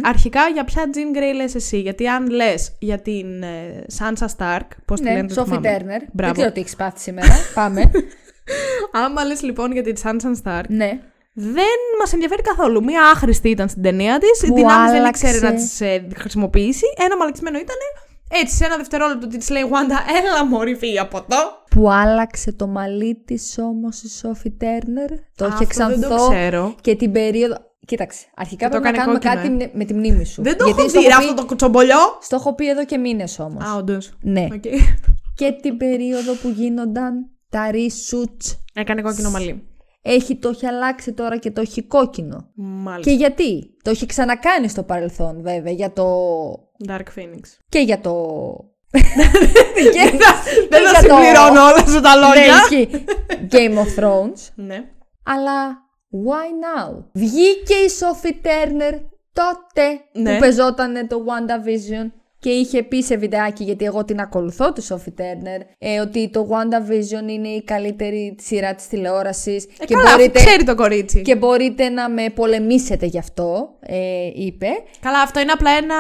Αρχικά 0.03 0.41
για 0.53 0.65
ποια 0.65 0.83
Jean 0.95 1.17
Grey 1.17 1.35
λες 1.37 1.55
εσύ; 1.55 1.81
Γιατί 1.81 2.09
αν 2.09 2.31
λες 2.31 2.73
για 2.79 2.99
την 2.99 3.43
ε, 3.43 3.85
Sansa 3.99 4.27
Stark. 4.37 4.67
Πώς 4.85 5.01
τη 5.01 5.07
Ναι, 5.07 5.13
λένε 5.15 5.27
το 5.29 5.43
Sophie 5.43 5.45
θυμάμαι. 5.45 5.77
Turner. 5.79 5.87
Δεν 5.87 6.09
Μπράβο. 6.13 6.33
ξέρω 6.33 6.53
τι 6.53 6.61
έχεις 6.61 6.77
πάθει 6.77 7.01
σήμερα. 7.01 7.35
Πάμε. 7.55 7.91
Άμα 8.93 9.25
λες 9.25 9.43
λοιπόν 9.43 9.73
για 9.73 9.83
την 9.83 9.95
Sansa 10.03 10.43
Stark. 10.45 10.65
ναι. 10.69 10.99
Δεν 11.37 11.79
μας 11.99 12.13
ενδιαφέρει 12.13 12.43
καθόλου. 12.43 12.85
Μία 12.85 13.03
άχρηστη 13.15 13.49
ήταν 13.49 13.69
στην 13.69 13.83
ταινία 13.83 14.19
της. 14.19 14.43
Οι 14.43 14.47
Που 14.47 14.55
δυνάμει 14.55 14.91
δεν 14.91 14.99
άλλαξε. 15.01 15.27
ήξερε 15.29 15.53
να 15.53 15.59
τι 16.09 16.15
χρησιμοποιήσει. 16.15 16.85
Ένα 17.05 17.17
μαλακισμένο 17.17 17.59
ήταν. 17.59 17.77
Έτσι, 18.43 18.55
σε 18.57 18.65
ένα 18.65 18.77
δευτερόλεπτο 18.77 19.27
της 19.27 19.51
λέει 19.51 19.63
Wanda, 19.71 20.13
έλα 20.19 20.45
μωρή 20.47 20.75
φύγει 20.75 20.99
από 20.99 21.17
εδώ. 21.17 21.39
Που 21.71 21.91
άλλαξε 21.93 22.53
το 22.53 22.67
μαλλί 22.67 23.23
της 23.25 23.59
όμως 23.59 24.03
η 24.03 24.09
Sophie 24.23 24.63
Turner. 24.65 25.11
Το 25.37 25.47
είχε 25.47 25.65
Αυτό 25.65 25.87
δεν 25.89 26.01
το 26.01 26.07
ξανθό. 26.09 26.29
ξέρω. 26.31 26.75
Και 26.81 26.95
την 26.97 27.13
περίοδο. 27.13 27.57
Κοίταξε, 27.87 28.27
αρχικά 28.35 28.69
Και 28.69 28.75
το 28.75 28.81
πρέπει 28.81 28.97
να 28.97 29.03
έκανε 29.03 29.19
κάνουμε 29.19 29.37
κόκκινο, 29.43 29.59
κάτι 29.67 29.77
με 29.79 29.85
τη 29.85 29.95
μνήμη 29.95 30.25
σου. 30.25 30.43
Δεν 30.43 30.57
το 30.57 30.65
Γιατί 30.65 30.81
έχω 30.81 30.89
στο 30.91 31.01
δει 31.01 31.07
ρε, 31.07 31.13
πει- 31.13 31.19
αυτό 31.19 31.35
το 31.35 31.45
κουτσομπολιό. 31.47 31.97
Στο 32.21 32.37
έχω 32.37 32.55
πει 32.55 32.69
εδώ 32.69 32.85
και 32.85 32.99
μήνες 32.99 33.39
όμως. 33.39 33.65
Α, 33.65 33.75
όντως. 33.77 34.13
Ναι. 34.21 34.47
Οκ. 34.53 34.63
Και 35.35 35.53
την 35.63 35.77
περίοδο 35.77 36.33
που 36.35 36.49
γίνονταν 36.49 37.31
τα 37.51 37.71
reshoots. 37.73 38.57
Έκανε 38.75 39.03
κόκκινο 39.03 39.31
μαλλί. 39.31 39.69
Έχει, 40.03 40.37
το 40.37 40.49
έχει 40.49 40.67
αλλάξει 40.67 41.13
τώρα 41.13 41.37
και 41.39 41.51
το 41.51 41.61
έχει 41.61 41.83
κόκκινο. 41.83 42.49
Μάλιστα. 42.55 43.11
Και 43.11 43.17
γιατί; 43.17 43.77
Το 43.83 43.91
έχει 43.91 44.07
ξανακάνει 44.07 44.69
στο 44.69 44.83
παρελθόν 44.83 45.43
βέβαια 45.43 45.73
για 45.73 45.93
το... 45.93 46.05
Dark 46.89 47.19
Phoenix. 47.19 47.41
και 47.69 47.79
για 47.79 48.01
το... 48.01 48.13
Δεν 48.95 50.19
θα, 50.21 50.35
δεν 50.71 50.81
για 50.81 50.91
θα 50.93 51.01
το- 51.09 51.15
συμπληρώνω 51.15 51.61
όλα 51.65 51.87
σου 51.87 52.01
τα 52.01 52.15
Ναι, 52.17 52.27
λόγια. 52.27 52.55
ισχύει. 52.55 53.05
Game 53.51 53.79
of 53.79 54.01
Thrones. 54.05 54.49
Ναι. 54.55 54.85
Αλλά 55.25 55.83
why 56.27 56.47
now; 56.91 57.05
Βγήκε 57.13 57.75
η 57.75 57.91
Sophie 58.01 58.47
Turner 58.47 59.01
τότε 59.33 60.01
Ναι. 60.13 60.33
που 60.33 60.39
πεζότανε 60.41 61.07
το 61.07 61.17
WandaVision 61.27 62.11
και 62.39 62.51
είχε 62.51 62.83
πει 62.83 63.03
σε 63.03 63.17
βιντεάκι, 63.17 63.65
γιατί 63.65 63.85
εγώ 63.85 64.05
την 64.05 64.21
ακολουθώ 64.21 64.73
τη 64.73 64.87
Sophie 64.89 65.21
Turner, 65.21 65.61
ε, 65.79 66.01
ότι 66.01 66.31
το 66.31 66.49
WandaVision 66.51 67.29
είναι 67.31 67.49
η 67.49 67.63
καλύτερη 67.65 68.37
σειρά 68.41 68.75
της 68.75 68.89
τηλεόρασης 68.89 69.65
Ε, 69.79 69.85
και, 69.85 69.95
καλά, 69.95 70.07
αφού 70.09 70.17
μπορείτε, 70.17 70.39
ξέρει 70.39 70.65
το 70.65 70.75
κορίτσι. 70.75 71.23
και 71.23 71.37
μπορείτε 71.37 71.89
να 71.89 72.09
με 72.11 72.31
πολεμήσετε 72.35 73.07
γι' 73.07 73.19
αυτό, 73.19 73.69
ε, 73.81 73.97
είπε. 74.35 74.69
Καλά, 75.01 75.21
αυτό 75.21 75.41
είναι 75.41 75.53
απλά 75.53 75.71
ένα 75.71 75.95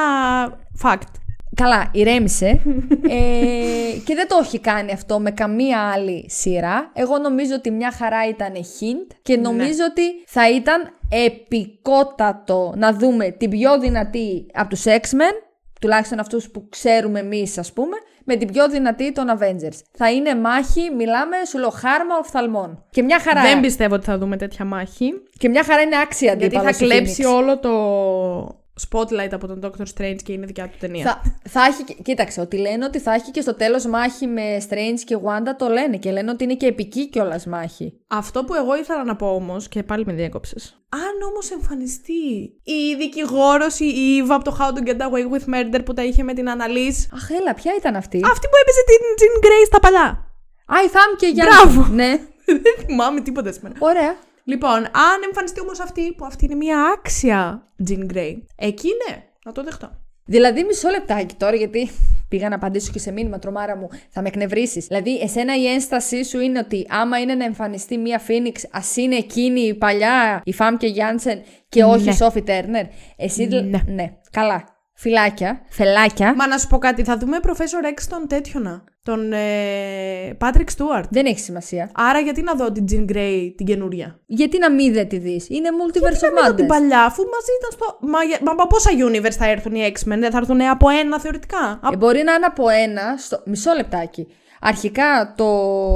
fact. 0.83 1.12
Καλά, 1.55 1.89
ηρέμησε. 1.93 2.47
ε, 3.09 3.99
και 4.05 4.15
δεν 4.15 4.29
το 4.29 4.39
έχει 4.43 4.59
κάνει 4.59 4.93
αυτό 4.93 5.21
με 5.21 5.31
καμία 5.31 5.79
άλλη 5.95 6.27
σειρά. 6.29 6.91
Εγώ 6.95 7.19
νομίζω 7.19 7.55
ότι 7.55 7.71
μια 7.71 7.93
χαρά 7.93 8.29
ήταν 8.29 8.53
hint 8.55 9.17
και 9.23 9.37
νομίζω 9.37 9.85
ότι 9.91 10.03
θα 10.27 10.51
ήταν 10.51 10.91
επικότατο 11.27 12.73
να 12.77 12.93
δούμε 12.93 13.31
την 13.31 13.51
πιο 13.51 13.79
δυνατή 13.79 14.47
από 14.55 14.69
τους 14.69 14.83
X-Men, 14.85 15.35
τουλάχιστον 15.81 16.19
αυτούς 16.19 16.51
που 16.51 16.69
ξέρουμε 16.69 17.21
εμείς 17.21 17.59
ας 17.59 17.73
πούμε, 17.73 17.97
με 18.25 18.37
την 18.37 18.53
πιο 18.53 18.69
δυνατή 18.69 19.13
των 19.13 19.27
Avengers. 19.39 19.79
Θα 19.93 20.13
είναι 20.13 20.35
μάχη, 20.35 20.91
μιλάμε, 20.97 21.37
σου 21.49 21.59
λέω 21.59 21.71
χάρμα 21.71 22.17
οφθαλμών. 22.19 22.85
Και 22.91 23.03
μια 23.03 23.21
χαρά, 23.21 23.43
Δεν 23.43 23.61
πιστεύω 23.61 23.95
ότι 23.95 24.05
θα 24.05 24.19
δούμε 24.19 24.37
τέτοια 24.37 24.65
μάχη. 24.65 25.13
και 25.39 25.49
μια 25.49 25.65
χαρά 25.65 25.83
είναι 25.83 25.97
άξια 25.99 26.29
Γιατί 26.29 26.45
αντίπαλος 26.45 26.77
θα 26.77 26.85
η 26.85 26.89
κλέψει 26.89 27.23
Phoenix. 27.27 27.35
όλο 27.37 27.59
το 27.59 27.71
spotlight 28.91 29.29
από 29.33 29.47
τον 29.47 29.61
Doctor 29.62 29.83
Strange 29.95 30.16
και 30.25 30.33
είναι 30.33 30.47
δικιά 30.47 30.68
του 30.68 30.77
ταινία. 30.81 31.05
Θα, 31.05 31.22
θα 31.49 31.64
έχει, 31.64 31.85
και- 31.85 31.97
κοίταξε, 32.03 32.41
ότι 32.41 32.57
λένε 32.57 32.85
ότι 32.85 32.99
θα 32.99 33.12
έχει 33.12 33.31
και 33.31 33.41
στο 33.41 33.55
τέλος 33.55 33.87
μάχη 33.87 34.27
με 34.27 34.62
Strange 34.68 34.99
και 35.05 35.16
Wanda 35.25 35.55
το 35.59 35.68
λένε 35.68 35.97
και 35.97 36.11
λένε 36.11 36.31
ότι 36.31 36.45
είναι 36.45 36.55
και 36.55 36.66
επική 36.66 37.09
κιόλας 37.09 37.47
μάχη. 37.47 37.93
Αυτό 38.07 38.45
που 38.45 38.55
εγώ 38.55 38.77
ήθελα 38.77 39.05
να 39.05 39.16
πω 39.16 39.27
όμως, 39.35 39.68
και 39.68 39.83
πάλι 39.83 40.05
με 40.07 40.12
διέκοψες. 40.12 40.87
Αν 40.89 41.29
όμως 41.31 41.51
εμφανιστεί 41.51 42.22
η 42.62 42.95
δικηγόρος 42.99 43.79
ή 43.81 43.85
η 43.85 44.25
Eva 44.27 44.31
από 44.31 44.45
το 44.45 44.57
How 44.61 44.68
to 44.79 44.89
Get 44.89 45.01
Away 45.01 45.33
with 45.33 45.55
Murder 45.55 45.81
που 45.85 45.93
τα 45.93 46.05
είχε 46.05 46.22
με 46.22 46.35
την 46.35 46.51
Αναλύς 46.51 47.09
Αχ, 47.14 47.31
έλα, 47.31 47.55
ποια 47.55 47.72
ήταν 47.79 47.97
αυτή; 47.97 48.20
Αυτή 48.33 48.47
που 48.49 48.57
έπαιζε 48.62 48.83
την 48.87 49.01
Jean 49.18 49.45
Grey 49.47 49.66
στα 49.66 49.81
παλιά. 49.81 50.07
Α, 50.66 50.77
η 50.85 50.89
Θάμ 50.89 51.16
και 51.16 51.27
για 51.27 51.47
Μπράβο. 51.47 51.87
Ναι, 51.95 52.20
Δεν 52.62 52.87
θυμάμαι 52.87 53.20
τίποτα 53.20 53.53
σήμερα. 53.53 53.75
ωραία. 53.79 54.16
Λοιπόν, 54.45 54.76
αν 54.76 55.20
εμφανιστεί 55.26 55.61
όμως 55.61 55.80
αυτή, 55.80 56.12
που 56.12 56.24
αυτή 56.24 56.45
είναι 56.45 56.55
μια 56.55 56.78
άξια 56.99 57.68
Jean 57.88 58.12
Grey, 58.14 58.34
εκεί 58.57 58.88
ναι, 59.09 59.16
να 59.45 59.53
το 59.53 59.62
δεχτώ. 59.62 59.90
Δηλαδή, 60.26 60.64
μισό 60.64 60.88
λεπτάκι 60.88 61.34
τώρα, 61.34 61.57
γιατί 61.57 61.90
πήγα 62.28 62.49
να 62.49 62.55
απαντήσω 62.55 62.92
και 62.92 62.99
σε 62.99 63.12
μήνυμα, 63.12 63.38
τρομάρα 63.38 63.76
μου, 63.76 63.88
θα 64.11 64.22
με 64.22 64.28
εκνευρίσεις. 64.28 64.86
Δηλαδή, 64.86 65.18
εσένα 65.20 65.57
η 65.57 65.66
ένστασή 65.66 66.24
σου 66.24 66.40
είναι 66.40 66.59
ότι 66.59 66.86
άμα 66.88 67.18
είναι 67.20 67.34
να 67.34 67.45
εμφανιστεί 67.45 67.99
μία 67.99 68.18
Φίνιξ, 68.18 68.68
ας 68.72 68.97
είναι 68.97 69.16
εκείνη 69.16 69.61
η 69.61 69.74
παλιά, 69.74 70.40
η 70.45 70.53
Φαμ 70.53 70.76
και 70.76 70.86
Γιάνσεν, 70.86 71.42
και 71.68 71.84
όχι 71.84 72.05
Ναι. 72.05 72.11
η 72.11 72.14
Σόφι 72.14 72.42
Τέρνερ. 72.42 72.84
Εσύ. 73.16 73.47
δη- 73.47 73.64
Ναι. 73.70 73.80
ναι. 73.86 74.12
Καλά. 74.30 74.64
Φυλάκια. 74.95 75.61
Φελάκια. 75.68 76.34
Μα 76.34 76.47
να 76.49 76.59
σου 76.59 76.66
πω 76.68 76.78
κάτι, 76.78 77.05
θα 77.05 77.16
δούμε 77.18 77.38
Professor 77.42 77.99
X 77.99 78.03
τον 78.09 78.28
τέτοιο 78.28 78.61
να. 78.61 78.84
Τον 79.05 79.33
ε, 79.33 80.37
Patrick 80.41 80.69
Stewart. 80.77 81.03
Δεν 81.11 81.27
έχει 81.27 81.39
σημασία. 81.39 81.91
Άρα 81.95 82.19
γιατί 82.19 82.43
να 82.43 82.55
δω 82.55 82.73
την 82.73 82.85
Jean 82.91 83.13
Grey 83.13 83.53
την 83.57 83.67
καινούρια; 83.67 84.21
Γιατί 84.27 84.59
να 84.59 84.71
μην 84.71 84.93
δεν 84.93 85.09
τη 85.09 85.19
δεις; 85.19 85.49
Είναι 85.49 85.69
multiverse 85.69 86.03
Να 86.03 86.29
of 86.29 86.33
μην 86.33 86.45
δω 86.47 86.55
την 86.55 86.65
madness. 86.65 86.69
παλιά, 86.69 87.05
αφού 87.05 87.23
μαζί 87.23 87.51
ήταν 87.59 87.71
στο. 87.73 87.99
Μα, 88.01 88.23
για- 88.23 88.39
μα 88.45 88.53
από 88.53 88.67
πόσα 88.67 88.91
universe 89.09 89.37
θα 89.39 89.49
έρθουν 89.51 89.75
οι 89.75 89.93
X-Men, 89.95 90.19
δεν 90.19 90.31
θα 90.31 90.39
έρθουν 90.39 90.61
από 90.63 90.89
ένα 90.89 91.21
θεωρητικά. 91.21 91.81
Ε, 91.93 91.97
μπορεί 91.97 92.23
να 92.23 92.33
είναι 92.35 92.47
από 92.47 92.69
ένα. 92.69 93.17
Στο... 93.19 93.43
Μισό 93.45 93.73
λεπτάκι. 93.77 94.27
Αρχικά 94.61 95.35
το 95.37 95.49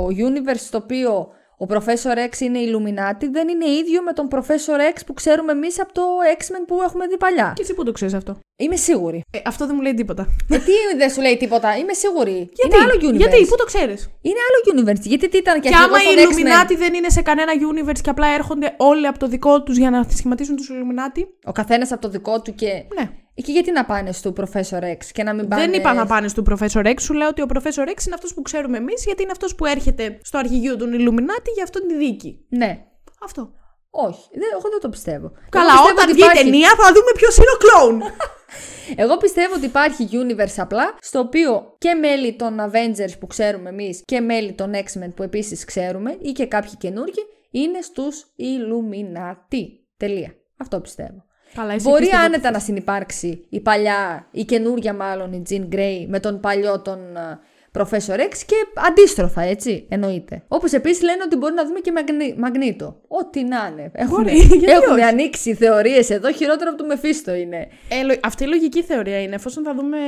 universe 0.07 0.57
στο 0.67 0.79
οποίο 0.79 1.29
ο 1.61 1.67
Professor 1.69 2.17
X 2.31 2.41
είναι 2.41 2.59
Illuminati 2.67 3.25
δεν 3.31 3.49
είναι 3.49 3.69
ίδιο 3.69 4.03
με 4.03 4.13
τον 4.13 4.29
Professor 4.31 4.81
X 4.95 5.01
που 5.07 5.15
ξέρουμε 5.15 5.53
εμείς 5.53 5.81
από 5.81 5.93
το 5.93 6.03
X-Men 6.39 6.65
που 6.67 6.83
έχουμε 6.83 7.07
δει 7.07 7.17
παλιά. 7.17 7.53
Και 7.57 7.63
εσύ 7.63 7.75
που 7.75 7.85
το 7.85 7.93
ξέρεις 7.93 8.15
αυτό. 8.15 8.39
Είμαι 8.57 8.77
σίγουρη. 8.77 9.23
Ε, 9.31 9.39
αυτό 9.45 9.67
δεν 9.67 9.75
μου 9.77 9.83
λέει 9.83 9.95
τίποτα. 9.95 10.27
Ε, 10.51 10.59
τι 10.59 10.73
δεν 10.97 11.11
σου 11.11 11.21
λέει 11.21 11.37
τίποτα; 11.37 11.77
Είμαι 11.77 11.93
σίγουρη. 11.93 12.51
Γιατί, 12.53 12.77
Είναι 12.77 12.85
άλλο 12.85 13.11
universe. 13.11 13.17
γιατί; 13.17 13.47
Πού 13.47 13.57
το 13.57 13.65
ξέρεις; 13.65 14.11
Είναι 14.21 14.39
άλλο 14.49 14.81
universe. 14.81 15.01
Γιατί 15.01 15.29
τι 15.29 15.37
ήταν 15.37 15.61
και, 15.61 15.69
Και 15.69 15.75
αρχηγός 15.75 16.01
άμα 16.01 16.11
οι 16.13 16.25
των 16.25 16.35
X-Men; 16.35 16.39
Illuminati 16.39 16.77
δεν 16.79 16.95
είναι 16.95 17.09
σε 17.09 17.23
κανένα 17.23 17.53
universe 17.73 18.01
και 18.03 18.11
απλά 18.11 18.27
έρχονται 18.35 18.75
όλοι 18.77 19.07
από 19.07 19.19
το 19.19 19.27
δικό 19.29 19.63
τους 19.63 19.77
για 19.77 19.91
να 19.91 20.07
σχηματίσουν 20.17 20.57
τους 20.57 20.71
Illuminati; 20.71 21.23
Ο 21.45 21.53
καθένας 21.53 21.93
από 21.93 22.01
το 22.01 22.09
δικό 22.09 22.43
του 22.43 22.55
και. 22.55 22.67
Ναι. 22.99 23.11
Και 23.45 23.53
γιατί 23.53 23.72
να 23.72 23.84
πάνε 23.84 24.12
στο 24.12 24.32
Professor 24.36 24.82
X 24.82 24.97
και 25.12 25.22
να 25.22 25.34
μην 25.34 25.49
πάνε. 25.49 25.62
Δεν 25.62 25.72
είπα 25.72 25.93
να 25.95 26.07
πάνε 26.07 26.28
στο 26.28 26.43
Professor 26.51 26.86
X, 26.86 26.95
σου 27.01 27.12
λέω 27.14 27.28
ότι 27.28 27.43
ο 27.43 27.47
Professor 27.55 27.89
X 27.95 28.05
είναι 28.07 28.14
αυτός 28.14 28.34
που 28.34 28.43
ξέρουμε 28.43 28.76
εμείς, 28.76 29.05
γιατί 29.05 29.22
είναι 29.22 29.30
αυτός 29.30 29.55
που 29.55 29.64
έρχεται 29.66 30.18
στο 30.22 30.39
αρχηγείο 30.39 30.76
των 30.76 30.91
Illuminati 30.93 31.51
για 31.55 31.62
αυτόν 31.62 31.86
τη 31.89 31.97
δίκη. 31.97 32.45
Ναι. 32.49 32.84
Αυτό. 33.22 33.53
Όχι. 33.91 34.28
Δεν, 34.32 34.49
εγώ 34.59 34.68
δεν 34.70 34.80
το 34.80 34.89
πιστεύω. 34.89 35.32
Καλά, 35.49 35.64
Εγώ 35.72 35.72
πιστεύω 35.72 35.91
όταν 35.99 36.05
ότι 36.05 36.12
βγει 36.12 36.22
η 36.22 36.24
υπάρχει- 36.24 36.45
ταινία 36.45 36.68
θα 36.68 36.93
δούμε 36.93 37.11
ποιος 37.14 37.36
είναι 37.36 37.53
ο 37.55 37.59
κλόουν. 37.64 38.03
Εγώ 39.03 39.16
πιστεύω 39.16 39.55
ότι 39.55 39.64
υπάρχει 39.64 40.09
universe 40.12 40.55
απλά, 40.57 40.95
στο 41.01 41.18
οποίο 41.18 41.74
και 41.78 41.95
μέλη 41.95 42.36
των 42.36 42.57
Avengers 42.61 43.12
που 43.20 43.26
ξέρουμε 43.26 43.68
εμείς 43.68 44.03
και 44.05 44.20
μέλη 44.20 44.53
των 44.53 44.72
X-Men 44.74 45.12
που 45.14 45.22
επίσης 45.22 45.64
ξέρουμε 45.64 46.16
ή 46.20 46.32
και 46.32 46.47
κάποιοι 46.47 46.72
καινούργοι 46.78 47.26
είναι 47.51 47.80
στους 47.80 48.24
Illuminati. 48.39 49.62
Τελεία. 49.97 50.34
Αυτό 50.57 50.80
πιστεύω. 50.80 51.24
Καλά, 51.59 51.73
εσύ 51.73 51.89
Μπορεί 51.89 52.01
πίστευα- 52.01 52.25
άνετα 52.25 52.51
να 52.51 52.59
συνυπάρξει 52.59 53.45
η 53.49 53.61
παλιά, 53.61 54.27
η 54.31 54.45
καινούργια 54.45 54.95
μάλλον, 54.95 55.33
η 55.33 55.43
Jean 55.51 55.75
Grey 55.75 56.05
με 56.09 56.21
τον 56.21 56.41
παλιό 56.41 56.81
τον 56.81 56.99
ε, 57.17 57.39
Professor 57.73 58.19
X 58.19 58.33
και 58.47 58.55
αντίστροφα, 58.89 59.43
έτσι, 59.43 59.87
εννοείται. 59.89 60.43
Όπως 60.49 60.73
επίσης 60.73 61.03
λένε 61.03 61.23
ότι 61.25 61.37
μπορεί 61.37 61.55
να 61.55 61.67
δούμε 61.67 61.79
και 61.81 61.93
μαγνή, 61.93 62.35
μαγνήτο. 62.39 63.01
Ό,τι 63.09 63.45
να 63.45 63.69
είναι. 63.73 63.91
Έχουν, 63.95 64.17
Μπορεί, 64.23 64.37
γιατί 64.37 64.65
έχουν 64.83 64.93
όχι; 64.93 65.03
ανοίξει 65.03 65.55
θεωρίες 65.55 66.11
εδώ, 66.11 66.33
χειρότερο 66.33 66.71
από 66.71 66.79
το 66.79 66.87
Μεφίστο 66.87 67.35
είναι. 67.35 67.69
Ε, 67.89 68.03
λο- 68.03 68.17
αυτή 68.23 68.45
η 68.45 68.47
λογική 68.47 68.83
θεωρία 68.83 69.23
είναι. 69.23 69.35
Εφόσον 69.35 69.65
θα 69.65 69.75
δούμε 69.75 69.99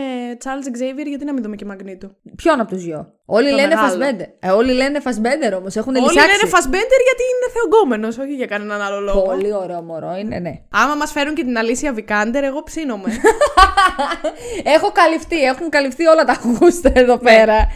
Charles 0.45 0.77
Xavier, 0.77 1.07
γιατί 1.07 1.25
να 1.25 1.33
μην 1.33 1.43
δούμε 1.43 1.57
και 1.57 1.65
Μαγνήτο; 1.65 2.11
Ποιον 2.37 2.61
από 2.61 2.71
τους 2.71 2.85
δυο; 2.85 3.13
Όλοι 3.33 3.49
Το 3.51 3.55
λένε 3.57 3.75
μεγάλο. 3.75 3.95
Fassbender. 4.05 4.27
Ε, 4.39 4.49
όλοι 4.51 4.73
λένε 4.73 5.01
Fassbender 5.05 5.57
όμως. 5.59 5.77
Έχουν 5.77 5.95
Όλοι 5.97 6.05
λυσάξει. 6.07 6.29
λένε 6.29 6.51
Fassbender 6.55 7.01
γιατί 7.09 7.23
είναι 7.33 7.47
θεογκόμενος, 7.55 8.19
όχι 8.19 8.35
για 8.35 8.47
κανέναν 8.47 8.81
άλλο 8.83 9.01
λόγο. 9.01 9.23
Πολύ 9.23 9.53
ωραίο 9.55 9.83
μωρό 9.83 10.17
είναι, 10.21 10.39
ναι. 10.39 10.53
Άμα 10.71 10.95
μας 10.95 11.13
φέρουν 11.13 11.35
και 11.35 11.43
την 11.45 11.59
Αλήσια 11.59 11.93
Βικάντερ, 11.93 12.45
εγώ 12.45 12.63
ψήνομαι. 12.63 13.11
Έχω 14.77 14.91
καλυφθεί, 14.93 15.43
έχουν 15.43 15.69
καλυφθεί 15.69 16.07
όλα 16.07 16.25
τα 16.25 16.37
γούστα 16.45 16.91
εδώ 16.95 17.19
πέρα. 17.19 17.67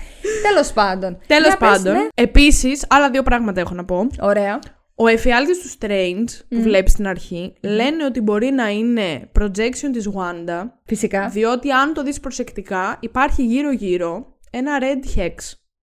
Τέλος 0.48 0.72
πάντων. 0.72 1.18
Τέλος 1.26 1.46
Για 1.48 1.57
πες, 1.57 1.68
πάντων. 1.68 1.92
ναι. 1.92 2.07
Επίσης, 2.14 2.84
άλλα 2.88 3.11
δύο 3.11 3.22
πράγματα 3.22 3.61
έχω 3.61 3.74
να 3.74 3.84
πω. 3.84 4.07
Ωραία. 4.20 4.59
Ο 4.96 5.07
εφιάλτης 5.07 5.59
του 5.59 5.68
Strange 5.80 6.28
που 6.48 6.61
βλέπεις 6.62 6.92
στην 6.92 7.07
αρχή 7.07 7.55
λένε 7.61 8.05
ότι 8.05 8.20
μπορεί 8.20 8.50
να 8.50 8.68
είναι 8.68 9.30
projection 9.40 9.90
της 9.92 10.09
Wanda 10.14 10.64
Φυσικά. 10.86 11.28
διότι 11.28 11.70
αν 11.70 11.94
το 11.94 12.02
δεις 12.02 12.20
προσεκτικά 12.20 12.96
υπάρχει 13.00 13.42
γύρω 13.42 13.72
γύρω 13.72 14.34
ένα 14.57 14.78
red 14.80 15.18
hex 15.18 15.32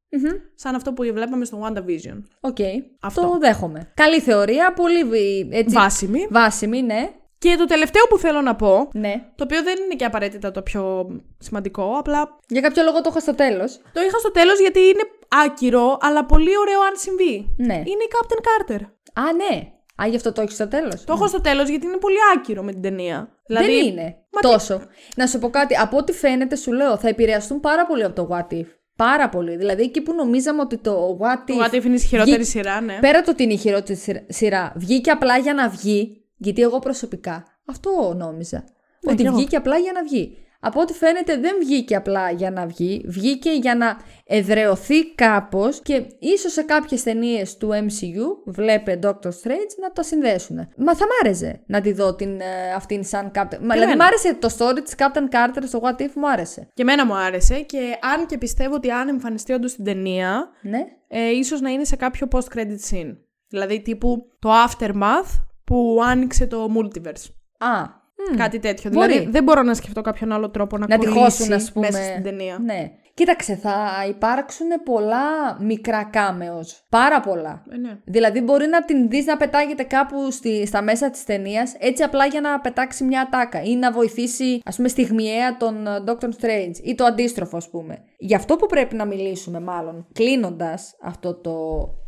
Μμμ. 0.10 0.30
σαν 0.56 0.76
αυτό 0.76 0.94
που 0.94 1.04
βλέπαμε 1.04 1.46
στο 1.46 1.60
WandaVision. 1.64 2.22
Οκ. 2.40 2.58
Αυτό. 3.02 3.22
Το 3.22 3.38
δέχομαι. 3.40 3.92
Καλή 3.94 4.20
θεωρία, 4.20 4.74
πολύ 4.74 5.04
βι- 5.04 5.54
έτσι, 5.54 5.76
Βάσιμη. 5.76 6.28
βάσιμη, 6.30 6.82
ναι. 6.82 7.10
Και 7.38 7.56
το 7.58 7.66
τελευταίο 7.66 8.04
που 8.10 8.18
θέλω 8.18 8.42
να 8.42 8.56
πω, 8.56 8.90
Ναι. 8.94 9.14
το 9.36 9.44
οποίο 9.44 9.64
δεν 9.64 9.76
είναι 9.84 9.96
και 9.96 10.06
απαραίτητα 10.06 10.52
το 10.52 10.62
πιο 10.62 11.08
σημαντικό, 11.38 11.96
απλά 11.98 12.38
Για 12.48 12.62
κάποιο 12.62 12.84
λόγο 12.84 13.02
το 13.02 13.06
έχω 13.10 13.20
στο 13.20 13.36
τέλος. 13.36 13.78
το 13.94 14.02
είχα 14.02 14.18
στο 14.20 14.32
τέλος 14.32 14.60
γιατί 14.60 14.80
είναι 14.80 15.02
άκυρο, 15.46 15.98
αλλά 16.02 16.26
πολύ 16.26 16.58
ωραίο 16.58 16.82
αν 16.82 16.94
συμβεί. 16.96 17.56
Ναι. 17.58 17.74
Είναι 17.74 18.04
η 18.04 18.10
Captain 18.16 18.42
Carter. 18.48 18.80
Α, 19.14 19.34
ναι. 19.34 19.72
Α, 20.02 20.08
γι' 20.08 20.16
αυτό 20.16 20.32
το 20.32 20.42
έχεις 20.42 20.54
στο 20.54 20.68
τέλος. 20.68 21.04
Το 21.04 21.14
έχω 21.14 21.28
στο 21.28 21.42
τέλος 21.42 21.70
γιατί 21.70 21.86
είναι 21.86 21.98
πολύ 21.98 22.16
άκυρο 22.36 22.64
με 22.64 22.72
την 22.72 22.82
ταινία. 22.82 23.30
Δεν 23.48 23.64
Δηλαδή, 23.66 23.88
είναι. 23.88 24.16
Τόσο. 24.42 24.82
Να 25.16 25.28
σου 25.28 25.40
πω 25.40 25.50
κάτι. 25.50 25.76
Από 25.78 25.98
ό,τι 25.98 26.12
φαίνεται, 26.12 26.56
σου 26.56 26.72
λέω, 26.72 26.98
θα 26.98 27.08
επηρεαστούν 27.08 27.60
πάρα 27.60 27.86
πολύ 27.86 28.04
από 28.04 28.16
το 28.16 28.28
What 28.32 28.54
If. 28.54 28.66
Πάρα 28.96 29.30
πολύ. 29.30 29.56
Δηλαδή, 29.56 29.84
εκεί 29.84 30.02
που 30.02 30.14
νομίζαμε 30.14 30.62
ότι 30.62 30.78
το 30.78 31.18
What 31.22 31.50
If. 31.52 31.56
Το 31.58 31.64
What 31.64 31.76
If 31.76 31.84
είναι 31.86 31.96
η 31.96 32.00
χειρότερη 32.00 32.36
βγει- 32.38 32.48
σειρά, 32.50 32.82
ναι. 32.82 32.98
Πέρα 33.02 33.22
το 33.22 33.32
ότι 33.32 33.44
είναι 33.44 33.54
η 33.54 33.58
χειρότερη 33.58 34.00
σειρα- 34.00 34.24
σειρά, 34.28 34.74
βγήκε 34.76 35.12
απλά 35.12 35.38
για 35.38 35.54
να 35.54 35.70
βγει. 35.70 36.16
Γιατί 36.38 36.62
εγώ 36.62 36.80
προσωπικά 36.80 37.46
αυτό 37.68 38.14
νόμιζα. 38.18 38.58
Ναι, 39.02 39.12
ότι 39.12 39.22
κι 39.22 39.28
εγώ. 39.28 39.36
βγήκε 39.36 39.56
απλά 39.56 39.78
για 39.78 39.92
να 39.92 40.04
βγει. 40.04 40.38
Από 40.64 40.82
ό,τι 40.82 40.94
φαίνεται 40.94 41.38
δεν 41.38 41.56
βγήκε 41.60 41.96
απλά 41.96 42.32
για 42.32 42.52
να 42.52 42.66
βγει, 42.66 43.06
βγήκε 43.08 43.52
για 43.52 43.76
να 43.76 43.98
εδρεωθεί 44.26 45.14
κάπως 45.16 45.82
και 45.82 46.04
ίσως 46.20 46.52
σε 46.52 46.62
κάποιες 46.62 47.04
ταινίες 47.04 47.58
του 47.58 47.70
MCU, 47.70 48.52
βλέπε 48.54 49.00
Doctor 49.04 49.28
Strange, 49.30 49.72
να 49.82 49.92
το 49.94 50.04
συνδέσουν. 50.04 50.58
Μα 50.78 50.96
θα 50.96 51.06
μ' 51.06 51.26
άρεσε 51.26 51.64
να 51.66 51.82
τη 51.82 51.92
δω 51.94 52.16
την, 52.16 52.42
ε, 52.42 52.74
αυτήν 52.76 53.04
σαν 53.04 53.32
Captain... 53.36 53.58
Μα, 53.62 53.74
δηλαδή 53.74 53.96
μ' 53.96 54.02
άρεσε 54.02 54.34
το 54.34 54.50
story 54.58 54.80
της 54.84 54.94
Captain 54.98 55.36
Carter 55.36 55.64
στο 55.66 55.80
What 55.84 56.02
If, 56.02 56.12
μου 56.16 56.30
άρεσε. 56.30 56.68
Και 56.74 56.82
εμένα 56.82 57.06
μου 57.06 57.16
άρεσε 57.16 57.62
και 57.62 57.98
αν 58.16 58.26
και 58.26 58.38
πιστεύω 58.38 58.76
ότι 58.76 58.92
αν 58.92 59.08
εμφανιστεί 59.08 59.54
όντως 59.54 59.72
στην 59.72 59.84
ταινία, 59.84 60.50
Ναι. 60.62 60.80
ε, 61.08 61.30
ίσως 61.30 61.62
να 61.62 61.70
είναι 61.70 61.84
σε 61.84 61.96
κάποιο 61.96 62.28
post-credit 62.32 62.80
scene. 62.92 63.18
Δηλαδή 63.48 63.82
τύπου 63.82 64.18
το 64.40 64.50
aftermath 64.68 65.42
που 65.64 66.00
άνοιξε 66.04 66.48
το 66.48 66.68
multiverse. 66.78 67.30
Α, 67.58 68.00
μ, 68.34 68.38
Κάτι 68.38 68.60
τέτοιο. 68.60 68.92
Μπορεί. 68.92 69.12
Δηλαδή 69.12 69.32
δεν 69.32 69.44
μπορώ 69.44 69.62
να 69.62 69.74
σκεφτώ 69.74 70.02
κάποιον 70.02 70.32
άλλο 70.32 70.50
τρόπο 70.50 70.78
να, 70.78 70.86
να 70.88 70.98
τη 70.98 71.06
κολλήσει 71.06 71.38
χώσουν, 71.38 71.54
ας 71.54 71.72
πούμε. 71.72 71.88
μέσα 71.92 72.04
στην 72.04 72.24
ταινία. 72.24 72.58
Ναι. 72.66 72.92
Κοίταξε, 73.14 73.56
θα 73.56 74.06
υπάρξουν 74.10 74.68
πολλά 74.84 75.58
μικρά 75.60 76.04
κάμεος. 76.04 76.86
Πάρα 76.90 77.20
πολλά. 77.20 77.64
Ε, 77.72 77.78
ναι. 77.78 78.00
Δηλαδή 78.04 78.42
μπορεί 78.42 78.68
να 78.68 78.86
την 78.86 79.10
δεις 79.10 79.26
να 79.26 79.38
πετάγεται 79.38 79.84
κάπου 79.84 80.32
στη, 80.32 80.66
στα 80.66 80.82
μέσα 80.82 81.10
της 81.10 81.24
ταινίας, 81.24 81.76
έτσι 81.80 82.04
απλά 82.04 82.26
για 82.26 82.42
να 82.42 82.60
πετάξει 82.60 83.04
μια 83.04 83.22
ατάκα 83.22 83.62
ή 83.64 83.76
να 83.76 83.92
βοηθήσει 83.92 84.62
ας 84.66 84.76
πούμε 84.76 84.88
στιγμιαία 84.88 85.58
τον 85.58 85.88
ε, 85.88 86.04
Doctor 86.08 86.30
Strange 86.42 86.76
ή 86.84 86.96
το 86.96 87.04
αντίστροφο 87.04 87.58
ας 87.58 87.70
πούμε. 87.70 88.04
Γι' 88.24 88.36
αυτό 88.36 88.56
που 88.56 88.66
πρέπει 88.66 88.96
να 88.96 89.06
μιλήσουμε 89.06 89.60
μάλλον 89.60 90.06
κλείνοντας 90.14 90.96
αυτό 91.02 91.34
το 91.34 91.54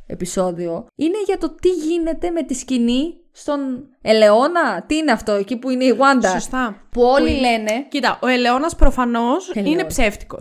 επεισόδιο 0.07 0.85
είναι 0.95 1.17
για 1.25 1.37
το 1.37 1.55
τι 1.61 1.69
γίνεται 1.69 2.29
με 2.29 2.43
τη 2.43 2.53
σκηνή 2.53 3.13
στον 3.31 3.59
Ελαιώνα. 4.01 4.83
Τι 4.87 4.95
είναι 4.95 5.11
αυτό 5.11 5.31
εκεί 5.31 5.57
που 5.57 5.69
είναι 5.69 5.83
η 5.83 5.95
Wanda. 5.99 6.27
Σωστά. 6.31 6.87
Που 6.91 7.01
όλοι 7.01 7.29
λένε 7.39 7.85
Κοίτα, 7.89 8.19
ο 8.21 8.27
Ελαιώνα 8.27 8.69
προφανώς 8.77 9.51
είναι 9.53 9.59
Ελαιώνας. 9.69 9.87
ψεύτικο. 9.93 10.37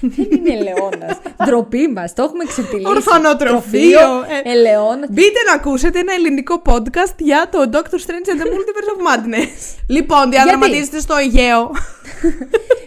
Δεν 0.00 0.28
είναι 0.30 0.52
ελαιώνα. 0.54 1.20
Ντροπή 1.44 1.88
μας, 1.88 2.12
το 2.14 2.22
έχουμε 2.22 2.44
ξεπηλήσει. 2.44 2.88
Ορφανοτροφείο, 2.88 4.00
ε. 4.44 4.50
Ελαιώνα. 4.50 5.06
Μπείτε 5.10 5.38
να 5.48 5.54
ακούσετε 5.54 5.98
ένα 5.98 6.12
ελληνικό 6.12 6.62
podcast 6.66 7.14
για 7.18 7.48
το 7.52 7.58
Doctor 7.72 7.94
Strange 8.06 8.28
and 8.32 8.40
the 8.40 8.46
Multiverse 8.46 8.90
of 8.94 9.00
Madness. 9.08 9.76
λοιπόν, 9.88 10.30
διαδραματίζεται 10.30 11.00
στο 11.00 11.14
Αιγαίο. 11.16 11.70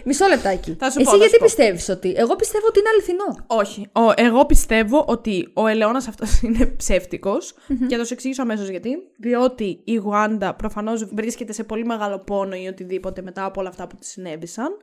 Μισό 0.04 0.26
λεπτάκι. 0.26 0.76
Θα 0.78 0.90
σου 0.90 1.00
Εσύ 1.00 1.04
πω, 1.04 1.10
θα 1.10 1.16
γιατί 1.16 1.32
σου 1.32 1.38
πω. 1.38 1.44
πιστεύεις 1.44 1.88
ότι. 1.88 1.99
Εγώ 2.08 2.36
πιστεύω 2.36 2.66
ότι 2.66 2.78
είναι 2.78 2.88
αληθινό. 2.88 3.44
Όχι. 3.46 3.88
Ο, 3.92 4.12
εγώ 4.16 4.46
πιστεύω 4.46 5.04
ότι 5.08 5.50
ο 5.54 5.66
ελαιώνας 5.66 6.08
αυτός 6.08 6.40
είναι 6.42 6.66
ψεύτικος 6.66 7.54
και 7.86 7.96
θα 7.96 8.04
σου 8.04 8.12
εξηγήσω 8.12 8.42
αμέσως 8.42 8.68
γιατί. 8.68 8.90
Διότι 9.16 9.80
η 9.84 9.94
Wanda 9.94 10.54
προφανώς 10.54 11.04
βρίσκεται 11.04 11.52
σε 11.52 11.64
πολύ 11.64 11.84
μεγάλο 11.84 12.18
πόνο 12.18 12.56
ή 12.56 12.66
οτιδήποτε 12.66 13.22
μετά 13.22 13.44
από 13.44 13.60
όλα 13.60 13.68
αυτά 13.68 13.86
που 13.86 13.96
της 13.96 14.08
συνέβησαν. 14.08 14.76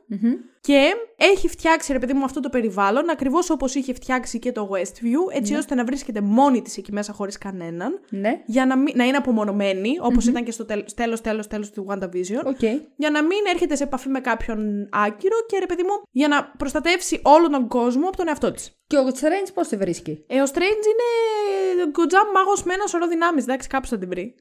Και 0.60 0.94
έχει 1.16 1.48
φτιάξει, 1.48 1.92
ρε 1.92 1.98
παιδί 1.98 2.12
μου, 2.12 2.24
αυτό 2.24 2.40
το 2.40 2.48
περιβάλλον 2.48 3.10
ακριβώς 3.10 3.50
όπως 3.50 3.74
είχε 3.74 3.92
φτιάξει 3.92 4.38
και 4.38 4.52
το 4.52 4.68
Westview, 4.72 5.36
έτσι 5.36 5.54
ώστε 5.54 5.74
να 5.74 5.84
βρίσκεται 5.84 6.20
μόνη 6.20 6.62
της 6.62 6.76
εκεί 6.76 6.92
μέσα 6.92 7.12
χωρίς 7.12 7.38
κανέναν. 7.38 8.00
Ναι. 8.10 8.42
Για 8.46 8.66
να, 8.66 8.76
μην, 8.76 8.94
να 8.96 9.04
είναι 9.04 9.16
απομονωμένη, 9.16 9.96
όπως 10.00 10.26
ήταν 10.26 10.44
και 10.44 10.50
στο 10.50 10.64
τέλος, 10.64 10.94
τέλος, 10.94 11.20
τέλος, 11.20 11.46
τέλος 11.46 11.70
του 11.70 11.86
WandaVision. 11.88 12.44
Οκ. 12.44 12.62
Για 12.96 13.10
να 13.10 13.22
μην 13.22 13.38
έρχεται 13.52 13.76
σε 13.76 13.82
επαφή 13.82 14.08
με 14.08 14.20
κάποιον 14.20 14.88
άκυρο 14.92 15.36
και 15.46 15.58
ρε 15.58 15.66
παιδί 15.66 15.82
μου, 15.82 16.02
για 16.10 16.28
να 16.28 16.44
προστατεύσει 16.56 17.07
όλο 17.22 17.48
τον 17.50 17.68
κόσμο 17.68 18.06
από 18.08 18.16
τον 18.16 18.28
εαυτό 18.28 18.50
της. 18.52 18.72
Και 18.86 18.96
ο 18.96 19.06
Strange 19.06 19.48
πώς 19.54 19.68
τη 19.68 19.76
βρίσκει; 19.76 20.24
Ε, 20.26 20.40
ο 20.40 20.44
Strange 20.44 20.84
είναι 20.92 21.90
γκοτζάμ 21.90 22.28
μάγος 22.34 22.62
με 22.62 22.74
ένα 22.74 22.86
σωρό 22.86 23.06
δυνάμεις. 23.06 23.42
Εντάξει, 23.42 23.68
κάπου 23.68 23.86
θα 23.86 23.98
την 23.98 24.08
βρει. 24.08 24.34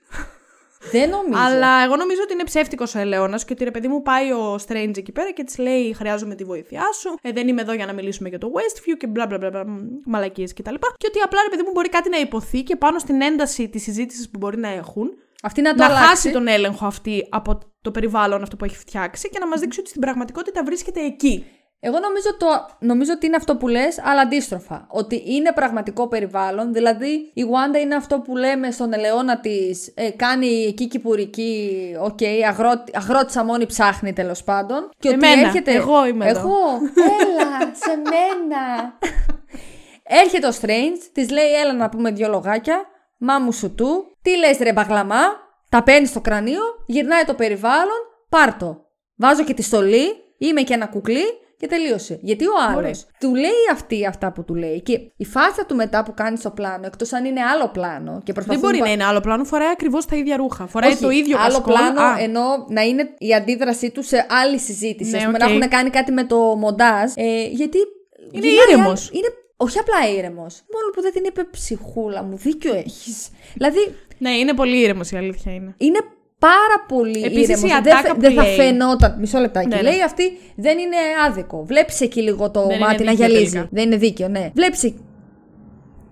Δεν 0.92 1.10
νομίζω. 1.10 1.40
Αλλά 1.44 1.84
εγώ 1.84 1.96
νομίζω 1.96 2.22
ότι 2.24 2.34
είναι 2.34 2.44
ψεύτικος 2.44 2.96
ο 2.96 3.00
ελαιώνας 3.00 3.46
και 3.46 3.54
ότι 3.54 3.64
ρε 3.64 3.72
παιδί 3.72 3.88
μου 3.88 4.02
πάει 4.02 4.32
ο 4.32 4.56
Strange 4.68 4.98
εκεί 4.98 5.12
πέρα 5.12 5.32
και 5.32 5.44
της 5.44 5.58
λέει: 5.58 5.94
Χρειάζομαι 5.94 6.36
τη 6.36 6.44
βοήθειά 6.44 6.84
σου. 7.00 7.16
Ε, 7.22 7.32
δεν 7.32 7.48
είμαι 7.48 7.62
εδώ 7.62 7.74
για 7.74 7.86
να 7.86 7.94
μιλήσουμε 7.94 8.30
για 8.30 8.38
το 8.38 8.52
Westview 8.54 8.98
και 8.98 9.08
μπλα 9.08 9.28
μπλα 9.28 9.38
μπλα 9.38 9.66
μαλακίες 10.06 10.54
κτλ. 10.54 10.74
Και 10.98 11.08
ότι 11.08 11.20
απλά 11.20 11.40
ρε 11.44 11.50
παιδί 11.50 11.64
μου 11.64 11.72
μπορεί 11.74 11.90
κάτι 11.90 12.10
να 12.10 12.18
ειπωθεί 12.18 12.64
και 12.64 12.76
πάνω 12.76 13.00
στην 13.00 13.22
ένταση 13.22 13.70
της 13.70 13.84
συζήτησης 13.84 14.30
που 14.30 14.38
μπορεί 14.38 14.58
να 14.58 14.68
έχουν 14.68 15.10
Αυτή 15.44 15.62
να 15.62 15.72
το 15.72 15.78
να 15.78 15.86
αλλάξει. 15.86 16.06
χάσει 16.08 16.32
τον 16.32 16.48
έλεγχο 16.48 16.86
αυτή 16.86 17.28
από 17.30 17.60
το 17.82 17.92
περιβάλλον 17.92 18.42
αυτό 18.42 18.56
που 18.56 18.66
έχει 18.66 18.78
φτιάξει 18.78 19.30
και 19.30 19.40
να 19.40 19.48
μας 19.48 19.60
δείξει 19.60 19.80
ότι 19.80 19.90
στην 19.90 20.02
πραγματικότητα 20.02 20.64
βρίσκεται 20.64 21.00
εκεί. 21.02 21.46
Εγώ 21.80 22.00
νομίζω, 22.00 22.38
το, 22.38 22.48
νομίζω 22.80 23.12
ότι 23.14 23.26
είναι 23.26 23.36
αυτό 23.36 23.56
που 23.56 23.68
λες, 23.68 24.00
αλλά 24.04 24.22
αντίστροφα. 24.22 24.88
Ότι 24.90 25.24
είναι 25.26 25.52
πραγματικό 25.52 26.08
περιβάλλον, 26.08 26.74
δηλαδή 26.74 27.32
η 27.34 27.44
Wanda 27.52 27.80
είναι 27.80 27.96
αυτό 27.96 28.20
που 28.20 28.36
λέμε 28.36 28.72
στον 28.72 28.94
ελαιώνα 28.94 29.40
της, 29.40 29.94
ε, 29.96 30.10
κάνει 30.10 30.48
εκεί 30.48 30.88
κηπουρική, 30.88 31.96
οκ, 32.02 32.20
αγρότη, 32.48 32.92
αγρότησα 32.96 33.44
μόνη 33.44 33.66
ψάχνει 33.66 34.14
τέλος 34.14 34.44
πάντων. 34.44 34.90
Και 35.00 35.08
ότι 35.08 35.28
Εμένα, 35.28 35.48
έρχεται... 35.48 35.74
εγώ 35.74 36.06
είμαι 36.06 36.28
εδώ. 36.28 36.40
Εγώ, 36.40 36.58
έλα, 37.22 37.74
σε 37.74 37.96
μένα. 37.96 38.98
έρχεται 40.24 40.48
ο 40.48 40.52
Strange, 40.62 41.10
της 41.14 41.30
λέει 41.30 41.54
έλα 41.54 41.74
να 41.74 41.90
πούμε 41.90 42.12
δυο 42.12 42.30
λογάκια, 42.30 42.86
μάμου 43.18 43.52
σου 43.52 43.76
του, 43.76 44.18
τι 44.22 44.38
λες 44.38 44.58
ρε 44.58 44.74
μπαγλαμά, 44.74 45.24
τα 45.70 45.84
παίρνεις 45.84 46.10
στο 46.10 46.22
κρανίο, 46.22 46.62
γυρνάει 46.86 47.24
το 47.24 47.34
περιβάλλον, 47.34 48.00
πάρ' 48.30 48.58
το. 48.58 48.86
Βάζω 49.16 49.44
και 49.44 49.54
τη 49.54 49.62
στολή, 49.62 50.06
είμαι 50.38 50.62
και 50.62 50.74
ένα 50.74 50.88
κουκλί 50.88 51.26
και 51.58 51.68
τελείωσε. 51.68 52.20
Γιατί 52.22 52.46
ο 52.46 52.52
άλλος 52.70 52.82
Μπορεί. 52.82 52.94
του 53.20 53.36
λέει 53.36 53.64
αυτή 53.74 54.06
αυτά 54.06 54.32
που 54.32 54.44
του 54.44 54.56
λέει 54.56 54.82
και 54.82 55.00
η 55.18 55.26
φάση 55.26 55.66
του 55.68 55.76
μετά 55.76 56.04
που 56.04 56.14
κάνει 56.14 56.38
στο 56.38 56.52
πλάνο, 56.52 56.86
εκτός 56.86 57.14
αν 57.14 57.26
είναι 57.26 57.42
άλλο 57.42 57.70
πλάνο 57.70 58.12
και 58.12 58.34
Δεν 58.34 58.34
προσπαθούν 58.34 58.62
μπορεί 58.62 58.78
πα- 58.78 58.86
να 58.86 58.92
είναι 58.92 59.04
άλλο 59.06 59.20
πλάνο, 59.20 59.44
φοράει 59.44 59.70
ακριβώς 59.72 60.06
τα 60.06 60.16
ίδια 60.16 60.38
ρούχα. 60.38 60.68
Φοράει 60.68 60.92
Όχι, 60.92 61.02
το 61.02 61.10
ίδιο 61.10 61.38
άλλο 61.40 61.54
κασκόλ. 61.54 61.74
πλάνο 61.74 62.02
Α, 62.02 62.18
ενώ 62.20 62.42
να 62.70 62.82
είναι 62.82 63.10
η 63.18 63.34
αντίδρασή 63.34 63.92
του 63.92 64.04
σε 64.04 64.26
άλλη 64.30 64.60
συζήτηση. 64.60 65.12
Ναι, 65.12 65.18
Ας 65.18 65.24
πούμε, 65.24 65.38
οκ. 65.38 65.44
να 65.44 65.50
έχουν 65.56 65.70
κάνει 65.70 65.90
κάτι 65.90 66.12
με 66.12 66.24
το 66.26 66.38
μοντάζ. 66.38 67.12
Ε, 67.16 67.44
γιατί. 67.48 67.78
Είναι 68.32 68.48
γυρνάει 68.48 68.68
ήρεμος. 68.68 69.02
άλλο- 69.10 69.10
Είναι 69.20 69.28
όχι 69.58 69.80
απλά 69.80 70.10
ήρεμος. 70.18 70.64
Μόνο 70.74 70.88
που 70.94 71.02
δεν 71.02 71.12
την 71.12 71.24
είπε 71.26 71.44
ψυχούλα 71.52 72.24
μου. 72.24 72.38
Δίκιο 72.38 72.76
έχεις. 72.76 73.30
Δηλαδή 73.54 73.80
Ναι, 74.18 74.30
είναι 74.30 74.54
πολύ 74.54 74.78
ήρεμος 74.82 75.12
η 75.12 75.18
αλήθεια 75.18 75.54
είναι. 75.54 75.74
είναι 75.78 76.00
πάρα 76.40 76.86
πολύ 76.88 77.24
Επίσης, 77.24 77.48
ήρεμος. 77.50 77.64
η 77.64 77.68
Δεν, 77.68 77.76
ατάκα 77.78 77.98
φαι- 78.02 78.14
που 78.14 78.22
δεν 78.22 78.34
θα 78.34 78.44
λέει. 78.44 78.56
φαινόταν. 78.56 79.16
Μισό 79.20 79.40
λεπτάκι. 79.40 79.68
Ναι, 79.68 79.76
ναι. 79.76 79.82
Λέει 79.82 80.02
αυτή 80.02 80.38
δεν 80.56 80.78
είναι 80.78 80.96
άδικο. 81.28 81.64
Βλέπεις 81.66 82.02
εκεί 82.02 82.22
λίγο 82.22 82.52
το 82.52 82.62
Δεν 82.68 82.76
είναι 82.76 82.86
μάτι 82.86 83.04
να 83.04 83.12
δίκαιο 83.12 83.28
γυαλίζει. 83.28 83.52
τελικά. 83.52 83.70
Δεν 83.72 83.86
είναι 83.86 83.96
δίκαιο, 83.98 84.28
ναι. 84.28 84.52
Βλέπεις. 84.54 84.94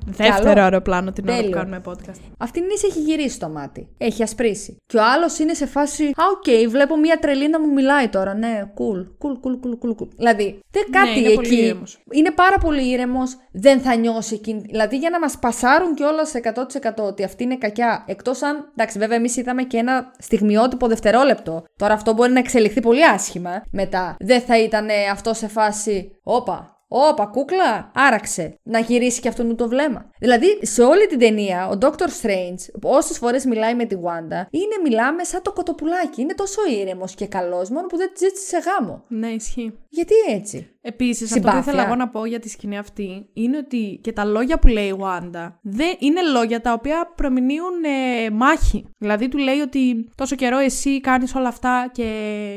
Δεύτερο 0.06 0.62
αεροπλάνο 0.62 1.12
την 1.12 1.24
ώρα 1.28 1.36
που 1.36 1.42
Τέλειο. 1.42 1.58
κάνουμε 1.58 1.82
podcast. 1.86 2.20
Αυτηνής 2.38 2.88
έχει 2.90 3.00
γυρίσει 3.00 3.40
το 3.40 3.50
μάτι. 3.50 3.88
Έχει 3.98 4.24
ασπρίσει. 4.24 4.78
Και 4.86 4.98
ο 4.98 5.04
άλλος 5.14 5.40
είναι 5.40 5.54
σε 5.54 5.66
φάση. 5.66 6.04
Α, 6.04 6.24
οκ, 6.36 6.70
βλέπω 6.70 6.98
μια 6.98 7.20
τρελή 7.20 7.50
να 7.50 7.60
μου 7.60 7.74
μιλάει 7.74 8.08
τώρα. 8.08 8.34
Ναι, 8.34 8.62
cool, 8.78 9.00
cool, 9.00 9.32
cool, 9.32 9.54
cool, 9.66 9.90
cool, 9.90 10.02
cool. 10.02 10.08
Δηλαδή, 10.16 10.60
δεν 10.72 10.84
κάτι 10.92 11.20
είναι 11.20 11.30
πολύ 11.34 11.48
εκεί. 11.48 11.56
ήρεμος. 11.56 12.04
Είναι 12.12 12.32
πάρα 12.32 12.58
πολύ 12.58 12.90
ήρεμος. 12.90 13.38
Δεν 13.52 13.80
θα 13.80 13.96
νιώσει 13.96 14.34
εκείνη. 14.34 14.62
Δηλαδή, 14.70 14.98
για 14.98 15.10
να 15.10 15.20
μας 15.20 15.38
πασάρουν 15.40 15.94
κιόλας 15.94 16.34
100% 16.34 17.04
ότι 17.06 17.24
αυτή 17.24 17.44
είναι 17.44 17.58
κακιά. 17.58 18.04
Εκτός 18.08 18.42
αν. 18.42 18.72
Εντάξει, 18.76 19.00
βέβαια, 19.00 19.18
εμείς 19.18 19.38
είδαμε 19.38 19.64
και 19.64 19.78
ένα 19.78 20.12
στιγμιότυπο 20.18 20.88
δευτερόλεπτο. 20.88 21.64
Τώρα 21.78 21.94
αυτό 21.94 22.14
μπορεί 22.14 22.32
να 22.32 22.40
εξελιχθεί 22.40 22.82
πολύ 22.82 23.06
άσχημα 23.06 23.64
μετά. 23.72 24.16
Δεν 24.20 24.42
θα 24.42 24.60
ήταν 24.60 24.88
αυτό 25.12 25.34
σε 25.34 25.48
φάση. 25.48 26.12
Όπα, 26.24 26.75
Όπα, 26.88 27.26
κούκλα, 27.26 27.92
άραξε. 27.96 28.60
Να 28.64 28.80
γυρίσει 28.80 29.22
και 29.22 29.28
αυτόν 29.28 29.56
το 29.56 29.68
βλέμμα. 29.68 30.10
Δηλαδή, 30.20 30.60
σε 30.62 30.84
όλη 30.84 31.08
την 31.08 31.20
ταινία, 31.20 31.68
ο 31.68 31.78
Dr. 31.82 32.08
Strange, 32.22 32.82
όσες 32.82 33.18
φορές 33.18 33.46
μιλάει 33.46 33.76
με 33.76 33.86
τη 33.86 33.96
Wanda, 33.96 34.48
είναι 34.50 34.76
μιλάμε 34.84 35.24
σαν 35.24 35.42
το 35.42 35.54
κοτοπουλάκι. 35.54 36.22
Είναι 36.22 36.34
τόσο 36.34 36.62
ήρεμος 36.70 37.16
και 37.16 37.28
καλός, 37.28 37.70
μόνο 37.70 37.88
που 37.88 37.98
δεν 37.98 38.12
τη 38.14 38.26
ζήτησε 38.26 38.46
σε 38.46 38.58
γάμο. 38.58 39.04
Ναι, 39.08 39.28
ισχύει. 39.28 39.80
Γιατί 39.90 40.14
έτσι; 40.30 40.75
Επίσης, 40.88 41.24
αυτό 41.32 41.40
που 41.40 41.48
Συμπάθεια. 41.48 41.72
ήθελα 41.72 41.86
εγώ 41.86 41.96
να 41.96 42.08
πω 42.10 42.26
για 42.26 42.40
τη 42.40 42.50
σκηνή 42.50 42.78
αυτή 42.78 43.30
είναι 43.34 43.58
ότι 43.58 44.00
και 44.04 44.12
τα 44.12 44.26
λόγια 44.26 44.60
που 44.60 44.68
λέει 44.68 44.88
η 44.88 44.96
Wanda 45.00 45.52
δεν 45.62 45.96
είναι 46.00 46.22
λόγια 46.22 46.62
τα 46.62 46.74
οποία 46.74 47.12
προμηνύουν 47.16 47.84
ε, 47.84 48.30
μάχη. 48.30 48.86
Δηλαδή, 48.98 49.28
του 49.28 49.38
λέει 49.38 49.60
ότι 49.60 50.10
τόσο 50.16 50.36
καιρό 50.36 50.58
εσύ 50.58 51.02
κάνεις 51.02 51.36
όλα 51.36 51.48
αυτά 51.48 51.90
και 51.94 52.04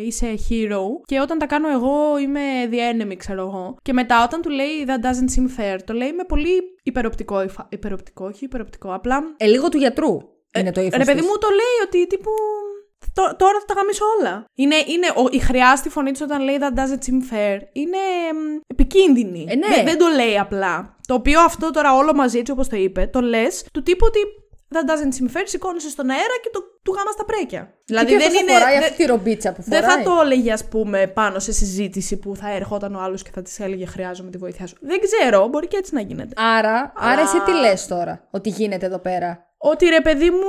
είσαι 0.05 0.27
hero, 0.49 0.81
και 1.05 1.21
όταν 1.21 1.39
τα 1.39 1.47
κάνω 1.47 1.69
εγώ 1.69 2.19
είμαι 2.19 2.41
the 2.71 3.03
enemy, 3.03 3.15
ξέρω 3.17 3.41
εγώ. 3.41 3.77
Και 3.83 3.93
μετά, 3.93 4.25
όταν 4.25 4.41
του 4.43 4.51
λέει 4.51 4.85
that 4.87 5.05
doesn't 5.07 5.39
seem 5.39 5.61
fair, 5.61 5.79
το 5.85 5.93
λέει 5.93 6.13
με 6.13 6.25
πολύ 6.25 6.51
υπεροπτικό. 6.83 7.43
υφα- 7.43 7.67
Υπεροπτικό, 7.71 8.25
όχι 8.27 8.45
υπεροπτικό, 8.45 8.95
απλά. 8.95 9.23
Ε, 9.37 9.47
λίγο 9.47 9.69
του 9.69 9.79
γιατρού 9.79 10.17
είναι 10.59 10.73
το 10.73 10.81
ύφος. 10.81 10.99
Ρε 10.99 11.05
παιδί 11.05 11.21
μου, 11.21 11.39
το 11.41 11.49
λέει 11.49 11.77
ότι 11.87 12.07
τύπου. 12.07 12.31
«Τω- 13.19 13.37
Τώρα 13.37 13.59
θα 13.61 13.65
τα 13.67 13.75
γαμίσω 13.81 14.05
όλα. 14.19 14.45
Είναι, 14.55 14.75
είναι 14.87 15.07
ο, 15.17 15.29
η 15.31 15.39
χρειά 15.39 15.77
στη 15.77 15.89
φωνή 15.89 16.11
της 16.13 16.21
όταν 16.21 16.41
λέει 16.43 16.59
That 16.61 16.79
doesn't 16.79 17.03
seem 17.07 17.21
fair. 17.35 17.59
Είναι 17.73 17.99
μ, 18.35 18.61
επικίνδυνη. 18.67 19.47
Ε, 19.49 19.55
ναι. 19.55 19.67
δεν, 19.75 19.85
δεν 19.85 19.99
το 19.99 20.07
λέει 20.15 20.39
απλά. 20.39 20.97
Το 21.07 21.15
οποίο 21.15 21.41
αυτό 21.41 21.71
τώρα 21.71 21.95
όλο 21.95 22.15
μαζί, 22.15 22.39
έτσι 22.39 22.53
όπως 22.53 22.69
το 22.69 22.77
είπε, 22.77 23.07
το 23.13 23.21
λες 23.21 23.65
του 23.73 23.83
τύπου 23.83 24.05
ότι 24.09 24.19
That 24.75 24.91
doesn't 24.91 25.13
seem 25.23 25.37
fair, 25.37 25.43
σηκώνεσαι 25.45 25.89
στον 25.91 26.11
αέρα 26.11 26.37
και 26.43 26.51
το, 26.53 26.61
του 26.83 26.93
γάμας 26.97 27.13
στα 27.13 27.25
πρέκια. 27.25 27.75
Δηλαδή 27.85 28.17
δεν 28.17 28.33
είναι. 28.35 28.53
Φοράει 28.53 28.79
δε- 28.79 28.85
αυτή 28.85 28.97
τη 28.97 29.05
ρομπίτσα 29.07 29.53
που 29.53 29.63
φοράει. 29.63 29.81
δεν 29.81 29.91
θα 29.91 30.03
το 30.03 30.21
έλεγε, 30.25 30.53
ας 30.53 30.65
πούμε, 30.69 31.07
πάνω 31.07 31.39
σε 31.39 31.53
συζήτηση 31.53 32.17
που 32.19 32.37
θα 32.37 32.51
ερχόταν 32.51 32.95
ο 32.95 33.01
άλλος 33.01 33.23
και 33.23 33.31
θα 33.35 33.43
της 33.43 33.61
έλεγε 33.61 33.87
Χρειάζομαι 33.87 34.31
τη 34.31 34.39
βοήθειά 34.39 34.67
σου. 34.67 34.77
Δεν 34.81 34.99
ξέρω, 35.01 35.49
μπορεί 35.49 35.67
και 35.67 35.77
έτσι 35.77 35.95
να 35.95 36.01
γίνεται. 36.01 36.33
Άρα, 36.37 36.93
άρα 36.97 37.21
εσύ 37.21 37.41
τι 37.41 37.53
λες 37.53 37.87
τώρα, 37.87 38.27
ότι 38.31 38.49
γίνεται 38.49 38.87
εδώ 38.87 38.99
πέρα; 38.99 39.47
Ότι 39.59 39.87
ρε 39.87 40.01
παιδί 40.01 40.31
μου, 40.31 40.47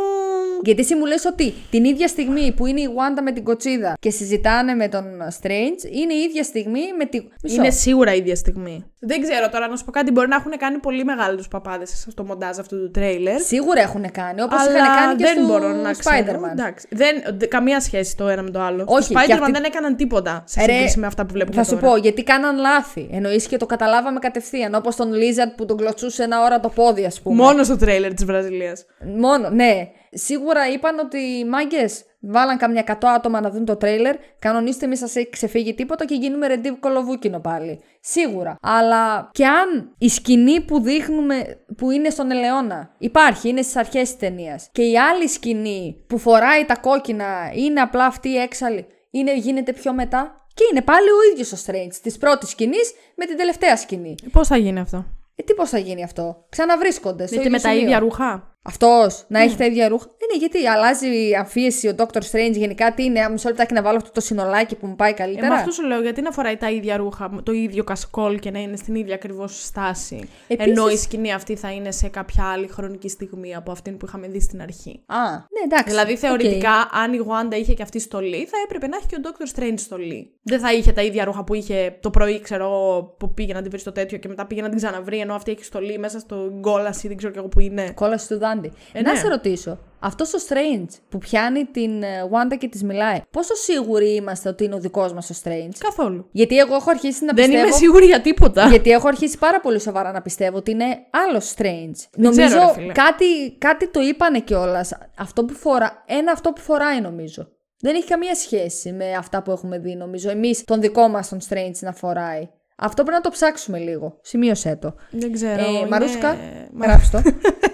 Γιατί 0.64 0.82
εσύ 0.82 0.96
μου 0.96 1.06
λες 1.06 1.26
ότι 1.26 1.54
την 1.70 1.84
ίδια 1.86 2.08
στιγμή 2.08 2.54
που 2.58 2.66
είναι 2.66 2.82
η 2.82 2.88
Wanda 2.90 3.22
με 3.24 3.32
την 3.32 3.44
κοτσίδα 3.44 3.94
και 4.00 4.10
συζητάνε 4.10 4.74
με 4.74 4.88
τον 4.88 5.04
Strange, 5.42 5.92
είναι 5.92 6.14
η 6.14 6.22
ίδια 6.30 6.44
στιγμή 6.44 6.82
με 6.98 7.06
τη. 7.06 7.22
Μισό. 7.44 7.56
Είναι 7.56 7.70
σίγουρα 7.70 8.14
η 8.14 8.18
ίδια 8.18 8.36
στιγμή. 8.36 8.84
Δεν 9.00 9.22
ξέρω 9.22 9.50
τώρα 9.50 9.68
να 9.68 9.76
σου 9.76 9.86
πω 9.86 9.92
κάτι. 9.92 10.12
Μπορεί 10.12 10.28
να 10.28 10.36
έχουν 10.36 10.52
κάνει 10.58 10.78
πολύ 10.78 11.04
μεγάλου 11.04 11.44
παπάδες 11.50 12.06
στο 12.12 12.24
μοντάζ 12.24 12.58
αυτού 12.60 12.76
του 12.80 12.92
τρέιλερ. 12.92 13.40
Σίγουρα 13.42 13.82
έχουν 13.82 14.12
κάνει, 14.12 14.42
όπως 14.42 14.60
Αλλά 14.60 14.72
είχαν 14.72 14.96
κάνει 14.96 15.16
και 15.16 15.24
δεν 15.24 15.36
στο 15.38 15.46
μπορώ 15.46 15.74
να 15.74 15.92
ξέρω. 15.92 16.16
Spider-Man. 16.40 16.52
Εντάξει. 16.52 16.88
Δεν, 16.92 17.24
δε- 17.38 17.46
καμία 17.46 17.80
σχέση 17.80 18.18
το 18.18 18.28
ένα 18.28 18.42
με 18.42 18.50
το 18.50 18.60
άλλο. 18.62 18.84
Όχι, 18.88 19.04
Στο 19.04 19.14
και 19.14 19.20
Spider-Man 19.20 19.38
αυτή- 19.40 19.52
δεν 19.52 19.64
έκαναν 19.64 19.96
τίποτα 19.96 20.44
σε 20.48 20.66
Ρε, 20.66 20.72
σύγκριση 20.74 21.00
με 21.00 21.08
αυτά 21.08 21.26
που 21.26 21.34
βλέπουμε 21.34 21.56
Θα 21.56 21.64
σου 21.64 21.76
τώρα. 21.80 21.88
πω, 21.92 21.96
γιατί 21.98 22.24
κάναν 22.24 22.58
λάθη. 22.58 23.10
Εννοείς 23.12 23.48
και 23.48 23.58
το 23.58 23.66
καταλάβαμε 23.66 24.20
κατευθείαν. 24.20 24.74
Όπως 24.76 24.96
τον 24.96 25.12
Lizard 25.14 25.54
που 25.58 25.66
τον 25.66 25.78
κλωτσούσε 25.78 26.24
ένα 26.24 26.42
ώρα 26.44 26.60
το 26.60 26.70
πόδι, 26.70 27.06
ας 27.06 27.22
πούμε. 27.22 27.36
Μόνο 27.44 27.64
στο 27.64 27.78
τρέιλερ 27.78 28.14
της 28.14 28.26
Βραζιλίας. 28.26 28.86
Μόνο, 29.18 29.50
ναι. 29.50 29.88
Σίγουρα 30.12 30.70
είπαν 30.72 31.00
ότι 31.00 31.18
οι 31.18 31.46
μάγκες 31.46 32.04
βάλαν 32.20 32.58
καμιά 32.58 32.84
100 32.88 32.94
άτομα 33.16 33.42
να 33.42 33.50
δουν 33.50 33.66
το 33.66 33.76
τρέιλερ. 33.76 34.16
Κανονίστε, 34.40 34.88
μη 34.88 34.96
σας 34.98 35.16
έχει 35.16 35.30
ξεφύγει 35.30 35.74
τίποτα 35.74 36.06
και 36.06 36.16
γίνουμε 36.16 36.48
ρεντίβ 36.48 36.74
κολοβούκινο 36.80 37.40
πάλι. 37.40 37.80
Σίγουρα. 38.02 38.58
Αλλά 38.62 39.30
και 39.34 39.46
αν 39.46 39.96
η 39.98 40.10
σκηνή 40.10 40.62
που 40.62 40.82
δείχνουμε 40.82 41.60
που 41.78 41.92
είναι 41.92 42.10
στον 42.10 42.32
Ελαιώνα 42.32 42.96
υπάρχει, 42.98 43.50
είναι 43.50 43.62
στις 43.62 43.76
αρχές 43.76 44.02
της 44.10 44.18
ταινίας. 44.18 44.70
Και 44.72 44.82
η 44.84 44.98
άλλη 45.00 45.28
σκηνή 45.28 46.04
που 46.08 46.18
φοράει 46.18 46.66
τα 46.66 46.76
κόκκινα 46.78 47.52
είναι 47.54 47.82
απλά 47.82 48.06
αυτή 48.06 48.30
η 48.30 48.38
έξαλλη, 48.38 48.86
είναι, 49.12 49.36
γίνεται 49.38 49.74
πιο 49.74 49.94
μετά. 49.94 50.34
Και 50.54 50.64
είναι 50.72 50.82
πάλι 50.82 51.08
ο 51.10 51.32
ίδιος 51.32 51.52
ο 51.54 51.58
Strange 51.66 51.94
της 52.04 52.18
πρώτης 52.18 52.50
σκηνής 52.50 52.94
με 53.16 53.26
την 53.26 53.38
τελευταία 53.38 53.78
σκηνή. 53.78 54.16
Πώς 54.32 54.48
θα 54.48 54.58
γίνει 54.58 54.80
αυτό; 54.80 55.06
Ε, 55.36 55.44
τι 55.44 55.54
πώς 55.54 55.70
θα 55.70 55.78
γίνει 55.78 56.04
αυτό; 56.04 56.46
Ξαναβρίσκονται. 56.50 57.26
στο 57.28 57.36
Γιατί 57.36 57.48
ίδιο 57.48 57.52
με 57.52 57.64
τα 57.64 57.70
σημείο. 57.70 57.84
ίδια 57.84 58.00
ρούχα; 58.00 58.58
Αυτός 58.64 59.26
να 59.28 59.40
έχει 59.42 59.58
τα 59.58 59.66
ίδια 59.66 59.88
ρούχα. 59.88 60.06
Ε, 60.06 60.26
ναι, 60.34 60.40
γιατί 60.40 60.68
αλλάζει 60.68 61.30
η 61.30 61.36
αμφίεση 61.36 61.88
ο 61.88 61.94
Dr. 61.98 62.18
Strange 62.32 62.52
γενικά. 62.54 62.94
Τι 62.94 63.04
είναι, 63.04 63.30
μισό 63.30 63.48
λεπτάκι 63.50 63.74
να 63.74 63.82
βάλω 63.82 63.98
αυτό 63.98 64.12
το 64.12 64.22
συνολάκι 64.22 64.76
που 64.76 64.88
μου 64.88 64.96
πάει 64.96 65.10
Ε, 65.12 65.14
καλύτερα. 65.14 65.48
με 65.48 65.54
αυτό 65.56 65.72
σου 65.72 65.84
λέω, 65.86 66.02
γιατί 66.02 66.22
να 66.22 66.32
φοράει 66.32 66.58
τα 66.58 66.72
ίδια 66.72 66.98
ρούχα, 66.98 67.32
το 67.44 67.52
ίδιο 67.52 67.84
κασκόλ 67.84 68.40
και 68.40 68.52
να 68.52 68.60
είναι 68.60 68.76
στην 68.76 68.96
ίδια 68.96 69.16
ακριβώς 69.16 69.64
στάση. 69.66 70.30
Επίσης- 70.48 70.72
Ενώ 70.78 70.90
η 70.90 70.98
σκηνή 70.98 71.34
αυτή 71.34 71.56
θα 71.56 71.72
είναι 71.72 71.92
σε 71.92 72.08
κάποια 72.08 72.44
άλλη 72.52 72.68
χρονική 72.68 73.10
στιγμή 73.10 73.56
από 73.56 73.72
αυτήν 73.72 73.98
που 73.98 74.06
είχαμε 74.06 74.28
δει 74.28 74.42
στην 74.42 74.62
αρχή. 74.62 75.04
Α, 75.06 75.30
ναι, 75.32 75.62
εντάξει. 75.66 75.84
Δηλαδή, 75.90 76.12
οκ. 76.12 76.18
θεωρητικά, 76.20 76.90
αν 77.04 77.14
η 77.14 77.20
Wanda 77.28 77.56
είχε 77.56 77.74
και 77.74 77.84
αυτή 77.84 78.00
στολή, 78.00 78.46
θα 78.46 78.58
έπρεπε 78.66 78.88
να 78.88 78.98
έχει 78.98 79.06
και 79.08 79.16
ο 79.16 79.20
Dr. 79.24 79.60
Strange 79.60 79.74
στολή. 79.78 80.34
Δεν 80.44 80.60
θα 80.60 80.74
είχε 80.74 80.92
τα 80.92 81.02
ίδια 81.02 81.26
ρούχα 81.26 81.44
που 81.44 81.54
είχε 81.54 81.98
το 82.02 82.10
πρωί, 82.10 82.40
ξέρω 82.42 82.64
εγώ, 82.64 83.16
που 83.20 83.34
πήγε 83.34 83.54
να 83.54 83.62
την 83.62 83.70
βρει 83.72 83.80
στο 83.80 83.92
τέτοιο 83.92 84.18
και 84.18 84.28
μετά 84.28 84.46
πήγε 84.46 84.62
να 84.62 84.70
την 84.70 84.78
ξαναβρεί, 84.78 85.18
ενώ 85.20 85.34
αυτή 85.34 85.52
έχει 85.52 85.64
στολή 85.64 85.98
μέσα 86.00 86.20
στο 86.20 86.50
γκόλαση, 86.60 87.08
δεν 87.08 87.18
ξέρω 87.18 87.32
κι 87.34 87.40
εγώ 87.40 87.48
που 87.48 87.60
είναι. 87.60 87.92
Κόλαση 87.96 88.28
του 88.28 88.38
Δάντη. 88.54 88.72
Ε, 88.94 89.02
να 89.02 89.12
ναι. 89.12 89.18
σε 89.20 89.28
ρωτήσω, 89.28 89.78
αυτός 90.00 90.34
ο 90.34 90.38
Strange 90.50 90.88
που 91.10 91.18
πιάνει 91.18 91.66
την 91.66 92.04
ε, 92.04 92.08
Wanda 92.32 92.58
και 92.58 92.68
της 92.68 92.84
μιλάει, 92.84 93.22
πόσο 93.32 93.54
σίγουροι 93.56 94.16
είμαστε 94.16 94.50
ότι 94.50 94.64
είναι 94.64 94.76
ο 94.76 94.80
δικός 94.80 95.14
μας 95.14 95.30
ο 95.30 95.34
Strange; 95.44 95.70
Καθόλου. 95.80 96.28
Γιατί 96.32 96.58
εγώ 96.58 96.76
έχω 96.76 96.90
αρχίσει 96.90 97.26
να 97.26 97.34
Δεν 97.34 97.46
πιστεύω. 97.46 97.66
είμαι 97.68 97.76
σίγουρη 97.76 98.06
για 98.06 98.22
τίποτα. 98.22 98.68
Γιατί 98.68 98.90
έχω 98.92 99.08
αρχίσει 99.08 99.38
πάρα 99.38 99.60
πολύ 99.60 99.80
σοβαρά 99.80 100.12
να 100.12 100.22
πιστεύω 100.22 100.58
ότι 100.58 100.72
είναι 100.72 100.86
άλλος 101.28 101.54
Strange. 101.58 101.96
Δεν 102.12 102.24
νομίζω 102.24 102.46
ξέρω, 102.48 102.66
ρε 102.76 102.82
φίλε. 102.82 102.92
κάτι, 102.92 103.26
κάτι 103.58 103.88
το 103.90 104.02
είπανε 104.02 104.40
κιόλας. 104.40 104.92
Αυτό 105.18 105.46
που 105.46 105.54
φορά, 105.54 106.04
ένα 106.08 106.32
αυτό 106.32 106.52
που 106.54 106.62
φοράει 106.62 107.02
νομίζω. 107.02 107.48
Δεν 107.82 107.96
έχει 107.96 108.06
καμία 108.08 108.36
σχέση 108.36 108.92
με 108.92 109.12
αυτά 109.14 109.42
που 109.42 109.52
έχουμε 109.52 109.78
δει, 109.80 109.96
νομίζω. 109.96 110.30
Εμείς 110.30 110.64
τον 110.64 110.82
δικό 110.82 111.08
μας 111.08 111.30
τον 111.30 111.40
Strange 111.50 111.80
να 111.80 111.92
φοράει. 111.94 112.50
Αυτό 112.82 113.02
πρέπει 113.04 113.18
να 113.18 113.22
το 113.24 113.30
ψάξουμε 113.30 113.78
λίγο. 113.78 114.18
Σημείωσέ 114.22 114.76
το. 114.82 114.94
Δεν 115.12 115.32
ξέρω. 115.32 115.64
Ε, 115.64 115.68
είναι- 115.70 115.88
Μαρούσκα, 115.88 116.38
Μα- 116.72 116.86
γράψτε 116.86 117.22
το. 117.22 117.32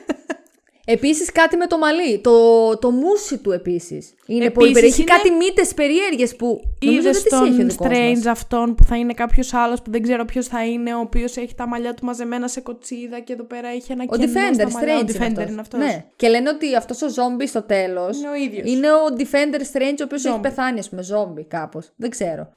Επίσης 0.86 1.32
κάτι 1.32 1.58
με 1.58 1.68
το 1.68 1.78
μαλλί. 1.78 2.20
Το, 2.20 2.78
το 2.78 2.92
μουσι 2.92 3.38
του 3.38 3.52
επίσης. 3.52 4.14
Είναι 4.26 4.50
πολύ 4.50 4.70
Επίσης 4.70 4.74
περίεργο. 4.74 4.88
Έχει 4.88 5.02
είναι- 5.02 5.12
κάτι 5.12 5.32
μύτες 5.32 5.74
περίεργε 5.74 6.28
που. 6.38 6.62
νομίζω 6.84 7.00
Είδες 7.02 7.14
δεν 7.14 7.24
τις 7.24 7.32
έχει 7.32 7.42
ο 7.54 7.58
τον 7.58 7.68
δικός 7.70 7.88
Strange 7.88 8.16
μας. 8.16 8.26
αυτόν 8.26 8.76
που 8.76 8.84
θα 8.84 8.98
είναι 8.98 9.14
κάποιος 9.14 9.54
άλλος 9.54 9.82
που 9.82 9.92
δεν 9.92 10.02
ξέρω 10.02 10.26
ποιος 10.26 10.48
θα 10.48 10.66
είναι, 10.66 10.94
ο 10.96 11.00
οποίος 11.00 11.38
έχει 11.38 11.56
τα 11.56 11.68
μαλλιά 11.68 11.94
του 11.94 12.06
μαζεμένα 12.06 12.48
σε 12.48 12.62
κοτσίδα 12.62 13.20
και 13.20 13.34
εδώ 13.34 13.44
πέρα 13.44 13.68
έχει 13.68 13.92
ένα 13.92 14.04
Ο 14.08 14.18
κενό 14.18 14.32
Defender, 14.34 14.54
στα 14.54 14.70
μαλλιά. 14.72 15.00
Strange. 15.00 15.10
Ο 15.10 15.12
Defender 15.44 15.50
είναι 15.50 15.62
αυτός. 15.62 15.80
Ναι. 15.80 16.06
Και 16.16 16.28
λένε 16.28 16.50
ότι 16.50 16.76
αυτός 16.76 17.02
ο 17.02 17.10
ζόμπι 17.10 17.48
στο 17.48 17.62
τέλος. 17.62 18.18
Είναι 18.18 18.30
ο 18.30 18.36
ίδιος. 18.36 18.72
Είναι 18.72 18.92
ο 18.92 19.00
Defender 19.18 19.60
Strange, 19.60 19.98
ο 20.00 20.04
οποίος 20.04 20.26
έχει 20.26 20.36
Zombie. 20.38 20.42
πεθάνει, 20.42 20.80
ας 20.80 20.90
πούμε, 20.90 21.02
ζόμπι 21.04 21.44
κάπως. 21.44 21.92
Δεν 21.96 22.10
ξέρω. 22.10 22.54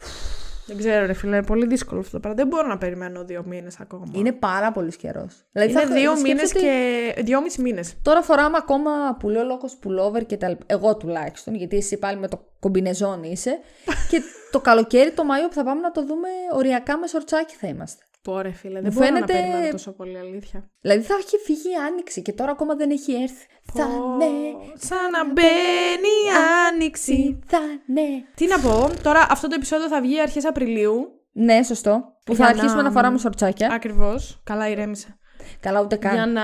Δεν 0.68 0.76
ξέρω, 0.76 1.06
ρε 1.06 1.12
φίλε, 1.12 1.36
είναι 1.36 1.44
πολύ 1.46 1.66
δύσκολο 1.66 2.00
αυτό 2.00 2.12
το 2.12 2.18
πράγμα. 2.20 2.38
Δεν 2.42 2.48
μπορώ 2.48 2.66
να 2.68 2.78
περιμένω 2.78 3.24
δύο 3.24 3.42
μήνες 3.46 3.80
ακόμα. 3.80 4.04
Είναι 4.12 4.32
πάρα 4.32 4.72
πολύ 4.72 4.96
καιρός. 4.96 5.44
Δηλαδή 5.52 5.70
Είναι 5.72 5.80
θα- 5.80 5.86
δύο 5.86 6.00
σκέψου 6.16 6.22
μήνες 6.22 6.50
ότι 6.50 6.60
και. 6.60 7.22
δυόμισι 7.22 7.60
μήνες. 7.62 7.94
Τώρα 8.02 8.22
φοράμε 8.22 8.56
ακόμα 8.56 8.90
που 9.18 9.28
λέω 9.28 9.44
λόγος 9.44 9.78
pullover 9.84 10.26
και 10.26 10.36
τα 10.36 10.48
λοιπά. 10.48 10.64
Εγώ 10.66 10.96
τουλάχιστον, 10.96 11.54
γιατί 11.54 11.76
εσύ 11.76 11.96
πάλι 11.98 12.18
με 12.18 12.28
το 12.28 12.44
κομπινεζόν 12.60 13.22
είσαι. 13.22 13.58
και 14.10 14.22
το 14.50 14.60
καλοκαίρι, 14.60 15.10
το 15.10 15.24
Μάιο 15.24 15.48
που 15.48 15.54
θα 15.54 15.64
πάμε 15.64 15.80
να 15.80 15.90
το 15.90 16.04
δούμε 16.04 16.28
οριακά 16.54 16.98
με 16.98 17.06
σορτσάκι 17.06 17.54
θα 17.54 17.66
είμαστε. 17.66 18.02
Πόρε, 18.22 18.50
φίλε, 18.50 18.74
Μου 18.80 18.82
δεν 18.82 18.92
μπορώ 18.92 19.04
φαίνεται- 19.06 19.34
να 19.34 19.40
περιμένω 19.40 19.70
τόσο 19.70 19.92
πολύ, 19.92 20.18
αλήθεια. 20.18 20.70
Δηλαδή 20.80 21.02
θα 21.02 21.14
έχει 21.14 21.36
φύγει 21.44 21.68
η 21.70 21.74
άνοιξη 21.88 22.22
και 22.22 22.32
τώρα 22.32 22.50
ακόμα 22.50 22.74
δεν 22.74 22.90
έχει 22.90 23.12
έρθει. 23.12 23.46
Θα 23.72 23.86
ναι, 24.16 24.26
Σαν 24.74 25.10
να 25.12 25.24
μπαίνει 25.32 26.12
η 26.26 26.30
άνοιξη. 26.68 27.38
θα 27.46 27.58
ναι. 27.86 28.06
Τι 28.34 28.46
να 28.46 28.58
πω, 28.60 28.90
τώρα 29.02 29.26
αυτό 29.30 29.48
το 29.48 29.54
επεισόδιο 29.56 29.88
θα 29.88 30.00
βγει 30.00 30.20
αρχές 30.20 30.44
Απριλίου. 30.46 31.12
Ναι, 31.32 31.62
σωστό. 31.62 32.04
Που 32.24 32.34
θα 32.34 32.44
Για 32.44 32.44
να- 32.44 32.50
αρχίσουμε 32.60 32.82
να 32.82 32.90
φοράμε 32.90 33.18
σορτσάκια. 33.18 33.68
Ακριβώς. 33.72 34.40
Καλά, 34.44 34.68
ηρέμησε. 34.68 35.18
Καλά, 35.60 35.80
ούτε 35.80 35.96
καν. 35.96 36.14
Για 36.14 36.26
να 36.26 36.42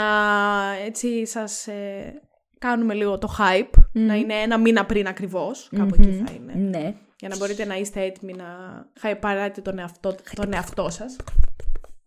έτσι 0.87 1.27
σας 1.27 1.66
ε, 1.66 2.20
κάνουμε 2.59 2.95
λίγο 2.95 3.18
το 3.18 3.29
hype, 3.39 3.70
να 3.93 4.14
είναι 4.14 4.35
ένα 4.35 4.59
μήνα 4.59 4.87
πριν 4.87 5.07
ακριβώς, 5.07 5.68
κάπου 5.77 5.95
εκεί 5.99 6.22
θα 6.27 6.33
είναι. 6.35 6.53
Ναι. 6.55 6.95
Για 7.18 7.29
να 7.29 7.37
μπορείτε 7.37 7.64
να 7.64 7.75
είστε 7.77 8.01
έτοιμοι 8.03 8.33
να 8.33 8.45
χαϊπαράτε 9.01 9.61
τον 9.61 9.79
εαυτό, 9.79 10.14
τον 10.35 10.53
εαυτό 10.53 10.91
σας. 10.91 11.16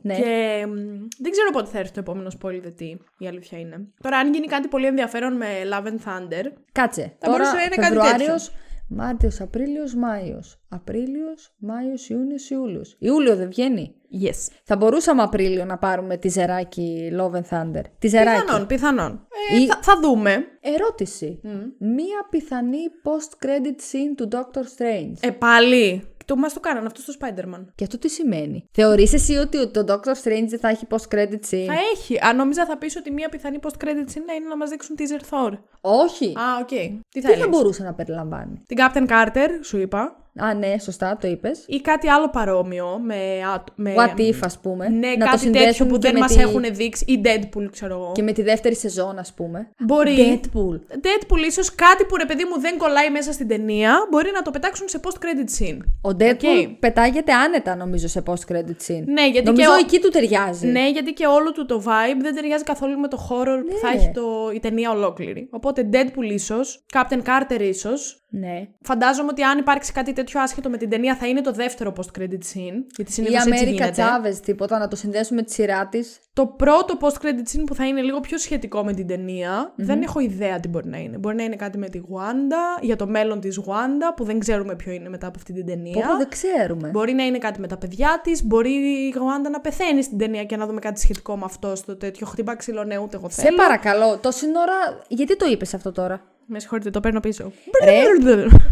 Ναι. 0.03 0.15
Και 0.15 0.65
μ, 0.67 0.73
δεν 1.19 1.31
ξέρω 1.31 1.49
πότε 1.53 1.69
θα 1.69 1.79
έρθει 1.79 1.91
το 1.91 1.99
επόμενο 1.99 2.31
spoiler 2.41 2.71
τι 2.75 2.95
η 3.17 3.27
αλήθεια 3.27 3.59
είναι. 3.59 3.87
Τώρα 4.01 4.17
αν 4.17 4.33
γίνει 4.33 4.47
κάτι 4.47 4.67
πολύ 4.67 4.85
ενδιαφέρον 4.85 5.33
με 5.33 5.47
Love 5.71 5.87
and 5.87 5.99
Thunder, 6.05 6.45
Κάτσε. 6.71 7.01
Θα 7.01 7.27
Τώρα 7.27 7.31
μπορούσε 7.37 7.55
να 7.55 7.63
είναι 7.63 7.75
κάτι 7.75 7.87
Φεβρουάριος, 7.87 8.51
Μάρτιος, 8.89 9.41
Απρίλιος, 9.41 9.95
Μάιος. 9.95 10.59
Απρίλιος, 10.69 11.53
Μάιος, 11.57 12.09
Ιούνιος, 12.09 12.49
Ιούλιος. 12.49 12.95
Ιούλιο 12.99 13.35
δεν 13.35 13.47
βγαίνει; 13.47 13.95
yes. 14.23 14.51
Θα 14.63 14.75
μπορούσαμε 14.75 15.21
Απρίλιο 15.21 15.65
να 15.65 15.77
πάρουμε 15.77 16.17
τη 16.17 16.27
ζεράκι 16.29 17.11
Love 17.19 17.31
and 17.31 17.49
Thunder; 17.49 17.81
Τη 17.99 18.07
ζεράκι. 18.07 18.41
Πιθανόν, 18.41 18.67
πιθανόν. 18.67 19.27
Ε, 19.51 19.61
Ή- 19.61 19.67
θα, 19.67 19.79
θα 19.81 19.99
δούμε. 19.99 20.45
Ερώτηση. 20.61 21.39
Μία 21.79 22.27
πιθανή 22.29 22.79
post-credit 23.03 23.79
scene 23.91 24.13
του 24.17 24.27
Doctor 24.31 24.61
Strange. 24.61 25.13
Ε, 25.19 25.29
πάλι. 25.29 26.07
Το 26.27 26.35
μας 26.35 26.53
το 26.53 26.59
κάνανε 26.59 26.85
αυτό 26.85 27.01
στο 27.01 27.13
Spider-Man. 27.19 27.65
Και 27.75 27.83
αυτό 27.83 27.97
τι 27.97 28.09
σημαίνει; 28.09 28.69
Θεωρείς 28.71 29.13
εσύ 29.13 29.35
ότι 29.35 29.67
το 29.67 29.83
Doctor 29.87 30.11
Strange 30.23 30.45
δεν 30.47 30.59
θα 30.59 30.69
έχει 30.69 30.87
post-credit 30.89 31.39
scene; 31.49 31.65
Θα 31.65 31.73
έχει. 31.93 32.17
Αν 32.21 32.35
νόμιζα 32.35 32.65
θα 32.65 32.77
πεις 32.77 32.95
ότι 32.95 33.11
μία 33.11 33.29
πιθανή 33.29 33.59
post-credit 33.61 34.07
scene 34.11 34.35
είναι 34.37 34.47
να 34.49 34.57
μας 34.57 34.69
δείξουν 34.69 34.95
teaser 34.99 35.21
Thor. 35.29 35.57
Όχι. 35.81 36.25
Α, 36.25 36.57
οκ. 36.61 36.67
Τι 36.67 36.77
θα 36.77 36.99
τι 37.09 37.21
θα 37.21 37.31
έλεγες; 37.31 37.49
μπορούσε 37.49 37.83
να 37.83 37.93
περιλαμβάνει. 37.93 38.63
Την 38.65 38.77
Captain 38.79 39.07
Carter, 39.09 39.49
σου 39.61 39.77
είπα. 39.77 40.26
Α, 40.39 40.53
ναι, 40.53 40.75
σωστά, 40.81 41.17
το 41.21 41.27
είπες. 41.27 41.63
Ή 41.67 41.81
κάτι 41.81 42.07
άλλο 42.09 42.29
παρόμοιο 42.29 42.99
με. 43.03 43.15
α- 43.53 43.63
με 43.75 43.93
What 43.97 44.19
if, 44.19 44.35
ας 44.41 44.59
πούμε. 44.59 44.87
Ναι, 44.89 45.07
να 45.07 45.13
το 45.13 45.25
κάτι 45.25 45.29
τέτοιο 45.29 45.37
συνδέσουν 45.37 45.87
που 45.87 45.93
και 45.93 45.99
δεν 45.99 46.13
με 46.13 46.19
μας 46.19 46.33
τη- 46.35 46.41
έχουν 46.41 46.63
δείξει. 46.71 47.05
Ή 47.07 47.21
Deadpool, 47.25 47.67
ξέρω 47.71 47.93
εγώ. 47.93 48.11
Και 48.15 48.21
με 48.21 48.31
τη 48.31 48.41
δεύτερη 48.41 48.75
σεζόν, 48.75 49.17
ας 49.19 49.33
πούμε. 49.33 49.69
Μπορεί. 49.79 50.15
Deadpool. 50.43 50.75
Deadpool, 50.95 51.47
ίσως 51.47 51.75
κάτι 51.75 52.03
που 52.05 52.15
ρε 52.15 52.25
παιδί 52.25 52.43
μου 52.43 52.59
δεν 52.61 52.77
κολλάει 52.77 53.09
μέσα 53.09 53.31
στην 53.31 53.47
ταινία, 53.47 54.07
μπορεί 54.11 54.29
να 54.33 54.41
το 54.41 54.51
πετάξουν 54.51 54.87
σε 54.89 54.99
post-credit 55.03 55.61
scene. 55.63 55.77
Ο 56.01 56.09
Deadpool 56.19 56.67
Οκ. 56.69 56.79
πετάγεται 56.79 57.33
άνετα, 57.33 57.75
νομίζω, 57.75 58.07
σε 58.07 58.23
post-credit 58.25 58.77
scene. 58.87 59.03
Ναι, 59.05 59.27
γιατί 59.29 59.45
νομίζω 59.47 59.69
και 59.69 59.75
ο- 59.75 59.85
εκεί 59.85 59.99
του 59.99 60.09
ταιριάζει. 60.09 60.67
Ναι, 60.67 60.89
γιατί 60.89 61.13
και 61.13 61.25
όλο 61.25 61.51
του 61.51 61.65
το 61.65 61.83
vibe 61.85 62.17
δεν 62.21 62.35
ταιριάζει 62.35 62.63
καθόλου 62.63 62.99
με 62.99 63.07
το 63.07 63.27
horror 63.29 63.59
που 63.69 63.77
θα 63.81 63.89
Ναι. 63.89 63.95
έχει 63.95 64.11
το, 64.13 64.51
η 64.53 64.59
ταινία 64.59 64.91
ολόκληρη. 64.91 65.47
Οπότε 65.51 65.89
Deadpool 65.93 66.31
ίσως, 66.31 66.85
Captain 66.93 67.21
Carter 67.21 67.61
ίσως. 67.61 68.21
Ναι. 68.29 68.67
Φαντάζομαι 68.81 69.27
ότι 69.31 69.41
αν 69.43 69.57
υπάρξει 69.57 69.91
κάτι 69.91 70.13
τέτοιο 70.13 70.41
άσχετο 70.41 70.69
με 70.69 70.77
την 70.77 70.89
ταινία 70.89 71.15
θα 71.15 71.27
είναι 71.27 71.41
το 71.41 71.51
δεύτερο 71.51 71.93
post-credit 71.97 72.21
scene. 72.21 72.77
Γιατί 72.95 73.11
Ή 73.11 73.13
συνήθως 73.13 73.35
έτσι 73.35 73.49
Αμέρικα 73.49 73.69
γίνεται. 73.69 73.91
Τσάβες, 73.91 74.39
τίποτα, 74.39 74.77
να 74.79 74.87
το 74.87 74.95
συνδέσουμε 74.95 75.39
με 75.39 75.45
τη 75.45 75.53
σειρά 75.53 75.87
της. 75.87 76.19
Το 76.33 76.45
πρώτο 76.45 76.97
post-credit 76.99 77.55
scene 77.55 77.63
που 77.65 77.75
θα 77.75 77.87
είναι 77.87 78.01
λίγο 78.01 78.19
πιο 78.19 78.37
σχετικό 78.37 78.83
με 78.83 78.93
την 78.93 79.07
ταινια 79.07 79.73
δεν 79.75 80.01
έχω 80.01 80.19
ιδέα 80.19 80.59
τι 80.59 80.67
μπορεί 80.67 80.87
να 80.87 80.97
είναι. 80.97 81.17
Μπορεί 81.17 81.35
να 81.35 81.43
είναι 81.43 81.55
κάτι 81.55 81.77
με 81.77 81.89
τη 81.89 82.01
Wanda, 82.09 82.81
για 82.81 82.95
το 82.95 83.07
μέλλον 83.07 83.39
της 83.39 83.59
Wanda, 83.65 84.13
που 84.15 84.23
δεν 84.23 84.39
ξέρουμε 84.39 84.75
ποιο 84.75 84.91
είναι 84.91 85.09
μετά 85.09 85.27
από 85.27 85.37
αυτή 85.37 85.53
την 85.53 85.65
ταινία. 85.65 85.93
Πόπο 85.93 86.17
δεν 86.17 86.29
ξέρουμε. 86.29 86.89
Μπορεί 86.89 87.13
να 87.13 87.23
είναι 87.25 87.37
κάτι 87.37 87.59
με 87.59 87.67
τα 87.67 87.77
παιδιά 87.77 88.19
της, 88.23 88.43
μπορεί 88.45 88.69
η 88.71 89.13
Wanda 89.15 89.51
να 89.51 89.59
πεθαίνει 89.59 90.01
στην 90.03 90.17
ταινία 90.17 90.43
και 90.43 90.57
να 90.57 90.65
δούμε 90.65 90.79
κάτι 90.79 90.99
σχετικό 90.99 91.37
με 91.37 91.43
αυτό 91.45 91.75
στο 91.75 91.95
τέτοιο. 91.95 92.27
Χτύπα 92.27 92.55
ξύλο, 92.55 92.83
ναι, 92.83 92.97
ούτε 92.97 93.17
εγώ 93.17 93.29
Σε 93.29 93.41
θέλω. 93.41 93.57
παρακαλώ, 93.57 94.17
το 94.17 94.31
σύνορα. 94.31 94.73
Γιατί 95.07 95.37
το 95.37 95.45
είπες 95.45 95.73
αυτό 95.73 95.91
τώρα; 95.91 96.21
Με 96.47 96.59
συγχωρείτε, 96.59 96.89
το 96.89 96.99
παίρνω 96.99 97.19
πίσω. 97.19 97.51
Ρε. 97.83 97.93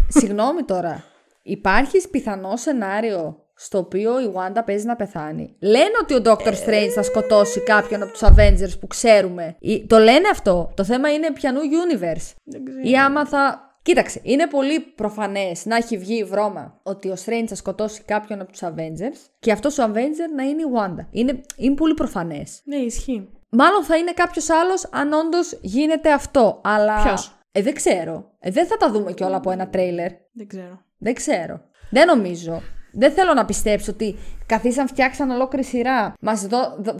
Συγγνώμη 0.07 0.63
τώρα. 0.63 1.03
Υπάρχει 1.43 2.09
πιθανό 2.09 2.55
σενάριο 2.57 3.39
στο 3.55 3.77
οποίο 3.77 4.21
η 4.21 4.31
Wanda 4.35 4.61
παίζει 4.65 4.85
να 4.85 4.95
πεθάνει. 4.95 5.55
Λένε 5.59 5.91
ότι 6.01 6.13
ο 6.13 6.21
Doctor 6.25 6.47
Strange 6.53 6.89
θα 6.95 7.03
σκοτώσει 7.03 7.59
κάποιον 7.59 8.01
από 8.01 8.11
τους 8.11 8.21
Avengers 8.23 8.79
που 8.79 8.87
ξέρουμε. 8.87 9.55
Ή- 9.59 9.85
Το 9.87 9.97
λένε 9.97 10.27
αυτό. 10.31 10.71
Το 10.75 10.83
θέμα 10.83 11.13
είναι 11.13 11.31
πιανού 11.33 11.59
universe. 11.59 12.33
Δεν 12.43 12.65
ξέρω. 12.65 12.79
Ή 12.83 12.97
άμα 12.97 13.25
θα. 13.25 13.59
Κοίταξε, 13.81 14.19
είναι 14.23 14.47
πολύ 14.47 14.79
προφανέ 14.79 15.51
να 15.63 15.75
έχει 15.75 15.97
βγει 15.97 16.15
η 16.17 16.23
βρώμα 16.23 16.79
ότι 16.83 17.09
ο 17.09 17.15
Strange 17.25 17.45
θα 17.47 17.55
σκοτώσει 17.55 18.01
κάποιον 18.01 18.41
από 18.41 18.51
του 18.51 18.59
Avengers 18.59 19.17
και 19.39 19.51
αυτό 19.51 19.69
ο 19.83 19.85
Avenger 19.87 20.29
να 20.35 20.43
είναι 20.43 20.61
η 20.61 20.65
Wanda. 20.77 21.05
Είναι, 21.11 21.41
είναι 21.57 21.75
πολύ 21.75 21.93
προφανέ. 21.93 22.43
Ναι, 22.63 22.75
ισχύει. 22.75 23.29
Μάλλον 23.49 23.83
θα 23.83 23.97
είναι 23.97 24.11
κάποιο 24.11 24.41
άλλο 24.61 24.73
αν 24.91 25.13
όντω 25.13 25.37
γίνεται 25.61 26.11
αυτό. 26.11 26.61
Αλλά. 26.63 27.03
Ποιος; 27.03 27.34
Ε, 27.57 27.61
δεν 27.61 27.73
ξέρω. 27.73 28.31
Ε, 28.39 28.51
δεν 28.51 28.67
θα 28.67 28.77
τα 28.77 28.91
δούμε 28.91 29.11
κιόλα 29.11 29.35
από 29.35 29.51
ένα 29.51 29.69
τρέιλερ. 29.69 30.11
Δεν 30.33 30.47
ξέρω. 30.47 30.81
Δεν 30.97 31.13
ξέρω. 31.13 31.61
Δεν 31.89 32.07
νομίζω. 32.07 32.61
Δεν 32.93 33.11
θέλω 33.11 33.33
να 33.33 33.45
πιστέψω 33.45 33.91
ότι 33.91 34.15
καθίσαν, 34.45 34.87
φτιάξαν 34.87 35.29
ολόκληρη 35.29 35.65
σειρά. 35.65 36.13
Μας 36.19 36.47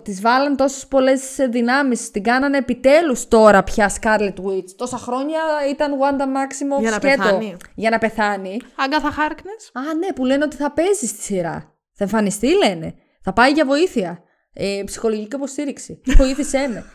τη 0.04 0.12
βάλαν 0.12 0.56
τόσες 0.56 0.88
πολλές 0.88 1.22
δυνάμεις. 1.50 2.12
Την 2.12 2.24
κάνανε 2.24 2.58
επιτέλους 2.58 3.28
τώρα 3.28 3.64
πια 3.64 3.92
Scarlet 4.02 4.34
Witch. 4.46 4.70
Τόσα 4.76 4.98
χρόνια 4.98 5.40
ήταν 5.70 5.92
Wanda 5.92 6.24
Maximoff 6.24 6.82
Για 6.82 6.90
να 6.90 6.96
σκέτο. 6.96 7.24
πεθάνει. 7.24 7.56
Για 7.76 7.90
να 7.90 7.98
πεθάνει. 7.98 8.58
Αγκάθα 8.76 9.12
Χάρκνες. 9.12 9.72
Α, 9.74 9.96
ναι, 9.96 10.14
που 10.14 10.26
λένε 10.26 10.44
ότι 10.44 10.56
θα 10.56 10.72
παίζει 10.72 11.06
στη 11.08 11.22
σειρά. 11.22 11.74
Θα 11.94 12.04
εμφανιστεί, 12.04 12.48
λένε. 12.66 12.94
Θα 13.22 13.34
πάει 13.34 13.52
για 13.52 13.66
βοήθεια. 13.66 14.24
Ε, 14.54 14.82
ψυχολογική 14.86 15.36
υποστήριξη. 15.36 16.02
Βοήθησέ 16.18 16.68
με. 16.74 16.86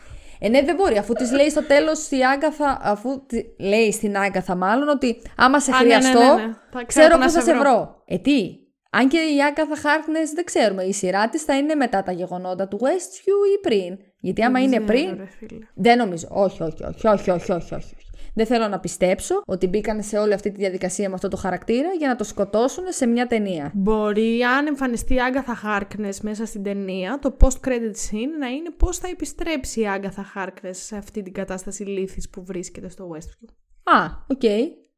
Ε, 0.43 0.49
ναι, 0.49 0.61
δεν 0.61 0.75
μπορεί. 0.75 0.97
Αφού 0.97 1.13
της 1.13 1.31
λέει 1.31 1.49
στο 1.49 1.63
τέλος 1.63 2.09
η 2.11 2.23
Άγκαθα, 2.33 2.79
αφού 2.81 3.25
τη 3.25 3.41
λέει 3.59 3.91
στην 3.91 4.17
Άγκαθα, 4.17 4.55
μάλλον 4.55 4.87
ότι 4.89 5.21
άμα 5.35 5.59
σε 5.59 5.71
Α, 5.71 5.83
ναι, 5.83 5.87
ναι, 5.87 5.95
ναι, 5.95 6.01
χρειαστώ, 6.01 6.19
ναι. 6.35 6.53
Θα 6.71 6.83
ξέρω 6.83 6.85
ξέρω 6.87 7.09
που 7.09 7.13
πού 7.13 7.19
να 7.19 7.29
θα 7.31 7.39
σε 7.39 7.45
σε 7.45 7.51
βρω. 7.51 7.59
βρω. 7.61 8.03
Ε, 8.05 8.17
τι; 8.17 8.49
Αν 8.91 9.07
και 9.07 9.17
η 9.17 9.41
Άγκαθα 9.47 9.75
Χάρκνες 9.75 10.31
δεν 10.31 10.43
ξέρουμε. 10.45 10.83
Η 10.83 10.93
σειρά 10.93 11.29
της 11.29 11.43
θα 11.43 11.57
είναι 11.57 11.75
μετά 11.75 12.03
τα 12.03 12.11
γεγονότα 12.11 12.67
του 12.67 12.79
Westview 12.81 13.57
ή 13.57 13.59
πριν; 13.61 13.97
Γιατί 14.19 14.43
άμα 14.43 14.59
είναι 14.59 14.77
Δεν 14.77 14.85
πριν. 14.85 15.05
ξέρω, 15.05 15.17
ρε 15.17 15.29
φίλε. 15.37 15.65
Δεν 15.73 15.97
νομίζω. 15.97 16.27
Όχι, 16.31 16.63
όχι, 16.63 16.83
όχι, 16.83 17.07
όχι, 17.07 17.31
όχι, 17.31 17.51
όχι, 17.51 17.73
όχι. 17.73 17.95
Δεν 18.33 18.45
θέλω 18.45 18.67
να 18.67 18.79
πιστέψω 18.79 19.41
ότι 19.45 19.67
μπήκαν 19.67 20.03
σε 20.03 20.17
όλη 20.17 20.33
αυτή 20.33 20.51
τη 20.51 20.57
διαδικασία 20.57 21.07
με 21.09 21.13
αυτό 21.15 21.27
το 21.27 21.37
χαρακτήρα 21.37 21.89
για 21.97 22.07
να 22.07 22.15
το 22.15 22.23
σκοτώσουν 22.23 22.83
σε 22.89 23.05
μια 23.05 23.27
ταινία. 23.27 23.71
Μπορεί, 23.73 24.41
αν 24.43 24.67
εμφανιστεί 24.67 25.13
η 25.13 25.19
Άγκαθα 25.21 25.55
Χάρκνες 25.55 26.21
μέσα 26.21 26.45
στην 26.45 26.63
ταινία, 26.63 27.19
το 27.21 27.37
post-credit 27.39 27.95
scene 28.09 28.31
να 28.39 28.47
είναι 28.47 28.69
πώς 28.77 28.97
θα 28.97 29.07
επιστρέψει 29.07 29.81
η 29.81 29.87
Άγκαθα 29.87 30.23
Χάρκνες 30.23 30.77
σε 30.77 30.97
αυτή 30.97 31.21
την 31.21 31.33
κατάσταση 31.33 31.83
λύθης 31.83 32.29
που 32.29 32.43
βρίσκεται 32.45 32.89
στο 32.89 33.09
Westview. 33.13 33.49
Α, 33.95 34.05
οκ. 34.27 34.41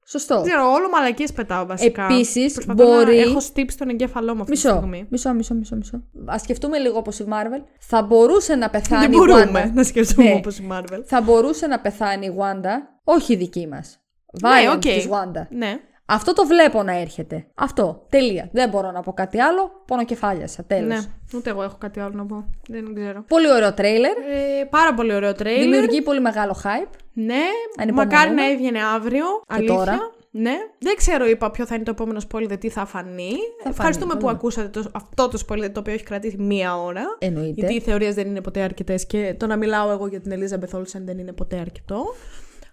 Σωστό. 0.06 0.36
Δεν 0.36 0.44
ξέρω, 0.44 0.72
όλο 0.72 0.90
μαλακίες 0.90 1.34
πετάω 1.34 1.66
βασικά. 1.66 2.04
Επίσης, 2.06 2.54
Προσπαθώ 2.54 2.84
μπορεί- 2.84 3.16
Να 3.16 3.22
έχω 3.22 3.40
στύψει 3.40 3.78
τον 3.78 3.90
εγκέφαλό 3.90 4.36
μου 4.36 4.42
αυτή 4.42 4.52
τη 4.54 4.58
Μισό, 4.66 4.78
στιγμή. 4.78 5.06
μισό, 5.10 5.34
μισό, 5.34 5.54
μισό, 5.56 5.76
μισό. 5.76 6.04
Ας 6.26 6.38
σκεφτούμε 6.38 6.78
λίγο 6.78 6.98
όπως 6.98 7.20
η 7.20 7.26
Marvel. 7.30 7.62
Θα 7.80 8.02
μπορούσε 8.04 8.56
να 8.56 8.70
πεθάνει 8.70 9.02
Δεν 9.06 9.12
η 9.14 9.16
μπορούμε 9.18 9.64
Wanda. 9.66 9.72
να 9.74 9.84
σκεφτούμε 9.84 10.30
Ναι. 10.30 10.36
όπως 10.36 10.58
η 10.58 10.68
Marvel. 10.72 11.02
Θα 11.06 11.22
μπορούσε 11.22 11.68
να 11.68 11.80
πεθάνει 11.80 12.26
η 12.26 12.34
Wanda, 12.40 12.93
όχι 13.04 13.34
η 13.34 13.36
δική 13.36 13.68
μας. 13.68 14.00
Βάει 14.42 14.68
οκ. 14.68 14.80
της 14.80 15.08
Wanda. 15.10 15.48
Ναι. 15.50 15.80
Αυτό 16.06 16.34
το 16.34 16.46
βλέπω 16.46 16.84
να 16.84 17.00
έρχεται. 17.00 17.48
Αυτό. 17.56 18.06
Τελεία. 18.10 18.50
Δεν 18.52 18.70
μπορώ 18.70 18.92
να 18.92 19.02
πω 19.02 19.14
κάτι 19.14 19.40
άλλο. 19.42 19.72
Πονοκεφάλιασα. 19.88 20.64
Τέλος. 20.64 20.88
Ναι, 20.88 21.00
ούτε 21.34 21.50
εγώ 21.50 21.64
έχω 21.64 21.76
κάτι 21.80 22.00
άλλο 22.00 22.14
να 22.16 22.26
πω. 22.26 22.50
Δεν 22.68 22.96
ξέρω. 22.96 23.24
Πολύ 23.28 23.52
ωραίο 23.52 23.74
τρέιλερ. 23.74 24.18
Ε, 24.18 24.66
πάρα 24.70 24.94
πολύ 24.94 25.14
ωραίο 25.14 25.34
τρέιλερ. 25.34 25.64
Δημιουργεί 25.64 26.02
πολύ 26.02 26.22
μεγάλο 26.22 26.56
hype. 26.64 26.94
Ναι, 27.14 27.42
Ανυπομονούμε. 27.80 28.16
μακάρι 28.16 28.36
να 28.36 28.50
έβγαινε 28.50 28.80
αύριο. 28.84 29.26
αλήθεια. 29.48 29.76
τώρα. 29.76 29.98
Ναι. 30.36 30.56
Δεν 30.80 30.96
ξέρω, 30.96 31.26
είπα 31.26 31.52
ποιο 31.52 31.66
θα 31.66 31.76
είναι 31.76 31.84
το 31.84 31.92
επόμενο 31.92 32.22
spoiler, 32.32 32.60
τι 32.60 32.70
θα 32.70 32.86
φανεί. 32.86 33.34
Ευχαριστούμε 33.64 34.08
φανεί, 34.10 34.22
που 34.24 34.30
ναι. 34.30 34.36
ακούσατε 34.36 34.68
το, 34.68 34.90
αυτό 34.94 35.28
το 35.28 35.40
spoiler, 35.48 35.70
το 35.72 35.80
οποίο 35.80 35.94
έχει 35.94 36.04
κρατήσει 36.04 36.38
μία 36.38 36.78
ώρα. 36.78 37.04
Εννοείται. 37.20 37.54
Γιατί 37.56 37.74
οι 37.74 37.80
θεωρίες 37.80 38.16
δεν 38.16 38.28
είναι 38.28 38.42
ποτέ 38.42 38.62
αρκετές 38.62 39.06
και 39.06 39.36
το 39.40 39.48
να 39.48 39.56
μιλάω 39.56 39.92
εγώ 39.92 40.08
για 40.08 40.20
την 40.22 40.32
Ελίζα 40.32 40.58
Μπεθόλσεν 40.58 41.06
δεν 41.06 41.18
είναι 41.18 41.32
ποτέ 41.32 41.58
αρκετό. 41.58 42.04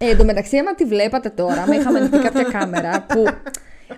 Ε, 0.03 0.11
εν 0.11 0.16
τω 0.16 0.24
μεταξύ, 0.24 0.57
άμα 0.57 0.74
τη 0.74 0.84
βλέπατε 0.84 1.28
τώρα, 1.30 1.62
άμα 1.62 1.74
είχαμε 1.74 2.01
δει 2.01 2.18
κάποια 2.18 2.42
κάμερα 2.42 3.07
που. 3.09 3.24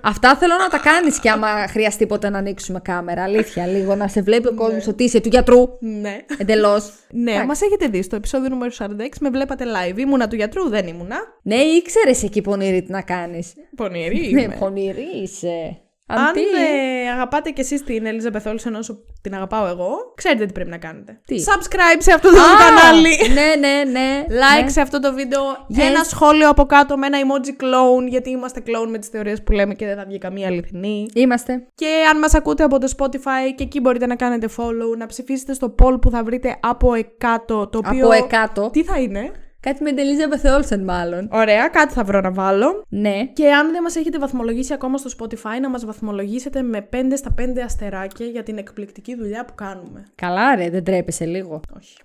Αυτά 0.00 0.36
θέλω 0.36 0.54
να 0.56 0.68
τα 0.68 0.78
κάνεις 0.78 1.20
και 1.20 1.30
άμα 1.30 1.48
χρειαστεί 1.68 2.06
ποτέ 2.06 2.28
να 2.30 2.38
ανοίξουμε 2.38 2.80
κάμερα. 2.80 3.22
Αλήθεια, 3.22 3.66
λίγο 3.66 3.94
να 3.94 4.08
σε 4.08 4.22
βλέπει 4.22 4.46
ο 4.46 4.54
κόσμος 4.54 4.86
ότι 4.86 5.04
είσαι 5.04 5.20
του 5.20 5.28
γιατρού. 5.28 5.68
Ναι. 5.80 6.18
Εντελώς. 6.38 6.92
Ναι, 7.10 7.44
μας 7.44 7.60
έχετε 7.62 7.86
δει 7.86 8.02
στο 8.02 8.16
επεισόδιο 8.16 8.48
νούμερο 8.48 8.72
46, 8.78 8.86
με 9.20 9.30
βλέπατε 9.30 9.64
live. 9.64 9.98
Ήμουνα 9.98 10.28
του 10.28 10.36
γιατρού, 10.36 10.68
δεν 10.68 10.86
ήμουνα. 10.86 11.16
Ναι, 11.42 11.54
ήξερες 11.54 12.22
εκεί 12.22 12.40
πονηρή 12.40 12.82
τι 12.82 12.90
να 12.92 13.02
κάνεις. 13.02 13.52
Πονηρή 13.76 14.30
Ναι, 14.32 14.42
είμαι. 14.42 14.56
πονηρή 14.58 15.06
είσαι. 15.22 15.80
Αν 16.06 16.18
Αντί. 16.24 16.40
ε, 16.40 17.10
αγαπάτε 17.10 17.50
κι 17.50 17.60
εσείς 17.60 17.84
την 17.84 18.06
Ελίζα 18.06 18.30
Μπεθόλσεν 18.30 18.74
όσο 18.74 18.98
την 19.20 19.34
αγαπάω 19.34 19.66
εγώ, 19.66 19.90
ξέρετε 20.16 20.46
τι 20.46 20.52
πρέπει 20.52 20.70
να 20.70 20.78
κάνετε. 20.78 21.20
Τι; 21.26 21.36
Subscribe 21.38 21.98
σε 21.98 22.12
αυτό 22.12 22.30
το 22.30 22.40
Α, 22.40 22.56
κανάλι. 22.58 23.16
Ναι, 23.32 23.68
ναι, 23.68 23.90
ναι. 23.90 24.24
Like 24.28 24.64
ναι. 24.64 24.70
σε 24.70 24.80
αυτό 24.80 25.00
το 25.00 25.14
βίντεο, 25.14 25.40
Yes. 25.42 25.80
ένα 25.80 26.04
σχόλιο 26.04 26.48
από 26.48 26.64
κάτω 26.64 26.96
με 26.96 27.06
ένα 27.06 27.18
emoji 27.20 27.62
clone, 27.62 28.08
γιατί 28.08 28.30
είμαστε 28.30 28.62
clone 28.66 28.88
με 28.88 28.98
τις 28.98 29.08
θεωρίες 29.08 29.42
που 29.42 29.52
λέμε 29.52 29.74
και 29.74 29.86
δεν 29.86 29.96
θα 29.96 30.04
βγει 30.04 30.18
καμία 30.18 30.46
αληθινή. 30.46 31.06
Είμαστε. 31.14 31.66
Και 31.74 31.88
αν 32.10 32.18
μας 32.18 32.34
ακούτε 32.34 32.62
από 32.62 32.78
το 32.78 32.92
Spotify 32.98 33.54
και 33.56 33.62
εκεί 33.62 33.80
μπορείτε 33.80 34.06
να 34.06 34.16
κάνετε 34.16 34.48
follow, 34.56 34.96
να 34.98 35.06
ψηφίσετε 35.06 35.54
στο 35.54 35.74
poll 35.82 36.00
που 36.00 36.10
θα 36.10 36.24
βρείτε 36.24 36.56
από 36.60 36.94
εκάτω, 36.94 37.68
το 37.68 37.78
οποίο... 37.86 38.06
Από 38.06 38.12
εκάτω. 38.14 38.70
Τι 38.72 38.82
θα 38.84 38.98
είναι; 39.00 39.32
Κάτι 39.66 39.82
με 39.82 39.88
την 39.88 39.98
Ελίζα 39.98 40.26
Μπεθεόλσεν, 40.28 40.84
μάλλον. 40.84 41.28
Ωραία, 41.32 41.68
κάτι 41.68 41.92
θα 41.92 42.04
βρω 42.04 42.20
να 42.20 42.32
βάλω. 42.32 42.84
Ναι. 42.88 43.26
Και 43.32 43.52
αν 43.52 43.70
δεν 43.72 43.82
μας 43.82 43.96
έχετε 43.96 44.18
βαθμολογήσει 44.18 44.72
ακόμα 44.72 44.98
στο 44.98 45.10
Spotify, 45.18 45.60
να 45.60 45.68
μας 45.70 45.84
βαθμολογήσετε 45.84 46.62
με 46.62 46.88
5 46.92 46.96
στα 47.16 47.34
5 47.38 47.42
αστεράκια 47.64 48.26
για 48.26 48.42
την 48.42 48.58
εκπληκτική 48.58 49.16
δουλειά 49.16 49.44
που 49.44 49.54
κάνουμε. 49.54 50.04
Καλά, 50.14 50.54
ρε, 50.54 50.70
δεν 50.70 50.84
τρέπεσαι 50.84 51.24
λίγο. 51.24 51.60
Όχι. 51.76 51.96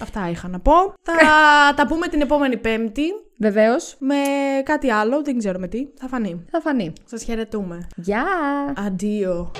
Αυτά 0.00 0.28
είχα 0.30 0.48
να 0.48 0.60
πω. 0.60 0.72
Θα 1.02 1.12
τα 1.76 1.86
πούμε 1.86 2.06
την 2.08 2.20
επόμενη 2.20 2.56
Πέμπτη 2.56 3.04
Βεβαίως. 3.38 3.96
με 3.98 4.14
κάτι 4.64 4.90
άλλο, 4.90 5.22
δεν 5.22 5.38
ξέρω 5.38 5.58
με 5.58 5.68
τι. 5.68 5.86
Θα 5.94 6.08
φανεί. 6.08 6.44
Θα 6.50 6.60
φανεί. 6.60 6.92
Σας 7.04 7.22
χαιρετούμε. 7.22 7.86
Γεια! 7.96 8.24
Αντίο. 8.86 9.50